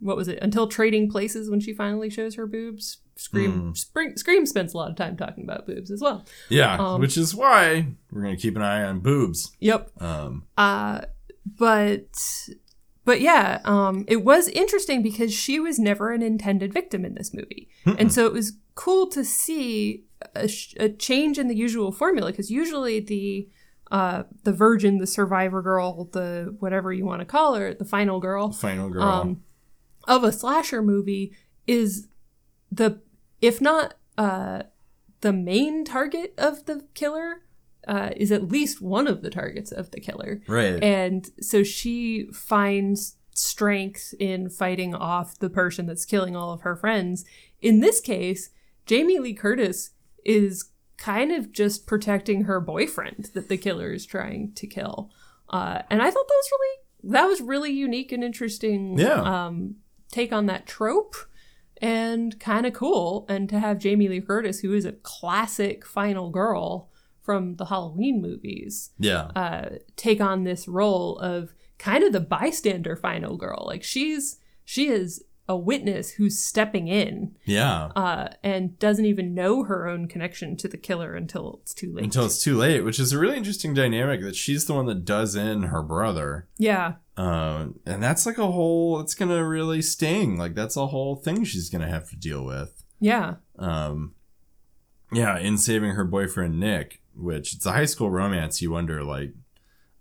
what 0.00 0.16
was 0.16 0.28
it 0.28 0.38
until 0.42 0.66
trading 0.68 1.10
places 1.10 1.50
when 1.50 1.60
she 1.60 1.72
finally 1.74 2.08
shows 2.10 2.34
her 2.36 2.46
boobs 2.46 2.98
scream 3.16 3.52
Hmm. 3.68 3.72
Spring, 3.74 4.16
scream 4.16 4.46
spends 4.46 4.72
a 4.74 4.76
lot 4.76 4.90
of 4.90 4.96
time 4.96 5.16
talking 5.16 5.42
about 5.44 5.66
boobs 5.66 5.90
as 5.90 6.00
well 6.00 6.24
Yeah, 6.48 6.76
Um, 6.78 7.00
which 7.00 7.16
is 7.16 7.34
why 7.34 7.88
we're 8.12 8.22
going 8.22 8.36
to 8.36 8.40
keep 8.40 8.54
an 8.54 8.62
eye 8.62 8.84
on 8.84 9.00
boobs. 9.00 9.50
yep 9.58 9.90
Um 10.00 10.44
Uh, 10.56 11.00
but 11.56 12.48
but 13.04 13.20
yeah, 13.20 13.60
um, 13.64 14.04
it 14.06 14.22
was 14.24 14.48
interesting 14.48 15.02
because 15.02 15.32
she 15.32 15.58
was 15.58 15.78
never 15.78 16.10
an 16.12 16.22
intended 16.22 16.72
victim 16.72 17.04
in 17.04 17.14
this 17.14 17.32
movie, 17.32 17.68
and 17.86 18.12
so 18.12 18.26
it 18.26 18.32
was 18.32 18.52
cool 18.74 19.06
to 19.08 19.24
see 19.24 20.04
a, 20.34 20.46
sh- 20.48 20.74
a 20.78 20.88
change 20.88 21.38
in 21.38 21.48
the 21.48 21.56
usual 21.56 21.90
formula 21.92 22.30
because 22.30 22.50
usually 22.50 23.00
the 23.00 23.48
uh, 23.90 24.24
the 24.44 24.52
virgin, 24.52 24.98
the 24.98 25.06
survivor 25.06 25.62
girl, 25.62 26.04
the 26.12 26.54
whatever 26.58 26.92
you 26.92 27.06
want 27.06 27.20
to 27.20 27.24
call 27.24 27.54
her, 27.54 27.72
the 27.72 27.84
final 27.86 28.20
girl, 28.20 28.52
Final 28.52 28.90
girl. 28.90 29.02
um, 29.02 29.42
of 30.06 30.22
a 30.24 30.32
slasher 30.32 30.82
movie 30.82 31.32
is 31.66 32.08
the 32.70 33.00
if 33.40 33.60
not 33.60 33.94
uh, 34.18 34.64
the 35.22 35.32
main 35.32 35.84
target 35.84 36.34
of 36.36 36.66
the 36.66 36.84
killer 36.94 37.42
uh, 37.88 38.10
is 38.16 38.30
at 38.30 38.48
least 38.48 38.80
one 38.80 39.06
of 39.08 39.22
the 39.22 39.30
targets 39.30 39.72
of 39.72 39.90
the 39.90 40.00
killer 40.00 40.40
right. 40.46 40.80
and 40.82 41.30
so 41.40 41.62
she 41.64 42.28
finds 42.32 43.16
strength 43.34 44.14
in 44.20 44.48
fighting 44.50 44.94
off 44.94 45.38
the 45.38 45.48
person 45.50 45.86
that's 45.86 46.04
killing 46.04 46.36
all 46.36 46.52
of 46.52 46.60
her 46.62 46.76
friends 46.76 47.24
in 47.62 47.80
this 47.80 48.00
case 48.00 48.50
jamie 48.86 49.18
lee 49.18 49.34
curtis 49.34 49.90
is 50.24 50.70
kind 50.98 51.30
of 51.32 51.52
just 51.52 51.86
protecting 51.86 52.44
her 52.44 52.60
boyfriend 52.60 53.30
that 53.34 53.48
the 53.48 53.56
killer 53.56 53.92
is 53.92 54.04
trying 54.04 54.52
to 54.54 54.66
kill 54.66 55.10
uh, 55.50 55.80
and 55.88 56.02
i 56.02 56.10
thought 56.10 56.28
that 56.28 56.42
was 56.42 56.50
really 56.52 56.76
that 57.14 57.24
was 57.26 57.40
really 57.40 57.70
unique 57.72 58.10
and 58.12 58.22
interesting 58.24 58.98
Yeah. 58.98 59.22
um, 59.46 59.76
take 60.10 60.32
on 60.32 60.46
that 60.46 60.66
trope 60.66 61.14
and 61.80 62.38
kind 62.40 62.66
of 62.66 62.72
cool 62.72 63.24
and 63.28 63.48
to 63.50 63.60
have 63.60 63.78
jamie 63.78 64.08
lee 64.08 64.20
curtis 64.20 64.60
who 64.60 64.74
is 64.74 64.84
a 64.84 64.92
classic 64.92 65.86
final 65.86 66.28
girl 66.30 66.90
from 67.28 67.56
the 67.56 67.66
halloween 67.66 68.22
movies 68.22 68.92
yeah. 68.98 69.24
uh, 69.36 69.68
take 69.96 70.18
on 70.18 70.44
this 70.44 70.66
role 70.66 71.18
of 71.18 71.52
kind 71.76 72.02
of 72.02 72.10
the 72.10 72.20
bystander 72.20 72.96
final 72.96 73.36
girl. 73.36 73.64
Like 73.66 73.84
she's 73.84 74.38
she 74.64 74.88
is 74.88 75.22
a 75.46 75.54
witness 75.54 76.12
who's 76.12 76.38
stepping 76.38 76.88
in 76.88 77.36
yeah. 77.44 77.90
uh, 77.96 78.28
and 78.42 78.78
doesn't 78.78 79.04
even 79.04 79.34
know 79.34 79.64
her 79.64 79.86
own 79.86 80.08
connection 80.08 80.56
to 80.56 80.68
the 80.68 80.78
killer 80.78 81.14
until 81.14 81.60
it's 81.62 81.74
too 81.74 81.92
late. 81.92 82.04
Until 82.04 82.24
it's 82.24 82.42
too 82.42 82.56
late, 82.56 82.82
which 82.82 82.98
is 82.98 83.12
a 83.12 83.18
really 83.18 83.36
interesting 83.36 83.74
dynamic 83.74 84.22
that 84.22 84.36
she's 84.36 84.64
the 84.64 84.72
one 84.72 84.86
that 84.86 85.04
does 85.04 85.34
in 85.36 85.64
her 85.64 85.82
brother. 85.82 86.48
yeah, 86.56 86.94
Um, 87.18 87.80
and 87.84 88.02
that's 88.02 88.24
like 88.24 88.38
a 88.38 88.52
whole, 88.52 89.00
it's 89.00 89.14
going 89.14 89.30
to 89.30 89.44
really 89.44 89.82
sting. 89.82 90.38
Like, 90.38 90.54
that's 90.54 90.76
a 90.76 90.88
whole 90.88 91.16
thing 91.16 91.44
she's 91.44 91.70
going 91.70 91.82
to 91.82 91.88
have 91.88 92.08
to 92.10 92.16
deal 92.16 92.44
with. 92.44 92.84
yeah, 93.00 93.36
Um, 93.58 94.14
yeah, 95.12 95.38
in 95.38 95.56
saving 95.56 95.92
her 95.92 96.04
boyfriend, 96.04 96.60
Nick, 96.60 97.00
which 97.18 97.52
it's 97.54 97.66
a 97.66 97.72
high 97.72 97.84
school 97.84 98.10
romance. 98.10 98.62
You 98.62 98.70
wonder, 98.70 99.02
like, 99.04 99.32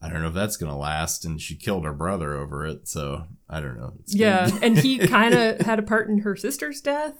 I 0.01 0.09
don't 0.09 0.21
know 0.21 0.27
if 0.27 0.33
that's 0.33 0.57
going 0.57 0.71
to 0.71 0.77
last. 0.77 1.25
And 1.25 1.41
she 1.41 1.55
killed 1.55 1.83
her 1.85 1.93
brother 1.93 2.35
over 2.35 2.65
it. 2.65 2.87
So 2.87 3.25
I 3.49 3.59
don't 3.61 3.77
know. 3.77 3.93
It's 3.99 4.15
yeah. 4.15 4.49
and 4.61 4.77
he 4.77 4.97
kind 5.07 5.33
of 5.33 5.61
had 5.61 5.79
a 5.79 5.83
part 5.83 6.07
in 6.09 6.19
her 6.19 6.35
sister's 6.35 6.81
death. 6.81 7.13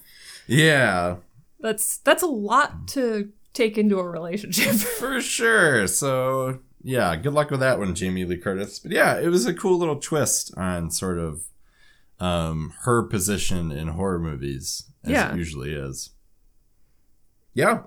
yeah. 0.47 1.17
That's 1.59 1.97
that's 1.97 2.21
a 2.21 2.27
lot 2.27 2.87
to 2.89 3.29
take 3.53 3.79
into 3.79 3.97
a 3.97 4.07
relationship. 4.07 4.75
For 4.75 5.19
sure. 5.19 5.87
So 5.87 6.59
yeah, 6.83 7.15
good 7.15 7.33
luck 7.33 7.49
with 7.49 7.61
that 7.61 7.79
one, 7.79 7.95
Jamie 7.95 8.25
Lee 8.25 8.37
Curtis. 8.37 8.77
But 8.77 8.91
yeah, 8.91 9.19
it 9.19 9.29
was 9.29 9.47
a 9.47 9.53
cool 9.55 9.79
little 9.79 9.95
twist 9.99 10.53
on 10.55 10.91
sort 10.91 11.17
of 11.17 11.45
um 12.19 12.73
her 12.81 13.01
position 13.01 13.71
in 13.71 13.87
horror 13.89 14.19
movies, 14.19 14.83
as 15.03 15.09
Yeah. 15.11 15.31
it 15.33 15.37
usually 15.37 15.73
is. 15.73 16.11
Yeah. 17.55 17.83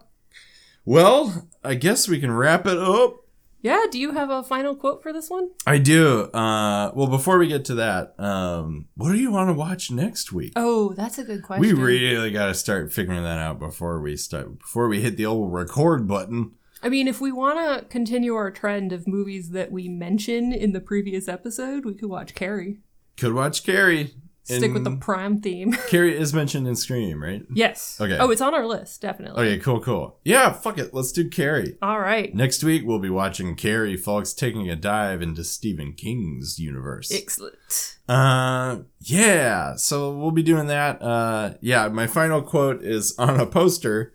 Well, 0.85 1.49
I 1.63 1.75
guess 1.75 2.09
we 2.09 2.21
can 2.21 2.33
wrap 2.33 2.67
it 2.67 2.79
up 2.79 3.17
Yeah, 3.61 3.85
do 3.91 3.99
you 3.99 4.13
have 4.13 4.31
a 4.31 4.43
final 4.43 4.75
quote 4.75 5.03
for 5.03 5.13
this 5.13 5.29
one? 5.29 5.51
I 5.67 5.79
do. 5.79 6.23
Uh, 6.33 6.91
well, 6.95 7.07
before 7.07 7.39
we 7.39 7.49
get 7.49 7.65
to 7.67 7.75
that, 7.77 8.19
um, 8.19 8.87
what 8.95 9.13
do 9.13 9.19
you 9.19 9.31
want 9.31 9.51
to 9.51 9.55
watch 9.55 9.91
next 9.91 10.33
week? 10.33 10.53
Oh, 10.57 10.95
that's 10.95 11.19
a 11.19 11.25
good 11.25 11.43
question. 11.43 11.63
we 11.63 11.73
really 11.73 12.31
got 12.31 12.47
to 12.47 12.55
start 12.55 12.93
figuring 12.93 13.23
that 13.23 13.39
out 13.39 13.59
before 13.59 14.01
we 14.01 14.17
start 14.17 14.59
before 14.59 14.89
we 14.89 15.03
hit 15.03 15.17
the 15.17 15.27
old 15.27 15.53
record 15.53 16.09
button. 16.09 16.53
I 16.83 16.89
mean, 16.89 17.09
if 17.09 17.21
we 17.21 17.31
want 17.31 17.59
to 17.59 17.87
continue 17.89 18.35
our 18.35 18.51
trend 18.51 18.93
of 18.93 19.07
movies 19.07 19.51
that 19.51 19.71
we 19.71 19.89
mention 19.89 20.53
in 20.53 20.73
the 20.73 20.81
previous 20.81 21.29
episode, 21.29 21.85
we 21.85 21.93
could 21.95 22.09
watch 22.09 22.35
Carrie. 22.35 22.79
Could 23.19 23.35
watch 23.35 23.65
Carrie. 23.65 24.15
Stick 24.59 24.73
with 24.73 24.85
the 24.85 24.97
prime 24.97 25.41
theme. 25.41 25.73
Carrie 25.89 26.17
is 26.17 26.35
mentioned 26.35 26.67
in 26.67 26.77
Scream, 26.77 27.23
right? 27.23 27.43
yes. 27.53 27.99
Okay. 28.01 28.17
Oh, 28.19 28.31
it's 28.31 28.41
on 28.41 28.55
our 28.55 28.67
list, 28.67 29.01
definitely. 29.01 29.43
Okay, 29.43 29.59
cool, 29.59 29.81
cool. 29.81 30.19
Yeah, 30.25 30.53
fuck 30.53 30.79
it. 30.79 30.93
Let's 30.93 31.13
do 31.13 31.29
Carrie. 31.29 31.77
All 31.83 32.01
right. 32.01 32.35
Next 32.35 32.65
week 32.65 32.83
we'll 32.85 32.99
be 32.99 33.11
watching 33.11 33.57
Carrie, 33.57 33.97
folks, 33.97 34.33
taking 34.33 34.69
a 34.69 34.77
dive 34.77 35.23
into 35.23 35.45
Stephen 35.45 35.93
King's 35.93 36.59
universe. 36.59 37.13
Excellent. 37.13 37.97
Uh, 38.09 38.81
yeah. 39.01 39.77
So 39.77 40.17
we'll 40.17 40.31
be 40.31 40.43
doing 40.43 40.67
that. 40.67 41.01
Uh, 41.03 41.55
yeah. 41.61 41.89
My 41.89 42.07
final 42.07 42.43
quote 42.43 42.83
is 42.83 43.15
on 43.19 43.39
a 43.41 43.47
poster, 43.47 44.13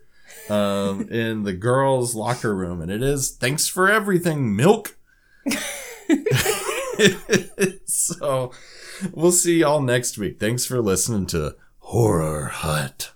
um, 0.48 1.08
in 1.10 1.42
the 1.44 1.52
girls' 1.52 2.14
locker 2.14 2.54
room, 2.54 2.80
and 2.80 2.90
it 2.90 3.02
is 3.02 3.30
"Thanks 3.30 3.68
for 3.68 3.90
everything, 3.90 4.54
milk." 4.54 4.96
so 7.86 8.52
we'll 9.12 9.32
see 9.32 9.60
y'all 9.60 9.80
next 9.80 10.18
week. 10.18 10.38
Thanks 10.38 10.64
for 10.64 10.80
listening 10.80 11.26
to 11.26 11.56
Horror 11.78 12.46
Hut. 12.46 13.12